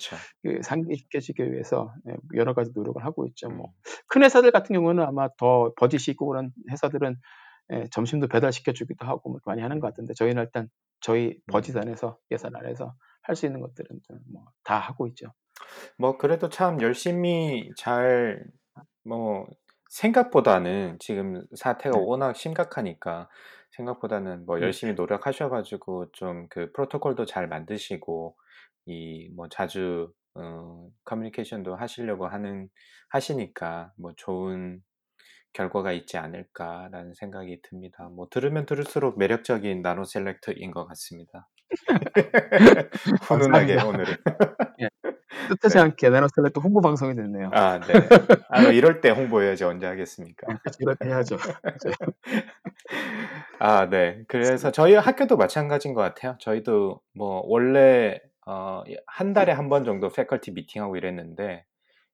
그 0.42 0.60
상기시켜주기 0.62 1.52
위해서 1.52 1.92
예, 2.08 2.14
여러 2.34 2.54
가지 2.54 2.70
노력을 2.74 3.04
하고 3.04 3.26
있죠. 3.28 3.48
음, 3.48 3.56
뭐큰 3.56 4.24
회사들 4.24 4.52
같은 4.52 4.74
경우는 4.74 5.02
아마 5.04 5.28
더 5.38 5.72
버짓이 5.76 6.12
있고 6.12 6.26
그런 6.26 6.52
회사들은 6.70 7.16
예, 7.72 7.84
점심도 7.90 8.28
배달시켜 8.28 8.72
주기도 8.72 9.06
하고 9.06 9.30
뭐 9.30 9.40
많이 9.46 9.62
하는 9.62 9.80
것 9.80 9.88
같은데 9.88 10.14
저희는 10.14 10.42
일단 10.44 10.68
저희 11.00 11.38
버짓 11.50 11.76
음. 11.76 11.82
안에서 11.82 12.18
예산 12.30 12.54
안에서 12.56 12.94
할 13.22 13.36
수 13.36 13.46
있는 13.46 13.60
것들은 13.60 13.88
뭐 14.32 14.44
다 14.64 14.78
하고 14.78 15.06
있죠. 15.08 15.28
뭐 15.98 16.18
그래도 16.18 16.48
참 16.48 16.80
열심히 16.82 17.70
잘 17.76 18.44
뭐 19.04 19.46
생각보다는 19.90 20.96
지금 21.00 21.44
사태가 21.56 21.96
네. 21.98 22.04
워낙 22.06 22.34
심각하니까 22.36 23.28
생각보다는 23.76 24.46
뭐 24.46 24.58
네. 24.58 24.64
열심히 24.66 24.94
노력하셔가지고 24.94 26.12
좀 26.12 26.48
그 26.50 26.72
프로토콜도 26.72 27.26
잘 27.26 27.48
만드시고 27.48 28.36
이 28.86 29.30
뭐 29.36 29.48
자주 29.50 30.12
어, 30.34 30.88
커뮤니케이션도 31.04 31.76
하시려고 31.76 32.26
하는 32.26 32.68
하시니까 33.10 33.92
뭐 33.98 34.12
좋은 34.16 34.80
결과가 35.52 35.92
있지 35.92 36.18
않을까라는 36.18 37.14
생각이 37.14 37.60
듭니다. 37.62 38.08
뭐 38.12 38.26
들으면 38.30 38.66
들을수록 38.66 39.18
매력적인 39.18 39.82
나노 39.82 40.04
셀렉트인 40.04 40.70
것 40.70 40.86
같습니다. 40.86 41.48
훈훈하게. 43.22 43.80
오늘은. 43.82 44.14
예. 44.82 44.88
뜻하지 45.48 45.76
네. 45.76 45.80
않게 45.82 46.10
나노 46.10 46.28
셀렉트 46.34 46.58
홍보 46.60 46.80
방송이 46.80 47.14
됐네요. 47.16 47.50
아, 47.52 47.80
네. 47.80 47.94
아, 48.50 48.62
뭐 48.62 48.70
이럴 48.72 49.00
때 49.00 49.10
홍보해야지 49.10 49.64
언제 49.64 49.86
하겠습니까? 49.86 50.46
예, 50.50 50.56
그렇죠. 50.62 50.76
이럴 50.80 50.96
때 50.96 51.08
해야죠. 51.08 51.36
아, 53.58 53.88
네. 53.88 54.22
그래서 54.28 54.70
저희 54.70 54.94
학교도 54.94 55.36
마찬가지인 55.36 55.94
것 55.94 56.00
같아요. 56.00 56.36
저희도 56.40 57.00
뭐 57.14 57.42
원래 57.46 58.20
어, 58.46 58.82
한 59.06 59.32
달에 59.32 59.52
한 59.52 59.68
번 59.68 59.84
정도 59.84 60.08
패컬티 60.10 60.50
미팅하고 60.52 60.96
이랬는데 60.96 61.64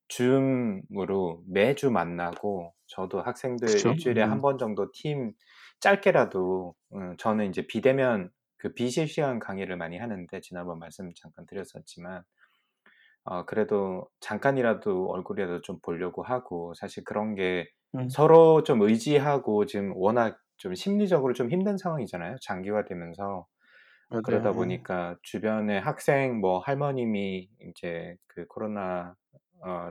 줌으로 0.09 1.43
매주 1.49 1.91
만나고 1.91 2.75
저도 2.87 3.21
학생들 3.23 3.67
그쵸. 3.67 3.87
일주일에 3.87 4.23
음. 4.23 4.23
한번 4.23 4.59
정도 4.59 4.91
팀 4.93 5.33
짧게라도 5.81 6.75
음, 6.95 7.17
저는 7.19 7.49
이제 7.51 7.67
비대면 7.67 8.31
그 8.57 8.75
비실시간 8.75 9.39
강의를 9.39 9.77
많이 9.77 9.99
하는데 9.99 10.41
지난번 10.41 10.79
말씀 10.79 11.13
잠깐 11.15 11.47
드렸었지만 11.47 12.25
어, 13.25 13.45
그래도 13.45 14.09
잠깐이라도 14.21 15.09
얼굴이라도 15.11 15.61
좀 15.63 15.79
보려고 15.83 16.23
하고 16.23 16.73
사실 16.75 17.05
그런 17.05 17.35
게 17.35 17.67
음. 17.95 18.09
서로 18.09 18.63
좀 18.63 18.81
의지하고 18.83 19.67
지금 19.67 19.93
워낙 19.97 20.39
좀 20.57 20.75
심리적으로 20.75 21.35
좀 21.35 21.51
힘든 21.51 21.77
상황이잖아요. 21.77 22.37
장기화되면서 22.43 23.47
맞아요. 24.11 24.23
그러다 24.23 24.55
예. 24.55 24.55
보니까 24.55 25.17
주변에 25.23 25.79
학생 25.79 26.41
뭐 26.41 26.61
할머님이 26.61 27.51
이제 27.71 28.17
그 28.29 28.47
코로나 28.49 29.17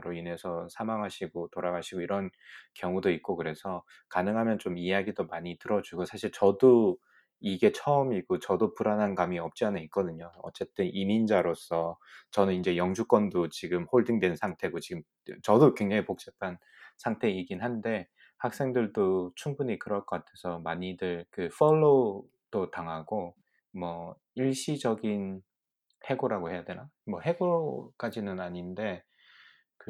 로 0.02 0.12
인해서 0.12 0.68
사망하시고 0.70 1.48
돌아가시고 1.48 2.00
이런 2.00 2.30
경우도 2.74 3.10
있고 3.10 3.36
그래서 3.36 3.82
가능하면 4.08 4.58
좀 4.58 4.78
이야기도 4.78 5.26
많이 5.26 5.58
들어주고 5.58 6.04
사실 6.04 6.30
저도 6.32 6.98
이게 7.40 7.70
처음이고 7.72 8.40
저도 8.40 8.74
불안한 8.74 9.14
감이 9.14 9.38
없지 9.38 9.64
않아 9.64 9.78
있거든요. 9.82 10.32
어쨌든 10.42 10.86
이민자로서 10.92 11.98
저는 12.30 12.54
이제 12.54 12.76
영주권도 12.76 13.50
지금 13.50 13.84
홀딩된 13.84 14.36
상태고 14.36 14.80
지금 14.80 15.02
저도 15.42 15.74
굉장히 15.74 16.04
복잡한 16.04 16.58
상태이긴 16.96 17.62
한데 17.62 18.08
학생들도 18.38 19.32
충분히 19.36 19.78
그럴 19.78 20.04
것 20.04 20.24
같아서 20.24 20.58
많이들 20.60 21.26
그 21.30 21.48
팔로우도 21.56 22.70
당하고 22.72 23.34
뭐 23.72 24.16
일시적인 24.34 25.42
해고라고 26.08 26.50
해야 26.50 26.64
되나? 26.64 26.88
뭐 27.06 27.20
해고까지는 27.20 28.40
아닌데 28.40 29.04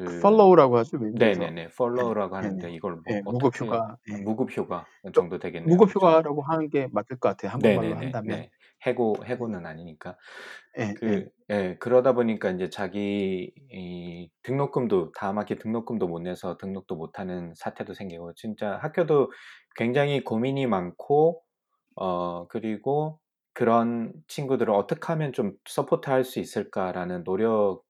그 0.03 0.11
팔로우라고 0.21 0.77
하죠. 0.77 0.97
미국에서. 0.99 1.51
네네네 1.51 1.69
팔로우라고 1.77 2.35
예, 2.43 2.49
하는데 2.49 2.71
네. 2.71 2.71
이걸 2.71 2.97
뭐 2.97 3.17
예, 3.17 3.21
무급 3.27 3.59
어떻게 3.59 3.61
휴가. 3.61 3.97
예. 4.11 4.25
무급 4.25 4.51
휴가 4.51 4.89
정도 5.13 5.39
되겠네요. 5.39 5.81
무급 5.81 5.93
그죠? 5.93 5.95
휴가라고 5.95 6.41
하는 6.43 6.69
게 6.69 6.87
맞을 6.91 7.17
것 7.19 7.29
같아요. 7.29 7.51
한국말로 7.51 7.95
한다면. 7.97 8.39
네 8.39 8.49
해고 8.85 9.23
해고는 9.25 9.65
아니니까 9.65 10.17
예, 10.77 10.95
예. 11.07 11.19
그 11.19 11.29
예, 11.51 11.77
그러다 11.79 12.13
보니까 12.13 12.51
이제 12.51 12.69
자기 12.69 13.51
이 13.71 14.29
등록금도 14.43 15.11
다음 15.13 15.37
학기 15.39 15.57
등록금도 15.57 16.07
못 16.07 16.19
내서 16.21 16.57
등록도 16.57 16.95
못하는 16.95 17.53
사태도 17.55 17.93
생기고 17.95 18.33
진짜 18.35 18.77
학교도 18.77 19.31
굉장히 19.75 20.23
고민이 20.23 20.67
많고 20.67 21.43
어 21.95 22.47
그리고 22.49 23.19
그런 23.53 24.13
친구들을 24.27 24.73
어떻게 24.73 25.01
하면 25.07 25.33
좀 25.33 25.53
서포트할 25.67 26.23
수 26.25 26.39
있을까라는 26.39 27.23
노력 27.25 27.83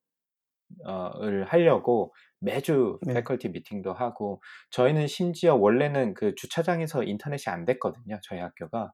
을 1.21 1.45
하려고 1.45 2.13
매주 2.39 2.99
네. 3.01 3.13
패컬티 3.15 3.49
미팅도 3.49 3.93
하고 3.93 4.41
저희는 4.71 5.07
심지어 5.07 5.55
원래는 5.55 6.13
그 6.13 6.35
주차장에서 6.35 7.03
인터넷이 7.03 7.51
안 7.53 7.65
됐거든요. 7.65 8.19
저희 8.23 8.39
학교가. 8.39 8.91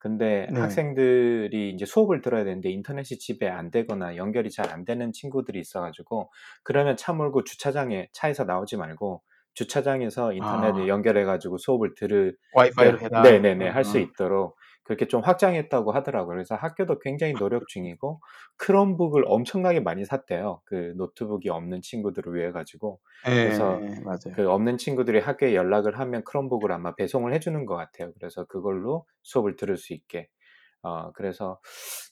근데 0.00 0.46
네. 0.52 0.60
학생들이 0.60 1.70
이제 1.74 1.84
수업을 1.84 2.20
들어야 2.22 2.44
되는데 2.44 2.70
인터넷이 2.70 3.18
집에 3.18 3.48
안 3.48 3.70
되거나 3.70 4.16
연결이 4.16 4.50
잘 4.50 4.70
안 4.72 4.84
되는 4.84 5.12
친구들이 5.12 5.58
있어가지고 5.60 6.30
그러면 6.62 6.96
차 6.96 7.12
몰고 7.12 7.44
주차장에 7.44 8.08
차에서 8.12 8.44
나오지 8.44 8.76
말고 8.76 9.22
주차장에서 9.54 10.32
인터넷을 10.34 10.82
아. 10.84 10.88
연결해가지고 10.88 11.58
수업을 11.58 11.94
들을 11.96 12.36
와이파이로 12.54 13.00
해라. 13.00 13.22
네네네 13.22 13.68
할수 13.70 13.98
어. 13.98 14.00
있도록 14.00 14.56
그렇게 14.88 15.06
좀 15.08 15.22
확장했다고 15.22 15.92
하더라고요. 15.92 16.34
그래서 16.34 16.56
학교도 16.56 16.98
굉장히 17.00 17.36
노력 17.36 17.68
중이고 17.68 18.20
크롬북을 18.56 19.24
엄청나게 19.26 19.80
많이 19.80 20.04
샀대요. 20.04 20.62
그 20.64 20.94
노트북이 20.96 21.50
없는 21.50 21.82
친구들을 21.82 22.34
위해 22.34 22.50
가지고 22.52 23.00
예, 23.26 23.30
그래서 23.42 23.82
예, 23.82 24.00
맞아요. 24.04 24.34
그 24.34 24.50
없는 24.50 24.78
친구들이 24.78 25.20
학교에 25.20 25.54
연락을 25.54 25.98
하면 25.98 26.24
크롬북을 26.24 26.72
아마 26.72 26.94
배송을 26.94 27.34
해주는 27.34 27.66
것 27.66 27.76
같아요. 27.76 28.12
그래서 28.14 28.44
그걸로 28.46 29.06
수업을 29.22 29.56
들을 29.56 29.76
수 29.76 29.94
있게. 29.94 30.28
어, 30.82 31.12
그래서 31.12 31.60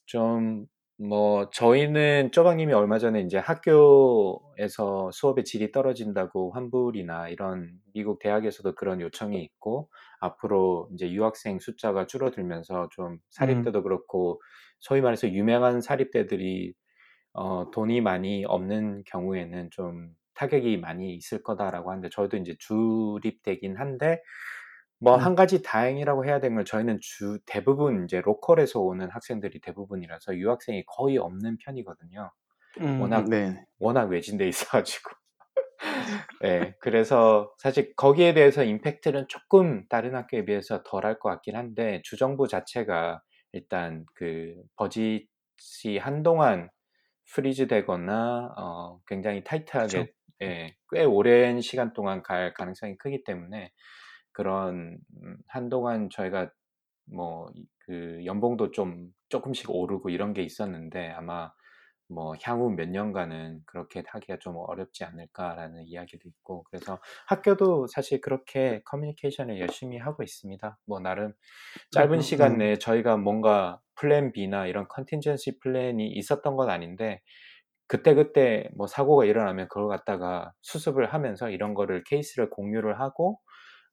좀, 0.07 0.67
뭐, 0.99 1.51
저희는 1.51 2.33
쪼박님이 2.33 2.73
얼마 2.73 2.99
전에 2.99 3.21
이제 3.21 3.37
학교에서 3.37 5.11
수업의 5.13 5.45
질이 5.45 5.71
떨어진다고 5.71 6.53
환불이나 6.53 7.29
이런 7.29 7.71
미국 7.93 8.19
대학에서도 8.19 8.75
그런 8.75 9.03
요청이 9.03 9.43
있고, 9.43 9.91
앞으로 10.21 10.89
이제 10.95 11.11
유학생 11.13 11.59
숫자가 11.59 12.07
줄어들면서 12.07 12.89
좀 12.93 13.19
음. 13.43 13.73
사립대도 13.73 13.83
그렇고, 13.83 14.41
소위 14.81 15.03
말해서 15.03 15.29
유명한 15.31 15.83
사립대들이 15.83 16.73
어, 17.35 17.71
돈이 17.71 18.01
많이 18.01 18.45
없는 18.47 19.05
경우에는 19.07 19.71
좀 19.73 20.11
타격이 20.35 20.79
많이 20.79 21.15
있을 21.17 21.43
거다라고 21.43 21.91
하는데 21.91 22.09
저희도 22.11 22.39
이제 22.39 22.57
주립되긴 22.59 23.77
한데 23.77 24.23
뭐 24.99 25.17
음. 25.17 25.21
한 25.21 25.35
가지 25.35 25.63
다행이라고 25.63 26.25
해야 26.25 26.41
되는 26.41 26.57
건 26.57 26.65
저희는 26.65 26.99
주 27.03 27.39
대부분 27.47 28.05
이제 28.05 28.21
로컬에서 28.21 28.81
오는 28.81 29.11
학생들이 29.11 29.61
대부분이라서 29.61 30.37
유학생이 30.37 30.85
거의 30.87 31.19
없는 31.19 31.59
편이거든요. 31.59 32.31
음, 32.81 33.01
워낙 33.01 33.29
네. 33.29 33.65
워낙 33.79 34.05
외진돼 34.05 34.49
있어 34.49 34.67
가지고. 34.69 35.11
네, 36.41 36.75
그래서 36.81 37.53
사실 37.59 37.95
거기에 37.97 38.35
대해서 38.35 38.65
임팩트는 38.65 39.27
조금 39.29 39.87
다른 39.89 40.15
학교에 40.15 40.45
비해서 40.45 40.83
덜할 40.83 41.19
것 41.19 41.29
같긴 41.29 41.57
한데 41.57 42.01
주정부 42.05 42.49
자체가 42.49 43.23
일단 43.53 44.05
그 44.15 44.55
버짓이 44.77 45.99
한동안 45.99 46.71
freeze 47.33 47.67
되거나 47.67 48.55
어, 48.57 49.01
굉장히 49.07 49.45
타이트하게. 49.45 50.13
예, 50.43 50.75
꽤 50.91 51.03
오랜 51.05 51.63
시간 51.63 51.95
동안 51.95 52.23
갈 52.23 52.53
가능성이 52.53 52.99
크기 52.99 53.25
때문에 53.25 53.73
그런 54.37 54.99
음, 55.23 55.39
한동안 55.49 56.11
저희가 56.11 56.51
뭐 57.07 57.49
그 57.87 58.21
연봉도 58.25 58.73
좀 58.73 59.13
조금씩 59.29 59.71
오르고 59.71 60.11
이런 60.11 60.33
게 60.35 60.43
있었는데 60.43 61.11
아마 61.11 61.53
뭐 62.09 62.35
향후 62.43 62.71
몇 62.71 62.89
년간은 62.89 63.63
그렇게 63.67 64.03
하기가 64.07 64.39
좀 64.39 64.57
어렵지 64.59 65.05
않을까라는 65.05 65.85
이야기도 65.87 66.29
있고 66.29 66.65
그래서 66.65 67.01
학교도 67.29 67.87
사실 67.89 68.21
그렇게 68.21 68.83
커뮤니케이션을 68.85 69.61
열심히 69.61 69.99
하고 69.99 70.23
있습니다. 70.23 70.79
뭐 70.87 71.01
나름 71.01 71.33
짧은 71.93 72.09
그래도, 72.09 72.23
시간 72.23 72.53
음. 72.55 72.59
내에 72.59 72.79
저희가 72.79 73.17
뭔가 73.17 73.81
plan 73.97 74.33
B나 74.33 74.67
이런 74.67 74.87
contingency 74.89 75.59
plan이 75.61 76.09
있었던 76.09 76.57
건 76.57 76.71
아닌데 76.71 77.23
그때 77.89 78.15
그때 78.15 78.69
뭐 78.77 78.87
사고가 78.89 79.25
일어나면 79.25 79.69
그걸 79.69 79.89
갖다가 79.89 80.53
수습을 80.63 81.13
하면서 81.13 81.51
이런 81.51 81.75
거를 81.75 82.03
케이스를 82.05 82.51
공유를 82.51 83.01
하고 83.01 83.41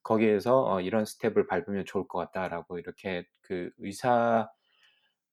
거기에서 0.04 0.66
어, 0.66 0.82
이런 0.82 1.06
step을 1.06 1.47
밟으면 1.47 1.86
좋을 1.86 2.08
것 2.08 2.20
같다라고 2.20 2.80
이렇게 2.80 3.26
그 3.41 3.72
의사 3.80 4.49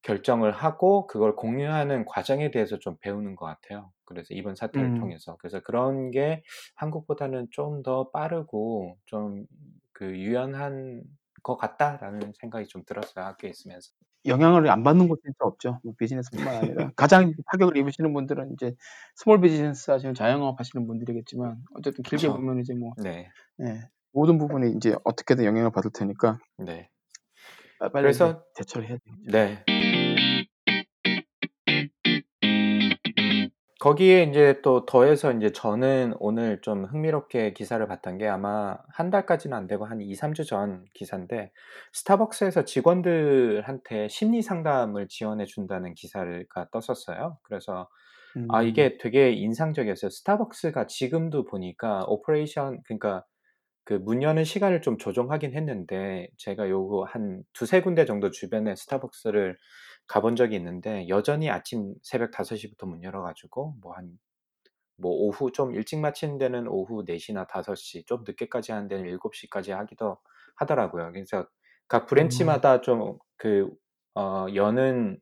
결정을 0.03 0.53
하고 0.53 1.07
그걸 1.07 1.37
공유하는 1.37 2.07
과정에 2.07 2.51
대해서 2.51 2.79
좀 2.79 2.97
배우는 3.01 3.37
것 3.37 3.47
같아요. 3.47 3.93
그래서 4.05 4.29
이번 4.35 4.55
사태를 4.55 4.91
음. 4.91 4.99
통해서 5.01 5.37
그래서 5.39 5.61
그런 5.61 6.11
게 6.11 6.43
한국보다는 6.77 7.49
좀 7.51 7.83
더 7.83 8.11
빠르고 8.11 8.99
좀 9.07 9.47
그 9.93 10.17
유연한 10.19 11.03
것 11.43 11.57
같다라는 11.59 12.33
생각이 12.41 12.67
좀 12.69 12.83
들었어요. 12.87 13.25
학교에 13.27 13.51
있으면서. 13.51 13.91
영향을 14.27 14.69
안 14.71 14.83
받는 14.83 15.09
곳이 15.09 15.21
진짜 15.23 15.37
없죠. 15.41 15.81
뭐 15.85 15.95
비즈니스뿐만 15.99 16.57
아니라 16.57 16.91
가장 16.97 17.35
타격을 17.53 17.77
입으시는 17.77 18.13
분들은 18.15 18.53
이제 18.55 18.75
small 19.15 19.41
business 19.43 19.91
하시는 19.91 20.15
자영업 20.15 20.59
하시는 20.61 20.87
분들이겠지만 20.87 21.63
어쨌든 21.75 22.03
길게 22.03 22.29
그쵸. 22.29 22.35
보면 22.35 22.61
이제 22.61 22.75
뭐 22.75 22.93
네, 23.03 23.29
예, 23.63 23.81
모든 24.13 24.39
부분이 24.39 24.73
이제 24.77 24.95
어떻게든 25.05 25.45
영향을 25.45 25.71
받을 25.71 25.91
테니까 25.93 26.39
네. 26.59 26.89
빠- 27.79 27.89
빨리 27.91 28.03
그래서 28.03 28.43
대처를 28.57 28.89
해야 28.89 28.99
되겠죠. 28.99 29.31
네. 29.31 29.65
거기에 33.79 34.25
이제 34.25 34.61
또 34.63 34.85
더해서 34.85 35.33
이제 35.33 35.53
저는 35.53 36.13
오늘 36.19 36.61
좀 36.61 36.85
흥미롭게 36.85 37.55
기사를 37.55 37.87
봤던 37.87 38.19
게 38.19 38.29
아마 38.29 38.77
한 38.93 39.09
달까지는 39.09 39.57
안 39.57 39.67
되고 39.67 39.87
한 39.87 40.03
2, 40.03 40.13
3주 40.15 40.47
전 40.47 40.85
기사인데 40.93 41.51
스타벅스에서 41.95 42.67
직원들한테 42.67 44.09
심리 44.09 44.43
상담을 44.43 45.09
지원해 45.09 45.47
준다는 45.47 45.95
기사가 45.95 46.69
떴었어요. 46.73 47.39
그래서 47.43 47.89
아 48.51 48.61
음, 48.61 48.67
이게 48.69 48.99
되게 48.99 49.33
인상적이었어요. 49.33 50.11
스타벅스가 50.11 50.87
지금도 50.87 51.45
보니까 51.47 52.05
operation 52.07 52.83
그러니까 52.85 53.25
그 53.91 53.99
문 53.99 54.23
여는 54.23 54.45
시간을 54.45 54.83
좀 54.83 54.99
조정하긴 54.99 55.53
했는데 55.53 56.29
제가 56.37 56.71
요거 56.71 57.07
한 57.09 57.43
두세 57.53 57.81
군데 57.81 58.05
정도 58.05 58.31
주변에 58.31 58.77
스타벅스를 58.77 59.59
가본 60.07 60.37
적이 60.37 60.55
있는데 60.57 61.09
여전히 61.09 61.51
아침 61.51 61.95
새벽 62.05 62.31
5시부터 62.31 62.87
문 62.87 63.03
열어 63.03 63.21
가지고 63.21 63.75
뭐한뭐 63.83 64.15
오후 65.03 65.51
좀 65.51 65.75
일찍 65.75 65.99
마치는 65.99 66.39
데는 66.39 66.69
오후 66.69 67.05
4시나 67.05 67.49
5시, 67.49 68.07
좀 68.07 68.23
늦게까지 68.25 68.71
하는 68.71 68.87
데는 68.87 69.11
7시까지 69.19 69.73
하기도 69.73 70.19
하더라고요. 70.55 71.11
그래서 71.11 71.49
각 71.89 72.05
음. 72.05 72.07
branch마다 72.07 72.83
좀그 72.83 73.71
어, 74.15 74.47
여는 74.55 75.19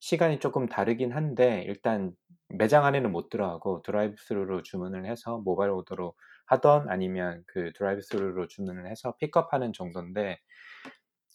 시간이 0.00 0.40
조금 0.40 0.66
다르긴 0.66 1.12
한데 1.12 1.62
일단 1.68 2.10
매장 2.48 2.84
안에는 2.84 3.12
못 3.12 3.28
들어가고 3.28 3.82
드라이브 3.82 4.16
스루로 4.18 4.64
주문을 4.64 5.06
해서 5.06 5.38
mobile 5.44 5.70
order로 5.70 6.14
하던 6.50 6.88
아니면 6.90 7.42
그 7.46 7.72
드라이브 7.74 8.02
스루로 8.02 8.48
주문을 8.48 8.88
해서 8.90 9.14
픽업하는 9.18 9.72
정도인데 9.72 10.38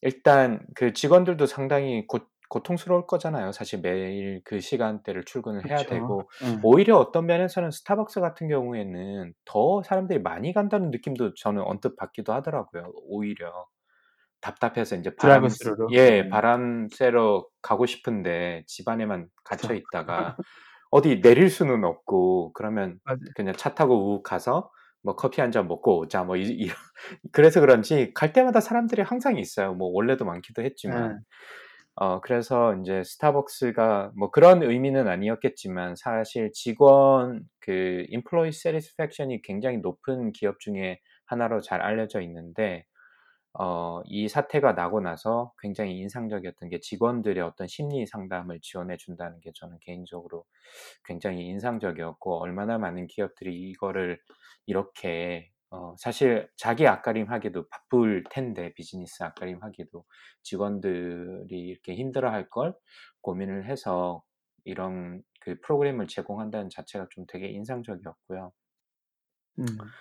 일단 0.02 0.60
그 0.76 0.94
직원들도 0.94 1.46
상당히 1.48 2.06
고, 2.08 2.20
고통스러울 2.50 3.08
거잖아요. 3.08 3.52
사실 3.54 3.82
매일 3.82 4.42
그 4.46 4.60
시간대를 4.60 5.26
출근을 5.26 5.70
해야 5.70 5.78
그쵸. 5.78 5.90
되고 5.90 6.30
예. 6.44 6.60
오히려 6.64 6.98
어떤 6.98 7.26
면에서는 7.26 7.72
스타벅스 7.72 8.20
같은 8.22 8.48
경우에는 8.50 9.34
더 9.46 9.82
사람들이 9.84 10.20
많이 10.22 10.54
간다는 10.54 10.92
느낌도 10.92 11.34
저는 11.36 11.64
언뜻 11.64 11.96
받기도 11.96 12.34
하더라고요. 12.34 12.92
오히려 13.08 13.66
답답해서 14.42 14.96
이제 14.96 15.16
바람 15.16 15.44
드라이브 15.44 15.50
스루로. 15.50 15.90
예 15.94 16.22
음. 16.24 16.30
바람 16.30 16.88
쐬러 16.92 17.48
가고 17.62 17.86
싶은데 17.88 18.64
집 18.68 18.88
안에만 18.90 19.30
갇혀 19.44 19.74
있다가 19.74 20.38
어디 20.92 21.22
내릴 21.22 21.50
수는 21.50 21.84
없고 21.86 22.54
그러면 22.54 23.00
맞아요. 23.06 23.20
그냥 23.36 23.56
차 23.56 23.74
타고 23.76 24.16
우 24.16 24.24
가서 24.24 24.72
뭐 25.06 25.16
커피 25.16 25.42
한 25.42 25.52
잔 25.52 25.68
먹고 25.68 26.00
오자 26.00 26.24
뭐 26.24 26.36
이, 26.36 26.44
이 26.44 26.68
그래서 27.32 27.62
그런지 27.62 28.12
갈 28.16 28.34
때마다 28.34 28.60
사람들이 28.62 29.04
항상 29.04 29.38
있어요. 29.38 29.74
뭐 29.76 29.90
원래도 29.94 30.26
많기도 30.26 30.64
했지만 30.64 31.12
예. 31.14 31.18
어 31.98 32.20
그래서 32.22 32.76
이제 32.82 33.04
스타벅스가 33.06 34.12
뭐 34.18 34.32
그런 34.32 34.64
의미는 34.64 35.08
아니었겠지만 35.08 35.96
사실 35.96 36.52
직원 36.54 37.44
그 37.62 38.06
employee 38.12 38.50
satisfaction이 38.50 39.42
굉장히 39.44 39.78
높은 39.78 40.32
기업 40.34 40.60
중에 40.60 41.00
하나로 41.26 41.62
잘 41.62 41.82
알려져 41.82 42.22
있는데 42.22 42.86
어, 43.60 44.02
이 44.06 44.28
사태가 44.28 44.74
나고 44.74 45.00
나서 45.02 45.54
굉장히 45.60 45.98
인상적이었던 46.00 46.70
게 46.70 46.80
직원들의 46.80 47.42
어떤 47.44 47.68
심리 47.68 48.06
상담을 48.06 48.60
지원해 48.62 48.98
준다는 48.98 49.40
게 49.42 49.52
저는 49.56 49.78
개인적으로 49.82 50.46
굉장히 51.06 51.46
인상적이었고 51.48 52.42
얼마나 52.42 52.78
많은 52.78 53.08
기업들이 53.08 53.70
이거를 53.70 54.20
이렇게 54.66 55.52
어, 55.70 55.96
사실 55.98 56.50
자기 56.58 56.88
앞가림 56.88 57.30
하기도 57.32 57.68
바쁠 57.70 58.24
텐데 58.30 58.74
비즈니스 58.76 59.24
앞가림 59.24 59.62
하기도 59.64 60.06
직원들이 60.44 61.48
이렇게 61.60 61.96
힘들어 61.96 62.32
할 62.32 62.50
걸 62.50 62.76
고민을 63.22 63.66
해서 63.70 64.24
이런 64.64 65.24
그 65.42 65.60
프로그램을 65.62 66.08
제공한다는 66.08 66.70
자체가 66.70 67.08
좀 67.12 67.26
되게 67.28 67.48
인상적이었고요. 67.50 68.52
음. 69.60 69.96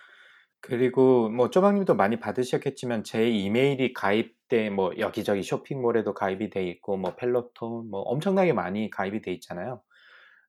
그리고 0.67 1.29
뭐 1.29 1.51
쪼박님도 1.51 1.95
많이 1.95 2.19
받으셨겠지만 2.19 3.05
제 3.05 3.29
이메일이 3.29 3.93
가입돼 3.93 4.71
뭐 4.71 4.93
여기저기 4.99 5.43
쇼핑몰에도 5.43 6.15
가입이 6.15 6.49
돼 6.51 6.65
있고 6.69 6.97
뭐 6.97 7.15
펠로톤 7.17 7.91
뭐 7.91 8.01
엄청나게 8.03 8.55
많이 8.55 8.89
가입이 8.91 9.21
돼 9.21 9.31
있잖아요. 9.35 9.83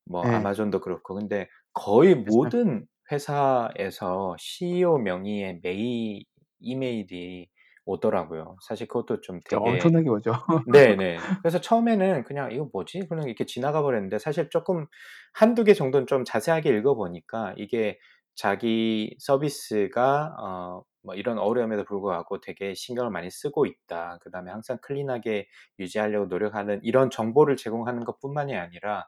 뭐 0.06 0.24
예. 0.24 0.30
아마존도 0.32 0.82
그렇고 0.82 1.16
근데 1.16 1.50
거의. 1.74 2.16
모든 2.26 2.88
회사에서 3.12 4.36
CEO 4.40 4.98
명의의 5.00 5.62
메일 5.64 6.24
이메일이 6.62 7.50
오더라고요. 7.86 8.58
사실 8.68 8.88
그것도 8.88 9.22
좀 9.22 9.42
되게 9.46 9.60
엄청나게 9.60 10.10
오죠. 10.10 10.32
네네. 10.66 11.28
그래서 11.42 11.62
처음에는 11.62 12.24
그냥 12.26 12.52
'이거 12.54 12.70
뭐지?' 12.74 13.08
그냥 13.10 13.28
이렇게 13.28 13.46
지나가 13.46 13.82
버렸는데 13.84 14.20
사실 14.20 14.50
쪼끔 14.52 14.88
1-2개 15.34 15.74
정도는 15.76 16.08
좀 16.08 16.26
자세하게 16.26 16.72
읽어 16.78 16.96
보니까 16.96 17.54
이게 17.58 18.00
자기 18.36 19.16
서비스가 19.20 20.36
어 20.40 20.84
뭐 21.06 21.14
이런 21.14 21.38
어려움에도 21.38 21.84
불구하고 21.86 22.42
되게 22.42 22.74
신경을 22.74 23.12
많이 23.12 23.30
쓰고 23.30 23.68
있다. 23.68 24.18
그 24.24 24.32
다음에 24.32 24.50
항상 24.52 24.80
클린하게 24.82 25.48
유지하려고 25.80 26.26
노력하는 26.26 26.80
이런 26.84 27.12
정보를 27.12 27.58
제공하는 27.58 28.04
것 28.06 28.20
뿐만이 28.20 28.56
아니라 28.56 29.08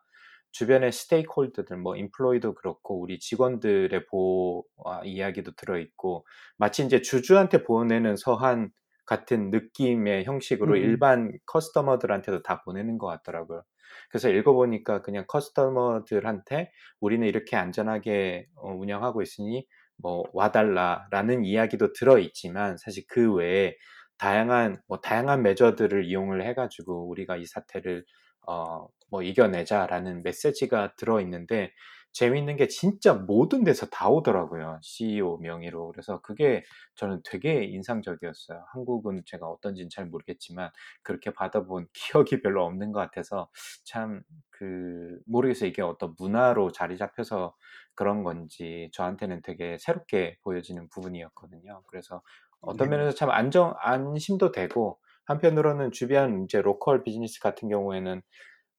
주변의 0.51 0.91
스테이크홀더들 0.91 1.77
뭐 1.77 1.95
employee도 1.95 2.53
그렇고 2.55 2.99
우리 3.01 3.19
직원들의 3.19 4.05
보호와 4.07 5.01
이야기도 5.05 5.51
들어 5.55 5.77
있고 5.79 6.25
마치 6.57 6.83
인제 6.83 7.01
주주한테 7.01 7.63
보내는 7.63 8.15
서한 8.15 8.71
같은 9.05 9.49
느낌의 9.51 10.25
형식으로 10.25 10.75
음. 10.75 10.77
일반 10.77 11.31
커스터머들한테도 11.45 12.43
다 12.43 12.61
보내는 12.63 12.97
것 12.97 13.07
같더라고요. 13.07 13.63
그래서 14.09 14.29
읽어 14.29 14.53
보니까 14.53 15.01
그냥 15.01 15.25
커스터머들한테 15.27 16.71
"우리는 17.01 17.27
이렇게 17.27 17.55
안전하게 17.57 18.47
어 18.55 18.71
운영하고 18.73 19.21
있으니 19.21 19.65
뭐 19.97 20.23
와 20.33 20.51
달라."라는 20.51 21.45
이야기도 21.45 21.93
들어 21.93 22.19
있지만 22.19 22.77
사실 22.77 23.03
그 23.09 23.33
외에 23.33 23.75
다양한 24.17 24.81
뭐 24.87 24.99
다양한 24.99 25.43
메저들을 25.43 26.05
이용을 26.05 26.45
해 26.45 26.53
가지고 26.55 27.07
"우리가 27.09 27.37
이 27.37 27.45
사태를 27.45 28.05
어 28.47 28.87
뭐 29.09 29.23
이겨내자."라는 29.23 30.21
메시지가 30.23 30.95
들어 30.97 31.21
있는데 31.21 31.71
재미있는 32.13 32.55
게 32.55 32.67
진짜 32.67 33.13
모든 33.13 33.63
데서 33.63 33.85
다 33.87 34.09
오더라고요, 34.09 34.79
CEO 34.81 35.37
명의로. 35.37 35.91
그래서 35.91 36.21
그게 36.21 36.63
저는 36.95 37.21
되게 37.23 37.63
인상적이었어요. 37.65 38.65
한국은 38.73 39.21
제가 39.25 39.47
어떤지는 39.47 39.89
잘 39.89 40.07
모르겠지만 40.07 40.71
그렇게 41.03 41.31
받아본 41.31 41.87
기억이 41.93 42.41
별로 42.41 42.65
없는 42.65 42.91
것 42.91 42.99
같아서 42.99 43.49
참 43.83 44.21
그 44.49 45.19
모르겠어요. 45.27 45.69
이게 45.69 45.83
어떤 45.83 46.15
문화로 46.17 46.71
자리 46.71 46.97
잡혀서 46.97 47.55
그런 47.95 48.23
건지 48.23 48.89
저한테는 48.93 49.41
되게 49.43 49.77
새롭게 49.79 50.37
보여지는 50.43 50.89
부분이었거든요. 50.89 51.83
그래서 51.87 52.23
어떤 52.61 52.89
네. 52.89 52.89
면에서 52.89 53.11
참 53.15 53.29
안정 53.29 53.75
안심도 53.79 54.51
되고 54.51 54.99
한편으로는 55.25 55.91
주변 55.91 56.43
이제 56.43 56.59
로컬 56.61 57.03
비즈니스 57.03 57.39
같은 57.39 57.69
경우에는 57.69 58.21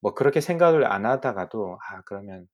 뭐 0.01 0.13
그렇게 0.13 0.41
생각을 0.41 0.85
안 0.91 1.05
하다가도 1.05 1.77
'아 1.81 2.01
그러면 2.05 2.47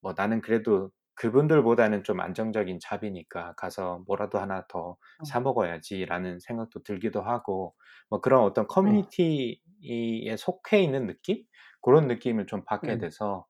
뭐 0.00 0.14
나는 0.16 0.40
그래도 0.40 0.90
그분들보다는 1.14 2.04
좀 2.04 2.20
안정적인 2.20 2.78
잡이니까 2.80 3.54
가서 3.56 4.02
뭐라도 4.06 4.38
하나 4.38 4.64
더사 4.68 5.40
음. 5.40 5.42
먹어야지.'라는 5.44 6.38
생각도 6.40 6.82
들기도 6.82 7.22
하고 7.22 7.74
뭐 8.08 8.20
그런 8.20 8.42
어떤 8.44 8.64
네. 8.64 8.72
커뮤니티에 8.72 10.36
속해 10.36 10.80
있는 10.82 11.06
느낌? 11.06 11.42
고런 11.80 12.06
느낌을 12.06 12.46
좀 12.46 12.64
받게 12.64 12.94
네. 12.94 12.98
돼서 12.98 13.46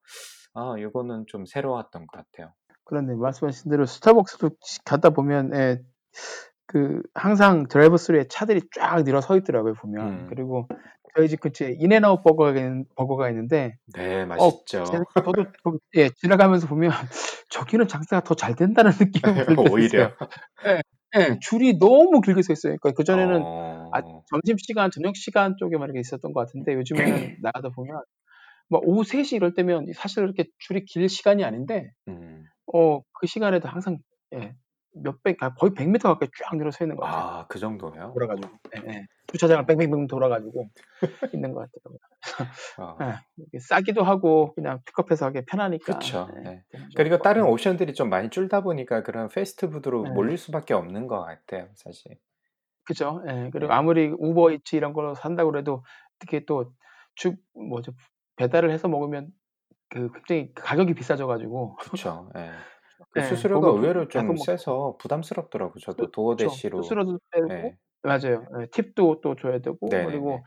아 0.53 0.75
요거는 0.79 1.25
좀 1.27 1.45
새로웠던 1.45 2.07
것 2.07 2.17
같아요. 2.17 2.53
그렇네요. 2.85 3.17
말씀하신 3.17 3.69
대로 3.69 3.85
스타벅스도 3.85 4.51
가다 4.85 5.11
보면 5.11 5.53
예 5.53 5.83
그 6.69 7.01
항상 7.15 7.67
drive-through에 7.67 8.27
차들이 8.27 8.61
쫙 8.75 9.03
늘어 9.03 9.21
서 9.21 9.35
있더라고요, 9.37 9.73
보면. 9.73 10.05
음. 10.05 10.27
그리고 10.29 10.67
저희 11.15 11.27
집 11.29 11.39
근처에 11.41 11.75
인앤아웃 11.79 12.23
버거가 12.23 12.51
있는 12.57 12.85
버거가 12.95 13.29
있는데 13.29 13.75
네어 13.95 14.25
맛있죠. 14.25 14.83
제 14.83 14.97
저도 15.25 15.45
좀예 15.63 16.09
지나가면서 16.17 16.67
보면 16.67 16.91
'저기는 17.49 17.87
장사가 17.87 18.23
더 18.23 18.35
잘 18.35 18.55
된다.'는 18.55 18.91
느낌이 18.99 19.31
들 19.33 19.45
때도 19.47 19.63
오히려. 19.71 20.11
있어요. 20.11 20.15
예. 20.67 20.81
예. 21.19 21.37
줄이 21.41 21.77
너무 21.79 22.21
길게 22.21 22.41
서 22.43 22.53
있어요. 22.53 22.75
그러니까 22.81 22.91
그 22.97 23.03
전에는 23.03 23.45
아 23.91 24.01
어. 24.01 24.23
점심 24.29 24.57
시간, 24.59 24.91
저녁 24.91 25.15
시간 25.17 25.55
쪽에 25.57 25.77
만 25.77 25.87
이렇게 25.89 25.99
있었던 26.01 26.33
것 26.33 26.41
같은데 26.41 26.73
요즘에는 26.75 27.37
나가다 27.41 27.69
보면 27.69 28.01
막 28.69 28.81
오후 28.85 29.03
3시 29.03 29.35
이럴 29.37 29.53
때면 29.55 29.87
사실 29.95 30.23
그렇게 30.23 30.45
줄이 30.59 30.85
길 30.85 31.09
시간이 31.09 31.43
아닌데 31.45 31.91
음. 32.07 32.45
어그 32.67 33.27
시간에도 33.27 33.69
항상 33.69 33.97
예 34.35 34.55
몇백 34.93 35.41
아 35.43 35.53
거의 35.53 35.73
100 35.73 35.89
미터 35.89 36.09
가까이 36.09 36.29
쫙 36.43 36.57
늘어 36.57 36.71
서 36.71 36.83
있는 36.83 36.95
것 36.95 37.05
같아요. 37.05 37.21
아 37.21 37.45
그 37.47 37.59
정도요? 37.59 38.13
돌아 38.13 38.27
가지고. 38.27 38.49
예예. 38.77 39.05
주차장을 39.27 39.65
뱅뱅뱅 39.65 40.07
돌아 40.07 40.27
가지고 40.29 40.69
있는 41.35 41.53
것 41.53 41.61
같더라고요. 41.71 41.99
어. 42.79 42.97
예. 43.03 43.15
이게 43.47 43.59
싸기도 43.59 44.03
하고 44.03 44.53
그냥 44.55 44.81
픽업해서 44.85 45.27
하기 45.27 45.45
편하니까. 45.45 45.93
너무 46.71 46.85
좋은 46.85 46.93
그리고 46.95 47.17
것 47.17 47.23
다른 47.23 47.41
같아요. 47.41 47.53
옵션들이 47.53 47.93
좀 47.93 48.09
많이 48.09 48.29
줄다 48.29 48.61
보니까 48.61 49.03
그런 49.03 49.29
패스트푸드로 49.29 50.05
예. 50.07 50.09
몰릴 50.09 50.37
수밖에 50.37 50.73
없는 50.73 51.07
것 51.07 51.21
같아요, 51.23 51.69
사실. 51.75 52.17
그죠. 52.85 53.21
예. 53.27 53.49
그리고 53.51 53.67
네. 53.67 53.73
아무리 53.73 54.07
우버 54.17 54.51
이츠 54.51 54.75
이런 54.75 54.93
걸로 54.93 55.15
산다고 55.15 55.51
그래도 55.51 55.83
특히 56.19 56.45
또주 56.45 57.35
뭐죠 57.53 57.93
배달을 58.35 58.71
해서 58.71 58.87
먹으면 58.87 59.29
그 59.89 60.11
굉장히 60.13 60.53
가격이 60.55 60.93
비싸져 60.95 61.27
가지고 61.27 61.75
그쵸. 61.77 62.31
예. 62.35 62.51
그 63.11 63.21
예. 63.21 63.21
수수료가 63.21 63.67
의외로 63.69 64.07
좀 64.07 64.35
먹다 64.35 64.45
세서 64.45 64.97
부담스럽더라고요. 64.99 65.79
수 65.79 65.85
저도 65.85 66.11
그쵸. 66.11 66.11
도어대시로 66.11 66.77
수수료도 66.77 67.19
떼고 67.31 67.49
예. 67.51 67.77
맞아요. 68.03 68.45
예. 68.61 68.67
팁도 68.71 69.21
또 69.21 69.35
줘야 69.35 69.59
되고 69.59 69.77
네네네. 69.81 70.03
그리고 70.03 70.43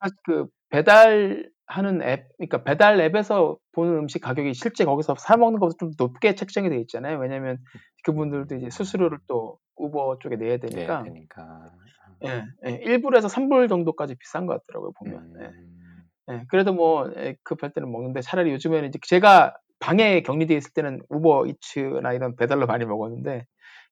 사실 0.00 0.16
그 0.24 0.46
배달하는 0.70 2.02
앱 2.02 2.28
그러니까 2.38 2.64
배달 2.64 3.00
앱에서 3.00 3.58
보는 3.72 3.96
음식 3.98 4.20
가격이 4.20 4.54
실제 4.54 4.84
거기서 4.84 5.16
사 5.18 5.36
먹는 5.36 5.60
것보다 5.60 5.76
좀 5.80 5.92
높게 5.98 6.34
책정이 6.34 6.70
돼 6.70 6.78
있잖아요. 6.80 7.18
왜냐면 7.18 7.58
그분들도 8.04 8.56
이제 8.56 8.70
수수료를 8.70 9.18
또 9.28 9.58
우버 9.76 10.18
쪽에 10.20 10.36
내야 10.36 10.58
되니까. 10.58 11.04
되니까. 11.04 11.42
아. 11.42 12.16
예. 12.24 12.44
예. 12.66 12.80
1 12.84 13.02
불에서 13.02 13.28
3불 13.28 13.68
정도까지 13.68 14.16
비싼 14.16 14.46
것 14.46 14.60
같더라고요, 14.66 14.92
보면. 14.98 15.22
예. 15.40 15.50
음. 15.50 16.04
예, 16.30 16.44
그래도 16.50 16.72
뭐 16.74 17.10
예, 17.16 17.36
급할 17.44 17.72
때는 17.72 17.90
먹는데 17.92 18.20
차라리 18.22 18.52
요즘에는 18.52 18.88
이제 18.88 18.98
제가 19.08 19.56
방에 19.82 20.22
격리되어 20.22 20.56
있을 20.56 20.72
때는 20.72 21.00
우버 21.08 21.46
이츠나 21.46 22.12
이런 22.12 22.36
배달로 22.36 22.66
많이 22.66 22.84
먹었는데 22.84 23.46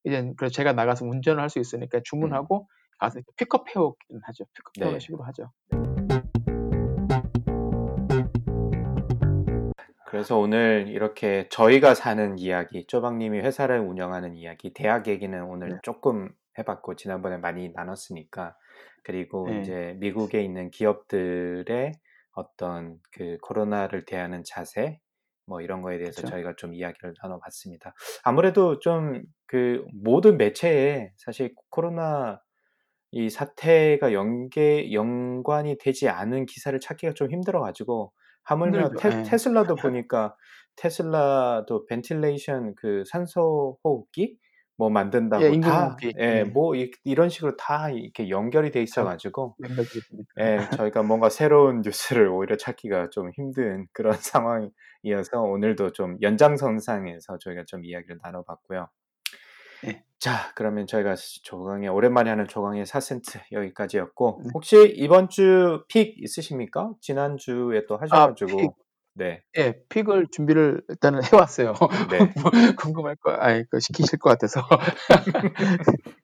이제 0.05 0.33
그래서 0.37 0.53
제가 0.53 0.71
나가서 0.71 1.05
운전을 1.05 1.41
할 1.43 1.49
수 1.49 1.59
있으니까 1.59 1.99
주문하고 2.03 2.69
가서 2.97 3.19
픽업해오긴 3.35 4.21
하죠. 4.23 4.45
픽업해오는 4.53 4.99
네. 4.99 4.99
식으로 4.99 5.23
하죠. 5.25 5.51
그래서 10.05 10.37
오늘 10.37 10.87
이렇게 10.87 11.47
저희가 11.49 11.93
사는 11.93 12.37
이야기, 12.37 12.85
쪼박님이 12.87 13.39
회사를 13.39 13.79
운영하는 13.79 14.35
이야기, 14.35 14.73
대학 14.73 15.07
얘기는 15.07 15.43
오늘 15.43 15.69
네. 15.69 15.77
조금 15.83 16.29
해봤고 16.57 16.95
지난번에 16.95 17.37
많이 17.37 17.69
나눴으니까 17.69 18.55
그리고 19.03 19.47
네. 19.49 19.59
이제 19.61 19.95
미국에 19.99 20.41
있는 20.41 20.69
기업들의 20.69 21.93
어떤 22.33 22.99
그 23.11 23.37
코로나를 23.41 24.05
대하는 24.05 24.43
자세 24.45 24.99
뭐 25.51 25.61
이런 25.61 25.81
거에 25.81 25.97
대해서 25.97 26.21
그쵸. 26.21 26.31
저희가 26.31 26.55
좀 26.55 26.73
이야기를 26.73 27.13
나눠봤습니다. 27.21 27.93
아무래도 28.23 28.79
좀 28.79 29.23
그 29.51 29.83
모든 29.93 30.37
매체에 30.37 31.11
사실 31.17 31.53
코로나 31.69 32.41
이 33.11 33.29
사태가 33.29 34.13
연계 34.13 34.93
연관이 34.93 35.77
되지 35.77 36.07
않은 36.07 36.45
기사를 36.45 36.79
찾기가 36.79 37.15
좀 37.15 37.29
힘들어가지고 37.29 38.13
하물며. 38.43 38.91
테, 38.97 39.09
예. 39.09 39.23
테슬라도 39.23 39.75
보니까 39.91 40.37
테슬라도 40.77 41.85
벤틸레이션 41.85 42.75
그 42.75 43.03
산소 43.05 43.77
호흡기 43.83 44.37
뭐 44.81 44.89
만든다고 44.89 45.43
예, 45.43 45.59
다. 45.59 45.95
예, 46.03 46.11
예. 46.39 46.43
뭐 46.43 46.73
이, 46.75 46.89
이런 47.03 47.29
식으로 47.29 47.55
다 47.55 47.91
이렇게 47.91 48.29
연결이 48.29 48.71
돼. 48.71 48.81
있어가지고. 48.81 49.55
예, 50.39 50.67
저희가 50.75 51.03
뭔가 51.03 51.29
새로운 51.29 51.81
뉴스를 51.81 52.27
오히려 52.29 52.57
찾기가 52.57 53.11
좀 53.11 53.29
힘든 53.37 53.85
그런 53.93 54.13
상황이어서 55.03 55.39
오늘도 55.39 55.91
좀 55.91 56.17
연장선상에서 56.23 57.37
저희가 57.37 57.65
좀 57.67 57.85
이야기를 57.85 58.17
나눠봤고요. 58.23 58.87
예. 59.85 60.01
자, 60.17 60.51
그러면 60.55 60.87
저희가 60.87 61.13
조강의 61.43 61.87
오랜만에 61.89 62.31
하는 62.31 62.47
조강의 62.47 62.85
4센트 62.85 63.39
여기까지였고 63.51 64.41
네. 64.43 64.49
혹시 64.55 64.91
이번 64.95 65.29
주 65.29 65.85
pick 65.89 66.15
있으십니까? 66.17 66.91
지난 67.01 67.37
주에 67.37 67.85
또 67.87 67.97
하셔가지고 67.97 68.57
pick. 68.57 68.71
네, 69.13 69.41
예, 69.57 69.73
pick을 69.89 70.27
준비를 70.31 70.83
일단은 70.89 71.19
해왔어요. 71.33 71.73
네, 72.09 72.19
뭐 72.41 72.51
궁금할 72.77 73.15
거, 73.17 73.31
아니, 73.31 73.63
그 73.69 73.79
시키실 73.79 74.19
것 74.19 74.29
같아서. 74.29 74.61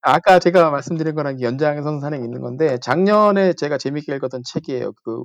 아까 0.00 0.38
제가 0.38 0.70
말씀드린 0.70 1.14
거랑 1.14 1.40
연장선 1.40 2.00
산행이 2.00 2.24
있는 2.24 2.40
건데, 2.40 2.78
작년에 2.78 3.54
제가 3.54 3.78
재밌게 3.78 4.14
읽었던 4.16 4.42
책이에요. 4.44 4.92
그, 5.04 5.24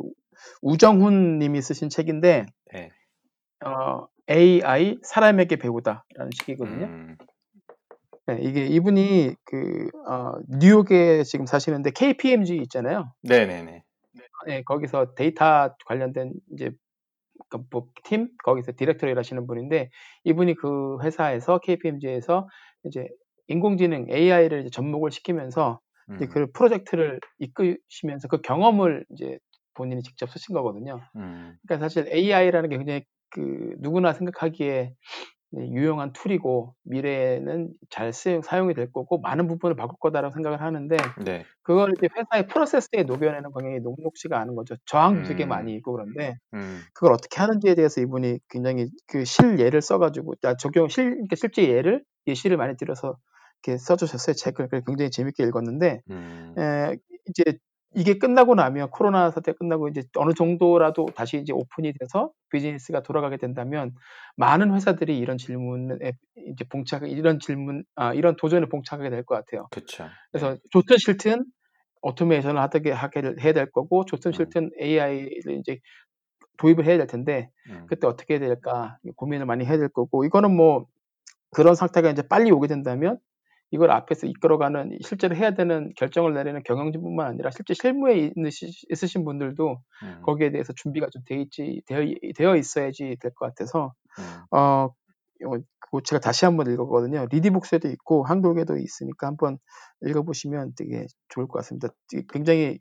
우정훈 0.62 1.39
님이 1.39 1.62
쓰신 1.62 1.89
책인데, 1.89 2.45
네. 2.74 2.89
어, 3.66 4.08
AI 4.30 4.99
사람에게 5.03 5.55
배우다라는 5.58 6.32
책이거든요. 6.38 6.86
음, 6.86 7.18
네, 8.28 8.39
이게 8.41 8.66
이분이 8.66 9.36
그, 9.45 9.88
어, 10.08 10.34
뉴욕에 10.49 11.24
지금 11.24 11.45
사시는데 11.45 11.91
KPMG 11.91 12.58
있잖아요. 12.64 13.14
네, 13.24 13.45
네, 13.45 13.64
네. 13.64 13.84
예, 14.49 14.64
거기서 14.64 15.14
데이터 15.16 15.74
관련된 15.86 16.34
이제 16.53 16.70
그 16.70 16.76
뭐, 17.71 17.88
팀? 18.03 18.29
거기서 18.43 18.73
디렉터로 18.77 19.11
일하시는 19.11 19.47
분인데 19.47 19.89
이분이 20.23 20.55
그 20.55 20.97
회사에서 21.03 21.59
KPMG에서 21.59 22.47
이제 22.85 23.07
인공지능 23.47 24.07
AI를 24.09 24.61
이제 24.61 24.69
접목을 24.69 25.11
시키면서 25.11 25.79
이제 26.15 26.25
음, 26.25 26.27
그 26.27 26.47
프로젝트를 26.51 27.19
이끄시면서 27.39 28.27
그 28.29 28.41
경험을 28.41 29.05
이제 29.11 29.39
본인이 29.73 30.01
직접 30.03 30.29
쓰신 30.29 30.53
거거든요. 30.55 31.01
음, 31.15 31.59
그러니까 31.67 31.85
사실 31.85 32.07
AI라는 32.13 32.69
게 32.69 32.77
굉장히 32.77 33.05
그 33.29 33.75
누구나 33.79 34.13
생각하기에 34.13 34.71
네, 34.73 34.95
유용한 35.56 36.14
툴이고 36.14 36.76
미래에는 36.84 37.74
잘 37.89 38.14
쓰, 38.14 38.41
사용이 38.43 38.74
될 38.74 38.91
거고 38.91 39.20
많은 39.20 39.48
부분을 39.48 39.76
바꿀 39.76 39.95
거다라고 40.00 40.34
생각을 40.34 40.62
하는데 40.62 40.98
네, 41.16 41.50
그걸 41.64 41.93
이제 41.98 42.08
회사의 42.18 42.48
프로세스에 42.48 43.04
녹여내는 43.04 43.52
방향이 43.54 43.80
녹록지가 43.82 44.39
않은 44.41 44.56
거죠. 44.56 44.76
저항도 44.86 45.24
되게 45.24 45.45
음. 45.45 45.48
많이 45.48 45.76
있고 45.76 45.93
그런데 45.93 46.36
음, 46.54 46.88
그걸 46.93 47.14
어떻게 47.14 47.39
하는지에 47.41 47.76
대해서 47.76 48.02
이분이 48.02 48.39
굉장히 48.50 48.88
그 49.08 49.26
실예를 49.26 49.82
써가지고 49.82 50.36
아, 50.43 50.56
적용 50.58 50.89
실 50.89 51.12
그러니까 51.12 51.36
실제 51.38 51.68
예를 51.70 52.04
예시를 52.28 52.58
많이 52.58 52.78
들어서 52.78 53.18
이렇게 53.66 53.78
써주셨어요. 53.80 54.36
책을 54.36 54.70
굉장히 54.88 55.12
재밌게 55.12 55.43
읽었는데. 55.45 56.02
음, 56.10 56.60
에, 56.60 56.98
이제 57.30 57.58
이게 57.98 58.20
끝나고 58.20 58.54
나면 58.54 58.91
코로나 58.91 59.32
사태 59.32 59.54
끝나고 59.54 59.88
이제 59.88 60.04
어느 60.18 60.32
정도라도 60.34 61.08
다시 61.16 61.38
이제 61.38 61.52
오픈이 61.52 61.93
돼서 62.00 62.32
비즈니스가 62.52 63.02
돌아가게 63.02 63.38
된다면 63.38 63.95
많은 64.36 64.72
회사들이 64.76 65.18
이런 65.18 65.39
질문에 65.39 66.12
이제 66.48 66.64
봉착 66.70 67.10
이런 67.10 67.39
질문 67.39 67.84
아 67.95 68.14
이런 68.14 68.36
도전에 68.36 68.68
봉착하게 68.68 69.10
될 69.10 69.26
것 69.26 69.34
같아요. 69.36 69.68
그쵸. 69.72 70.06
그래서 70.32 70.54
네. 70.54 70.60
좋든 70.72 70.98
싫든 71.00 71.45
오토메이션을 72.04 72.62
하게 72.62 72.91
하게 72.91 73.34
해야 73.41 73.54
될 73.54 73.72
거고 73.72 74.06
좋든 74.06 74.30
음. 74.30 74.34
싫든 74.34 74.70
AI를 74.80 75.58
이제 75.60 75.80
도입을 76.60 76.86
해야 76.86 76.98
될 76.98 77.08
텐데 77.08 77.50
음, 77.72 77.86
그때 77.88 78.06
어떻게 78.06 78.36
해야 78.36 78.39
될까 78.39 79.00
고민을 79.16 79.48
많이 79.48 79.66
해야 79.66 79.78
될 79.78 79.89
거고 79.89 80.24
이거는 80.24 80.56
뭐 80.56 80.86
그런 81.52 81.74
상태가 81.74 82.12
이제 82.12 82.22
빨리 82.22 82.52
오게 82.52 82.68
된다면 82.68 83.18
이걸 83.72 83.91
앞에서 83.91 84.28
이끌어가는 84.28 84.97
실제로 85.01 85.36
해야 85.36 85.51
되는 85.53 85.91
결정을 85.97 86.34
내리는 86.34 86.61
경영진뿐만 86.63 87.28
아니라 87.28 87.51
실제 87.51 87.74
실무에 87.74 88.32
있으시- 88.36 88.86
있으신 88.91 89.26
분들도 89.26 89.78
음, 90.03 90.22
거기에 90.24 90.51
대해서 90.51 90.74
준비가 90.76 91.07
좀 91.11 91.24
돼 91.26 91.41
있지 91.41 91.82
되어, 91.88 92.01
되어 92.36 92.55
있어야지 92.55 93.18
될 93.22 93.32
것 93.36 93.47
같아서 93.47 93.93
음, 94.20 94.43
어 94.51 94.89
제가 96.03 96.20
다시 96.20 96.45
한번 96.45 96.72
읽었거든요. 96.72 97.28
리디북스에도 97.32 97.88
있고 97.89 98.24
한국에도 98.26 98.78
있으니까 98.78 99.28
한번 99.28 99.57
읽어보시면 100.05 100.74
되게 100.78 101.05
좋을 101.30 101.47
것 101.47 101.59
같습니다. 101.59 101.89
굉장히 102.30 102.80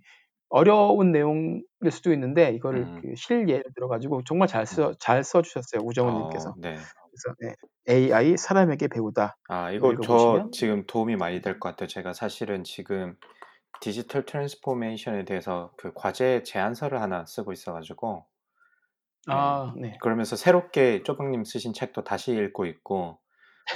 어려운 0.49 1.13
내용일 1.13 1.63
수도 1.91 2.13
있는데 2.13 2.53
이거를 2.53 2.83
음. 2.83 3.01
그 3.03 3.15
실예를 3.17 3.65
들어가지고 3.75 4.23
정말 4.25 4.49
잘 4.49 4.65
써 4.67 4.95
잘 5.01 5.23
써주셨어요 5.25 5.83
우정훈님께서. 5.85 6.51
어, 6.51 6.55
네. 6.57 6.77
그래서 7.17 7.37
네, 7.41 7.55
AI 7.89 8.37
사람에게 8.37 8.89
배우다. 8.89 9.37
아, 9.49 9.71
이거 9.71 9.99
저 10.03 10.03
읽어보시면 10.03 10.51
지금 10.53 10.87
도움이 10.87 11.17
많이 11.17 11.41
될 11.41 11.59
것 11.61 11.71
같아요. 11.71 11.87
제가 11.89 12.13
사실은 12.13 12.65
지금 12.65 13.17
digital 13.81 14.25
transformation에 14.27 15.25
대해서 15.25 15.73
그 15.77 15.93
과제 15.95 16.43
제안서를 16.45 17.01
하나 17.01 17.27
쓰고 17.27 17.53
있어가지고, 17.53 18.27
네. 19.29 19.35
아 19.35 19.75
네. 19.77 19.99
그러면서 20.01 20.37
새롭게 20.37 21.03
쪼박님 21.03 21.45
쓰신 21.45 21.73
책도 21.75 22.05
다시 22.05 22.33
읽고 22.33 22.67
있고, 22.67 23.19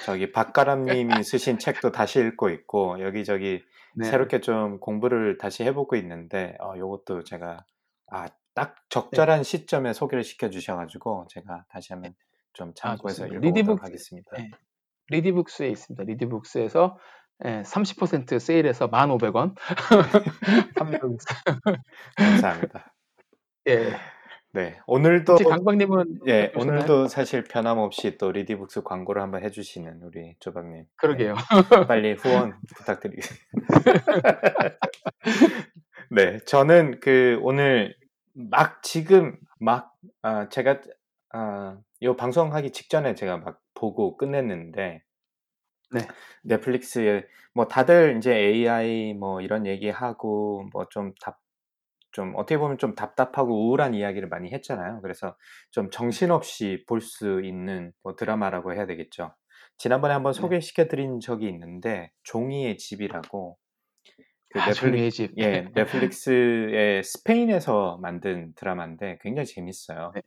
저기 0.06 0.32
박가람님이 0.32 1.12
쓰신 1.24 1.58
책도 1.58 1.92
다시 1.92 2.20
읽고 2.20 2.50
있고, 2.50 3.00
여기저기 3.00 3.62
네. 3.96 4.06
새롭게 4.06 4.40
좀 4.40 4.80
공부를 4.80 5.38
다시 5.38 5.64
해보고 5.64 5.96
있는데, 5.96 6.56
어, 6.60 6.74
요것도 6.78 7.24
제가, 7.24 7.64
아, 8.12 8.28
딱 8.54 8.76
적절한 8.90 9.42
시점에 9.44 9.92
소개를 9.92 10.24
시켜주셔가지고, 10.24 11.26
제가 11.30 11.64
다시 11.68 11.92
한번 11.92 12.14
좀아 12.52 12.72
참고해서 12.74 13.24
좋습니다. 13.24 13.26
읽어보도록 13.26 13.42
리디북스 13.42 13.84
하겠습니다. 13.84 14.30
네. 14.36 14.50
리디북스에 15.08 15.68
있습니다. 15.68 16.04
리디북스에서 16.04 16.98
예, 17.46 17.62
30% 17.62 18.38
세일해서 18.38 18.90
1,500원. 18.90 19.54
판매하고 20.76 21.16
있어요. 21.16 21.78
감사합니다. 22.16 22.92
예. 23.68 23.92
네, 24.52 24.80
오늘도 24.88 25.36
강박님은 25.36 26.22
예? 26.26 26.52
오늘도 26.56 27.06
사실 27.06 27.44
변함없이 27.44 28.18
또 28.18 28.32
리디북스 28.32 28.82
광고를 28.82 29.22
한번 29.22 29.44
해주시는 29.44 30.00
우리 30.02 30.34
조박님. 30.40 30.86
그러게요. 30.96 31.34
네, 31.34 31.86
빨리 31.86 32.14
후원 32.14 32.58
부탁드리겠습니다. 32.76 33.46
네, 36.10 36.38
저는 36.46 36.98
그 36.98 37.38
오늘 37.42 37.94
막 38.34 38.82
지금 38.82 39.36
막 39.60 39.94
아, 40.22 40.48
제가 40.48 40.80
아, 41.32 41.78
요 42.02 42.16
방송하기 42.16 42.72
직전에 42.72 43.14
제가 43.14 43.38
막 43.38 43.60
보고 43.74 44.16
끝냈는데 44.16 45.02
네. 45.92 46.00
넷플릭스에 46.44 47.26
뭐 47.54 47.66
다들 47.68 48.16
이제 48.18 48.32
AI 48.34 49.14
뭐 49.14 49.40
이런 49.40 49.66
얘기하고 49.66 50.68
뭐 50.72 50.86
좀 50.90 51.12
답, 51.22 51.38
좀 52.12 52.34
어떻게 52.36 52.58
보면 52.58 52.78
좀 52.78 52.94
답답하고 52.96 53.68
우울한 53.68 53.94
이야기를 53.94 54.28
많이 54.28 54.52
했잖아요. 54.52 55.00
그래서 55.02 55.36
좀 55.72 55.90
정신없이 55.90 56.84
볼 56.88 57.00
수 57.02 57.42
있는 57.44 57.92
뭐 58.02 58.16
드라마라고 58.16 58.74
해야 58.74 58.86
되겠죠. 58.86 59.34
지난번에 59.78 60.14
한번 60.14 60.32
네. 60.32 60.40
소개시켜 60.42 60.88
드린 60.88 61.20
적이 61.20 61.48
있는데 61.48 62.12
종이의 62.24 62.78
집이라고 62.78 63.58
그 64.50 64.58
아, 64.58 64.64
넷플릭 64.64 65.04
종이의 65.04 65.10
집. 65.10 65.34
예, 65.38 65.62
넷플릭스의 65.74 67.02
스페인에서 67.04 67.98
만든 68.02 68.52
드라마인데 68.56 69.18
굉장히 69.22 69.46
재밌어요. 69.46 70.14
네. 70.14 70.22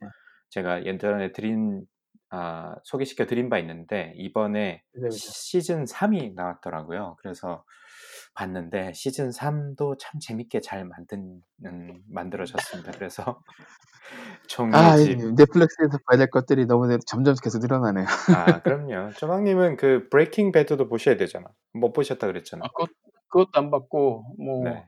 제가 0.50 0.84
예전에 0.84 1.32
드린 1.32 1.84
아, 2.30 2.74
소개시켜 2.84 3.26
드린 3.26 3.48
바 3.48 3.58
있는데 3.58 4.12
이번에 4.16 4.82
그죠, 4.92 5.04
그죠. 5.06 5.16
시즌 5.18 5.84
3이 5.84 6.34
나왔더라고요. 6.34 7.16
그래서 7.20 7.64
봤는데 8.34 8.92
시즌 8.92 9.30
3도 9.30 9.96
참 9.98 10.18
재밌게 10.20 10.60
잘 10.60 10.84
만든 10.84 11.40
음, 11.64 12.02
만들어졌습니다. 12.10 12.92
그래서 12.92 13.40
아, 14.72 14.96
이 14.96 15.04
종이집 15.04 15.34
넷플릭스에서 15.36 15.98
봐야 16.06 16.18
될 16.18 16.30
것들이 16.30 16.66
너무 16.66 16.86
늘- 16.88 16.98
점점 17.06 17.34
계속 17.42 17.60
늘어나네요. 17.60 18.06
아 18.34 18.60
그럼요. 18.62 19.12
조방님은 19.12 19.76
그 19.76 20.08
브레이킹 20.10 20.50
배드도 20.52 20.88
보셔야 20.88 21.16
되잖아. 21.16 21.46
못 21.72 21.92
보셨다 21.92 22.26
그랬잖아. 22.26 22.64
아, 22.64 22.68
그것, 22.68 22.90
그것도 23.28 23.50
안 23.54 23.70
받고 23.70 24.34
뭐 24.38 24.64
네. 24.64 24.84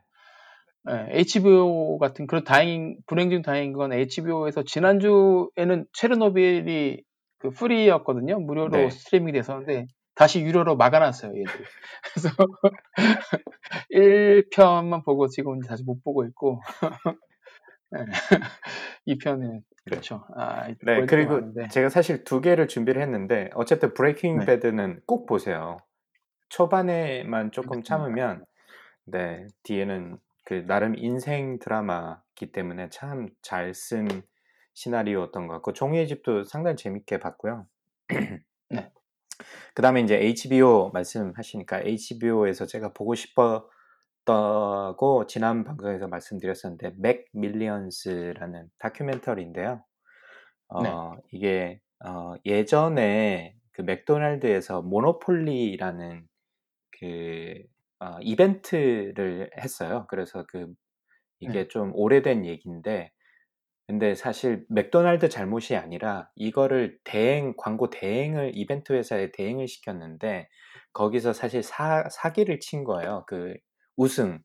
예, 0.91 1.19
HBO 1.19 1.99
같은 1.99 2.27
그런 2.27 2.45
다행 2.45 2.97
불행 3.07 3.31
중 3.31 3.43
다행인 3.43 3.73
건 3.73 3.93
HBO에서 3.93 4.63
지난주에는 4.63 5.87
체르노빌이 5.93 7.03
그 7.39 7.51
프리였거든요. 7.51 8.39
무료로 8.41 8.71
네. 8.71 8.91
스트리밍이 8.91 9.33
됐었는데 9.33 9.87
다시 10.15 10.41
유료로 10.43 10.77
막아놨어요, 10.77 11.33
얘들. 11.33 11.45
그래서 12.15 12.29
1편만 13.93 15.05
보고 15.05 15.27
지금 15.29 15.61
다시 15.61 15.83
못 15.85 16.03
보고 16.03 16.25
있고 16.25 16.61
예, 17.97 18.05
2편은 19.07 19.61
그렇죠. 19.85 20.25
아, 20.35 20.69
네, 20.83 21.07
그리고 21.07 21.35
아는데. 21.35 21.69
제가 21.69 21.89
사실 21.89 22.25
두 22.25 22.41
개를 22.41 22.67
준비를 22.69 23.01
했는데 23.03 23.51
어쨌든 23.55 23.95
Breaking 23.95 24.39
네. 24.39 24.47
Bad는 24.47 25.01
꼭 25.07 25.27
보세요. 25.27 25.79
초반에만 26.49 27.53
조금. 27.53 27.83
참으면 27.83 28.45
네, 29.05 29.47
뒤에는 29.63 30.19
그 30.47 30.67
나름 30.67 30.97
인생 30.99 31.59
드라마기 31.61 32.53
때문에 32.53 32.91
참 32.91 33.31
잘 33.43 33.73
쓴 33.75 34.09
시나리오였던 34.75 35.49
것 35.49 35.55
같고 35.55 35.73
종이의 35.75 36.09
집도 36.09 36.45
상당히 36.45 36.77
재밌게 36.77 37.19
봤고요. 37.21 37.67
네. 38.71 38.91
그 39.75 39.83
다음에 39.83 40.01
이제 40.03 40.17
HBO 40.19 40.91
말씀하시니까 40.93 41.81
HBO에서 41.85 42.67
제가 42.67 42.93
보고 42.95 43.15
싶었다고 43.15 43.71
지난 45.29 45.65
방송에서 45.65 46.09
말씀드렸었는데 46.09 46.95
McMillions라는 46.99 48.69
다큐멘터리인데요. 48.79 49.85
어, 50.69 50.83
네. 50.83 50.91
이게 51.33 51.81
어, 52.05 52.35
예전에 52.45 53.57
그 53.73 53.83
맥도날드에서 53.83 54.83
모노폴리라는 54.83 56.27
그 56.99 57.63
어, 58.01 58.19
이벤트를 58.23 59.51
했어요. 59.59 60.07
그래서 60.09 60.45
그 60.49 60.69
이게 61.41 61.53
네. 61.55 61.69
좀 61.69 61.93
오래된 61.95 62.47
얘기인데 62.47 63.13
근데 63.87 64.15
사실 64.17 64.67
맥도날드 64.69 65.29
잘못이 65.29 65.77
아니라 65.77 66.31
이거를 66.37 66.99
대행 67.05 67.55
광고 67.57 67.91
대행을 67.91 68.53
이벤트 68.55 68.93
회사에 68.93 69.31
대행을 69.33 69.69
시켰는데 69.69 70.49
거기서 70.93 71.33
사실 71.33 71.63
사, 71.63 72.05
사기를 72.11 72.61
친 72.61 72.85
거예요. 72.85 73.25
그 73.29 73.55
우승 73.97 74.41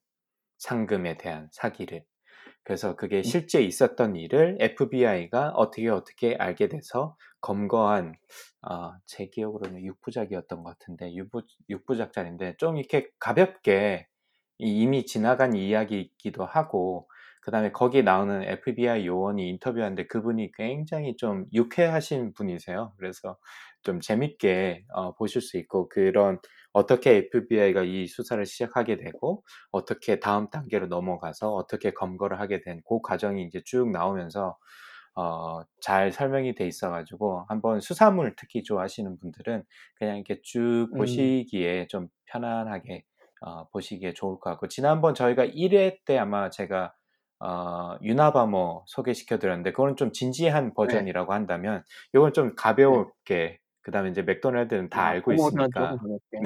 상금에 0.59 1.17
대한 1.17 1.49
사기를. 1.53 2.05
그래서 2.71 2.95
그게 2.95 3.21
실제 3.23 3.61
있었던 3.61 4.15
일을 4.15 4.57
FBI가 4.61 5.49
어떻게 5.51 5.89
어떻게 5.89 6.35
알게 6.35 6.69
돼서 6.69 7.17
검거한 7.41 8.15
어, 8.61 8.93
제 9.05 9.27
기억으로는 9.27 9.83
6부작이었던 9.83 10.63
것 10.63 10.77
같은데 10.79 11.13
6부, 11.13 11.43
6부작짜리인데 11.69 12.57
좀 12.57 12.77
이렇게 12.77 13.09
가볍게 13.19 14.07
이- 14.59 14.81
이미 14.83 15.05
지나간 15.05 15.55
이야기이기도 15.55 16.45
하고 16.45 17.09
그 17.41 17.49
다음에 17.51 17.71
거기 17.71 18.03
나오는 18.03 18.43
FBI 18.43 19.07
요원이 19.07 19.49
인터뷰하는데 19.49 20.05
그분이 20.07 20.51
굉장히 20.53 21.15
좀 21.17 21.45
유쾌하신 21.53 22.33
분이세요. 22.33 22.93
그래서 22.97 23.37
좀 23.83 23.99
재밌게 23.99 24.85
어, 24.93 25.13
보실 25.15 25.41
수 25.41 25.57
있고 25.57 25.89
그런 25.89 26.39
어떻게 26.73 27.17
FBI가 27.17 27.83
이 27.83 28.07
수사를 28.07 28.45
시작하게 28.45 28.97
되고 28.97 29.43
어떻게 29.71 30.19
다음 30.19 30.49
단계로 30.49 30.87
넘어가서 30.87 31.53
어떻게 31.53 31.91
검거를 31.91 32.39
하게 32.39 32.61
된 32.61 32.81
그 32.87 32.99
과정이 33.01 33.43
이제 33.45 33.61
쭉 33.65 33.89
나오면서 33.91 34.57
어, 35.15 35.61
잘 35.81 36.11
설명이 36.11 36.55
돼 36.55 36.67
있어가지고 36.67 37.45
한번 37.49 37.79
수사물 37.81 38.33
특히 38.37 38.63
좋아하시는 38.63 39.19
분들은 39.19 39.63
그냥 39.95 40.15
이렇게 40.17 40.39
쭉 40.43 40.87
음. 40.93 40.97
보시기에 40.97 41.87
좀 41.87 42.07
편안하게 42.27 43.03
어, 43.41 43.67
보시기에 43.69 44.13
좋을 44.13 44.39
것 44.39 44.49
같고 44.51 44.67
지난번 44.67 45.13
저희가 45.15 45.45
1회 45.45 45.97
때 46.05 46.17
아마 46.17 46.49
제가 46.49 46.93
어, 47.39 47.97
유나바모 48.03 48.85
소개시켜 48.87 49.39
드렸는데 49.39 49.71
그거는 49.71 49.95
좀 49.95 50.11
진지한 50.11 50.73
버전이라고 50.75 51.33
한다면 51.33 51.83
이건 52.13 52.33
좀 52.33 52.55
가벼울게 52.55 53.59
그다음에 53.81 54.09
이제 54.09 54.21
맥도날드는 54.21 54.89
다 54.89 55.03
아, 55.03 55.07
알고 55.07 55.33
있으니까 55.33 55.67
조금 55.73 55.97
가볍게. 55.97 56.37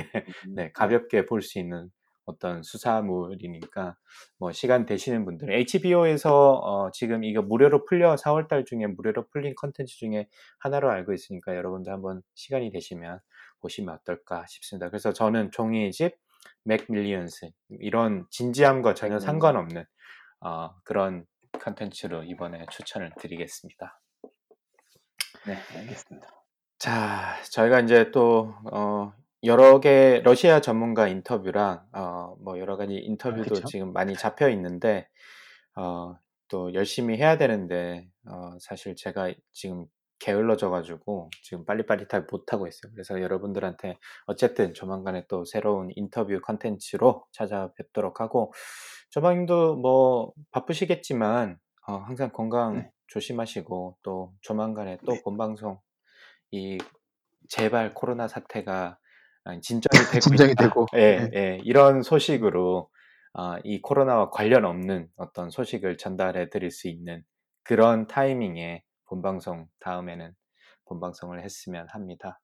음. 0.47 0.55
네, 0.55 0.71
가볍게 0.73 1.25
볼 1.25 1.41
수 1.41 1.59
있는 1.59 1.89
어떤 2.25 2.63
수사물이니까 2.63 3.95
뭐 4.39 4.51
시간 4.51 4.85
되시는 4.85 5.25
분들은 5.25 5.53
HBO에서 5.53 6.53
어, 6.53 6.91
지금 6.91 7.23
이거 7.23 7.41
무료로 7.41 7.85
풀려 7.85 8.15
4월달 8.15 8.65
중에 8.65 8.87
무료로 8.87 9.27
풀린 9.29 9.53
컨텐츠 9.55 9.95
중에 9.97 10.27
하나로 10.59 10.89
알고 10.89 11.13
있으니까 11.13 11.55
여러분들 11.55 11.93
한번 11.93 12.23
시간이 12.33 12.71
되시면 12.71 13.19
보시면 13.61 13.93
어떨까 13.95 14.45
싶습니다. 14.47 14.89
그래서 14.89 15.13
저는 15.13 15.51
종이의 15.51 15.91
집, 15.91 16.17
McMillions 16.63 17.51
이런 17.79 18.25
진지함과 18.31 18.95
전혀 18.95 19.15
McMillions. 19.15 19.25
상관없는 19.25 19.85
어, 20.41 20.75
그런 20.83 21.25
컨텐츠로 21.59 22.23
이번에 22.23 22.65
추천을 22.71 23.11
드리겠습니다. 23.19 23.99
네, 25.45 25.57
알겠습니다. 25.77 26.44
자, 26.85 27.35
저희가 27.49 27.79
이제 27.79 28.11
또, 28.11 28.53
어, 28.71 29.11
여러 29.43 29.79
개 29.79 30.21
러시아 30.23 30.61
전문가 30.61 31.07
인터뷰랑, 31.07 31.83
어, 31.93 32.35
뭐 32.39 32.59
여러 32.59 32.77
가지 32.77 32.93
인터뷰도 32.93 33.55
그쵸. 33.55 33.65
지금 33.65 33.91
많이 33.91 34.13
잡혀 34.13 34.49
있는데, 34.49 35.09
어, 35.75 36.15
또 36.47 36.75
열심히 36.75 37.17
해야 37.17 37.39
되는데, 37.39 38.07
어, 38.29 38.55
사실 38.59 38.95
제가 38.95 39.33
지금 39.51 39.87
게을러져가지고 40.19 41.31
지금 41.41 41.65
빨리빨리 41.65 42.05
잘 42.07 42.27
못하고 42.29 42.67
있어요. 42.67 42.91
그래서 42.91 43.19
여러분들한테 43.19 43.97
어쨌든 44.27 44.75
조만간에 44.75 45.25
또 45.27 45.43
새로운 45.43 45.89
인터뷰 45.95 46.39
컨텐츠로 46.39 47.25
찾아뵙도록 47.31 48.21
하고, 48.21 48.53
조방님도 49.09 49.77
뭐 49.77 50.33
바쁘시겠지만, 50.51 51.57
어, 51.87 51.93
항상 51.93 52.29
건강 52.31 52.75
네. 52.75 52.91
조심하시고, 53.07 53.97
또 54.03 54.33
조만간에 54.41 54.99
또 55.03 55.15
본방송 55.23 55.79
이 56.55 56.77
제발 57.49 57.93
코로나 57.93 58.27
사태가 58.27 58.97
아, 59.43 59.59
진정이 59.61 59.89
되고 60.11 60.19
진정이. 60.21 60.55
되고. 60.55 60.85
예, 60.95 61.17
네. 61.19 61.29
예, 61.35 61.59
이런 61.63 62.01
소식으로 62.01 62.89
아, 63.33 63.59
이 63.63 63.81
코로나와 63.81 64.29
관련 64.29 64.63
없는 64.65 65.09
어떤 65.17 65.49
소식을 65.49 65.97
전달해 65.97 66.49
드릴 66.49 66.71
수 66.71 66.87
있는 66.87 67.23
그런 67.63 68.07
타이밍에 68.07 68.83
본방송 69.07 69.67
다음에는 69.79 70.31
본방송을 70.85 71.43
했으면 71.43 71.87
합니다. 71.89 72.39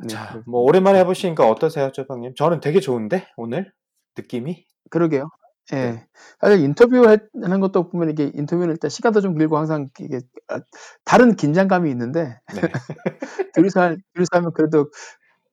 네, 0.00 0.08
자, 0.08 0.20
그렇습니다. 0.20 0.50
뭐 0.50 0.60
오랜만에 0.62 1.00
해보시니까 1.00 1.48
어떠세요, 1.48 1.90
조방님? 1.92 2.34
저는 2.36 2.60
되게 2.60 2.80
좋은데 2.80 3.26
오늘 3.36 3.72
느낌이? 4.16 4.64
그러게요. 4.90 5.28
예. 5.72 5.76
네. 5.76 6.06
사실 6.40 6.60
인터뷰 6.64 7.06
하는 7.06 7.60
것도 7.60 7.88
보면 7.90 8.10
이게 8.10 8.30
인터뷰는 8.34 8.72
일단 8.72 8.88
시간도 8.90 9.20
좀 9.20 9.36
길고 9.36 9.56
항상 9.56 9.88
이게 10.00 10.20
아, 10.48 10.60
다른 11.04 11.36
긴장감이 11.36 11.90
있는데 11.90 12.40
네. 12.54 12.60
둘이서 13.54 13.80
할- 13.80 13.98
둘이서 14.14 14.28
하면 14.32 14.52
그래도 14.52 14.90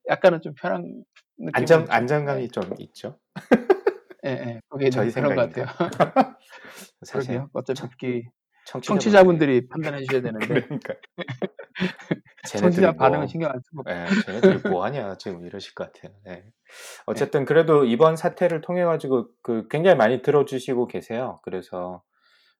약간은 0.10 0.42
좀 0.42 0.54
편한 0.60 0.84
느낌이 1.38 1.52
안정. 1.54 1.86
안정감이 1.90 2.42
네. 2.42 2.48
좀 2.50 2.64
있죠. 2.80 3.20
예, 4.26 4.30
예. 4.32 4.62
그게 4.70 4.90
저희 4.90 5.12
그런 5.12 5.36
것 5.36 5.42
생각인가? 5.54 5.74
같아요. 5.74 6.38
사실 7.06 7.28
그러게요. 7.36 7.50
어차피 7.54 8.28
청- 8.68 8.82
그게 8.82 8.88
청취자분들이- 8.88 9.00
청취자 9.00 9.24
분들이 9.24 9.68
판단해 9.70 10.00
주셔야 10.04 10.22
되는데 10.22 10.48
그러니까 10.48 10.94
청취자 12.48 12.92
뭐 12.92 12.98
반응은 12.98 13.28
신경 13.28 13.50
안 13.52 13.62
쓰고 13.62 13.84
예, 13.90 14.06
쟤네들이 14.26 14.70
뭐 14.70 14.84
하냐 14.86 15.16
지금 15.18 15.46
이러실 15.46 15.74
것 15.74 15.92
같아요. 15.92 16.14
예. 16.28 16.44
어쨌든 17.06 17.46
그래도 17.46 17.86
이번 17.86 18.16
사태를 18.18 18.62
통해 18.62 18.84
가지고 18.84 19.30
그 19.42 19.68
굉장히 19.70 19.96
많이 19.98 20.22
들어주시고 20.22 20.88
계세요. 20.88 21.40
그래서 21.44 22.04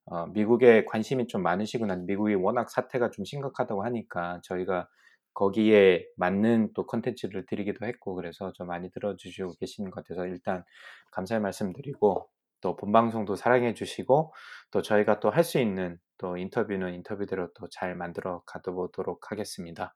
어, 0.06 0.26
미국에 0.28 0.86
관심이 0.86 1.28
좀 1.28 1.44
많으시구나. 1.44 1.98
미국이 1.98 2.34
워낙 2.36 2.70
사태가 2.70 3.12
좀 3.12 3.26
심각하다고 3.26 3.84
하니까 3.84 4.40
저희가 4.44 4.88
거기에 5.34 6.08
맞는 6.16 6.72
또 6.74 6.86
컨텐츠를 6.88 7.46
드리기도 7.46 7.86
했고 7.86 8.16
그래서 8.16 8.54
좀 8.54 8.68
많이 8.68 8.90
들어주시고 8.90 9.56
계시는 9.60 9.92
것 9.92 10.04
같아서 10.06 10.26
일단 10.26 10.64
감사의 11.12 11.42
말씀드리고 11.42 12.30
또 12.62 12.76
본방송도 12.76 13.36
사랑해 13.36 13.74
주시고 13.74 14.34
또 14.72 14.82
저희가 14.82 15.20
또 15.20 15.30
할 15.32 15.44
수 15.44 15.60
있는 15.60 15.98
또 16.18 16.38
인터뷰는 16.38 16.94
인터뷰대로 16.96 17.54
또 17.54 17.68
잘 17.70 17.96
만들어 17.96 18.42
가보도록 18.46 19.32
하겠습니다. 19.32 19.96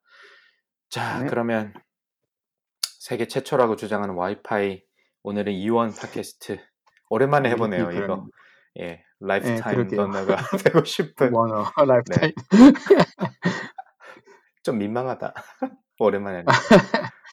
자 0.89 1.19
네. 1.19 1.27
그러면 1.29 1.73
세계 2.99 3.27
최초라고 3.27 3.75
주장하는 3.75 4.15
와이파이 4.15 4.83
오늘은 5.23 5.53
이원 5.53 5.91
팟캐스트 5.93 6.59
오랜만에 7.09 7.49
아, 7.49 7.51
해보네요 7.53 7.91
이렇게 7.91 7.97
이거 8.05 8.27
예 8.79 9.03
라이프타임 9.19 9.87
그러게요. 9.87 10.01
don너가 10.01 10.35
되고 10.63 10.83
싶은 10.83 11.33
원어 11.33 11.65
라이프타임 11.85 12.31
좀 14.63 14.77
민망하다 14.77 15.33
오랜만에 15.99 16.43
하니까. 16.45 16.53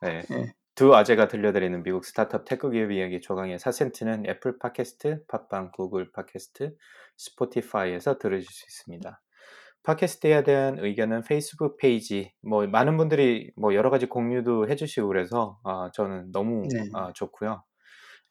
네. 0.02 0.52
예. 0.78 0.78
두 0.78 0.94
아재가 0.94 1.26
들려드리는 1.26 1.82
미국 1.82 2.04
스타트업 2.04 2.44
테크 2.44 2.70
기업 2.70 2.92
이야기 2.92 3.20
조강의 3.20 3.58
4센트는 3.58 4.28
애플 4.28 4.60
팟캐스트, 4.60 5.24
팟빵, 5.26 5.72
구글 5.72 6.12
팟캐스트, 6.12 6.76
스포티파이에서 7.16 8.18
들으실 8.18 8.46
수 8.48 8.64
있습니다. 8.64 9.20
팟캐스트에 9.82 10.44
대한 10.44 10.78
의견은 10.78 11.22
페이스북 11.22 11.78
페이지, 11.78 12.32
뭐 12.42 12.64
많은 12.68 12.96
분들이 12.96 13.50
뭐 13.56 13.74
여러 13.74 13.90
가지 13.90 14.06
공유도 14.06 14.68
해주시고 14.68 15.08
그래서 15.08 15.58
아, 15.64 15.90
저는 15.94 16.30
너무 16.30 16.68
네. 16.72 16.84
아, 16.94 17.12
좋고요. 17.12 17.64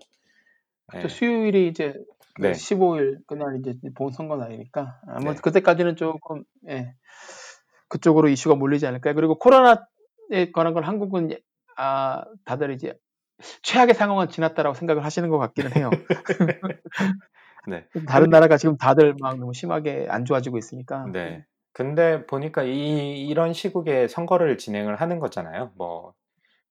또 0.94 1.00
예. 1.04 1.08
수요일이 1.08 1.68
이제 1.68 1.94
그 2.36 2.42
네. 2.42 2.54
15일 2.54 3.20
그날 3.28 3.58
이제 3.60 3.76
본 3.96 4.12
선거 4.12 4.38
날이니까 4.38 5.02
아마 5.08 5.34
네. 5.34 5.40
그때까지는 5.42 5.96
조금 5.96 6.44
예, 6.70 6.94
그쪽으로 7.88 8.30
이슈가 8.30 8.56
몰리지 8.56 8.88
않을까요? 8.88 9.14
그리고 9.16 9.38
코로나에 9.38 10.52
관한 10.54 10.74
걸 10.74 10.84
한국은 10.84 11.32
예, 11.32 11.40
아 11.76 12.24
다들 12.46 12.72
이제 12.72 12.94
최악의 13.64 13.96
상황은 13.96 14.30
지났다라고 14.30 14.74
생각을 14.76 15.04
하시는 15.04 15.30
것 15.30 15.38
같기는 15.38 15.76
해요. 15.76 15.90
네. 17.68 17.86
다른 18.08 18.30
나라가 18.30 18.58
지금 18.58 18.78
다들 18.78 19.16
막 19.20 19.38
너무 19.38 19.54
심하게 19.54 20.08
안 20.10 20.26
좋아지고 20.26 20.58
있으니까. 20.58 21.06
네. 21.12 21.46
근데 21.72 22.26
보니까 22.26 22.64
이 22.64 23.26
이런 23.28 23.54
시국에 23.54 24.08
선거를 24.08 24.58
진행을 24.58 24.96
하는 24.98 25.20
거잖아요. 25.20 25.72
뭐 25.76 26.14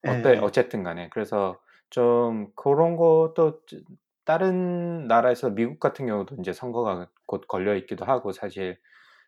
어때 0.07 0.35
예, 0.35 0.39
어쨌든 0.39 0.83
간에. 0.83 1.09
그래서 1.11 1.59
좀 1.91 2.49
그런 2.55 2.97
것도 2.97 3.61
쯔- 3.67 3.83
다른 4.29 5.09
나라에서 5.09 5.51
미국 5.51 5.81
같은 5.81 6.07
경우도 6.07 6.37
이제 6.41 6.53
선거가 6.55 7.11
곧 7.27 7.47
걸려 7.49 7.77
있기도 7.77 8.05
하고 8.07 8.33
사실 8.33 8.79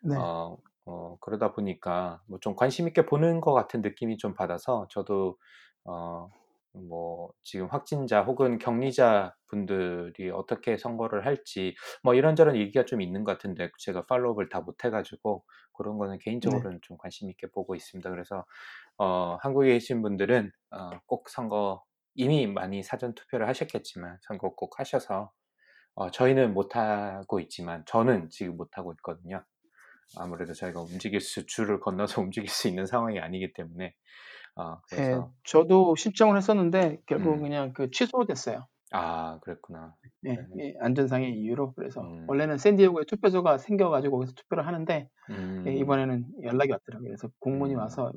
네. 0.01 0.17
어, 0.17 0.57
어, 0.85 1.17
그러다 1.21 1.53
보니까 1.53 2.21
뭐 2.27 2.39
좀 2.41 2.55
관심 2.55 2.87
있게 2.87 3.05
보는 3.05 3.41
것 3.41 3.53
같은 3.53 3.81
느낌이 3.81 4.17
좀 4.17 4.33
받아서 4.35 4.87
저도 4.89 5.37
어, 5.85 6.29
뭐 6.73 7.31
지금 7.43 7.67
확진자 7.67 8.23
혹은 8.23 8.57
격리자 8.59 9.35
분들이 9.47 10.29
어떻게 10.31 10.77
선거를 10.77 11.25
할지 11.25 11.75
뭐 12.03 12.13
이런저런 12.15 12.55
얘기가 12.57 12.85
좀 12.85 13.01
있는 13.01 13.23
것 13.25 13.33
같은데 13.33 13.71
제가 13.79 14.05
팔로우를 14.07 14.49
다 14.49 14.61
못 14.61 14.85
해가지고 14.85 15.45
그런 15.73 15.97
거는 15.97 16.19
개인적으로는 16.19 16.79
좀 16.83 16.97
관심 16.97 17.29
있게 17.29 17.47
보고 17.51 17.75
있습니다. 17.75 18.09
그래서 18.11 18.45
어, 18.97 19.37
한국에 19.41 19.69
계신 19.73 20.01
분들은 20.01 20.51
어, 20.71 20.99
꼭 21.07 21.29
선거 21.29 21.83
이미 22.15 22.47
많이 22.47 22.83
사전 22.83 23.13
투표를 23.13 23.47
하셨겠지만 23.47 24.17
선거 24.21 24.53
꼭 24.53 24.79
하셔서 24.79 25.31
어, 25.93 26.09
저희는 26.09 26.53
못 26.53 26.75
하고 26.75 27.39
있지만 27.39 27.83
저는 27.85 28.29
지금 28.29 28.57
못 28.57 28.77
하고 28.77 28.93
있거든요. 28.93 29.43
아무래도 30.17 30.53
저희가 30.53 30.81
움직일 30.81 31.21
수 31.21 31.45
줄을 31.45 31.79
건너서 31.79 32.21
움직일 32.21 32.49
수 32.49 32.67
있는 32.67 32.85
상황이 32.85 33.19
아니기 33.19 33.53
때문에 33.53 33.93
어, 34.55 34.81
예, 34.93 34.95
그래서 34.95 35.31
저도 35.45 35.95
신청을 35.95 36.37
했었는데 36.37 37.01
결국 37.05 37.35
음. 37.35 37.41
그냥 37.41 37.73
그 37.73 37.89
취소됐어요. 37.91 38.67
아 38.91 39.39
그랬구나. 39.41 39.95
예, 40.25 40.33
네. 40.33 40.45
예, 40.59 40.73
안전상의 40.81 41.33
이유로 41.33 41.73
그래서 41.73 42.01
음. 42.01 42.25
원래는 42.27 42.57
샌디에고에 42.57 43.05
투표소가 43.05 43.57
생겨가지고 43.57 44.17
거기서 44.17 44.33
투표를 44.33 44.67
하는데 44.67 45.09
음, 45.29 45.63
예, 45.67 45.73
이번에는 45.75 46.25
연락이 46.43 46.71
왔더라고요. 46.71 47.07
그래서 47.07 47.29
공문이 47.39 47.73
음. 47.75 47.79
와서 47.79 48.11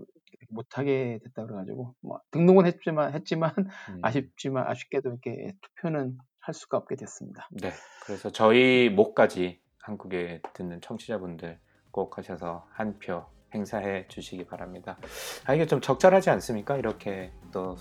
못하게 0.51 1.20
됐다 1.25 1.45
그래가지고 1.47 1.95
뭐 2.01 2.20
등록은 2.33 2.66
했지만 2.66 3.14
했지만 3.14 3.53
음. 3.91 3.99
아쉽지만 4.03 4.66
아쉽게도 4.66 5.11
이렇게 5.11 5.55
투표는 5.62 6.18
할 6.41 6.55
수가 6.55 6.77
없게 6.79 6.97
됐습니다. 6.97 7.49
네. 7.53 7.70
그래서 8.05 8.31
저희 8.31 8.91
목까지 8.91 9.61
한국에 9.81 10.43
듣는 10.53 10.81
청취자분들 10.81 11.59
꼭 11.91 12.18
하셔서 12.18 12.66
한 12.70 12.99
표 12.99 13.25
행사해 13.55 14.07
주시기 14.09 14.47
바랍니다. 14.47 14.99
아 15.47 15.55
이게 15.55 15.64
좀 15.66 15.81
적절하지 15.81 16.29
않습니까? 16.31 16.77
이렇게 16.77 17.31
또 17.53 17.77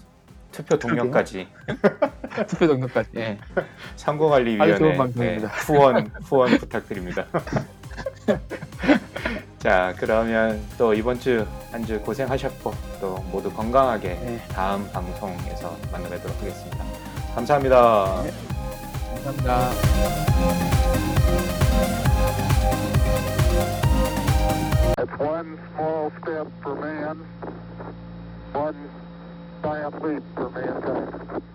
투표 0.53 0.79
동료까지 0.79 1.47
투표. 2.47 2.67
예. 3.17 3.37
아주 4.63 4.77
좋은 4.77 4.97
선거관리위원회. 4.97 5.39
네, 5.41 5.47
후원 5.65 6.11
후원 6.23 6.57
부탁드립니다. 6.57 7.25
자 9.59 9.93
그러면 9.97 10.61
또 10.77 10.93
이번 10.93 11.19
주 11.19 11.45
한 11.71 11.85
주 11.85 11.99
고생하셨고 12.01 12.73
또 13.01 13.15
모두 13.31 13.51
건강하게 13.51 14.09
네. 14.09 14.39
다음 14.49 14.87
방송에서 14.91 15.75
만나뵙도록 15.91 16.37
하겠습니다. 16.39 16.77
감사합니다. 17.35 18.23
네. 18.23 18.31
감사합니다. 19.23 19.71
triumph 29.63 29.95
lead 30.03 30.21
for 30.35 30.49
mankind. 30.49 31.52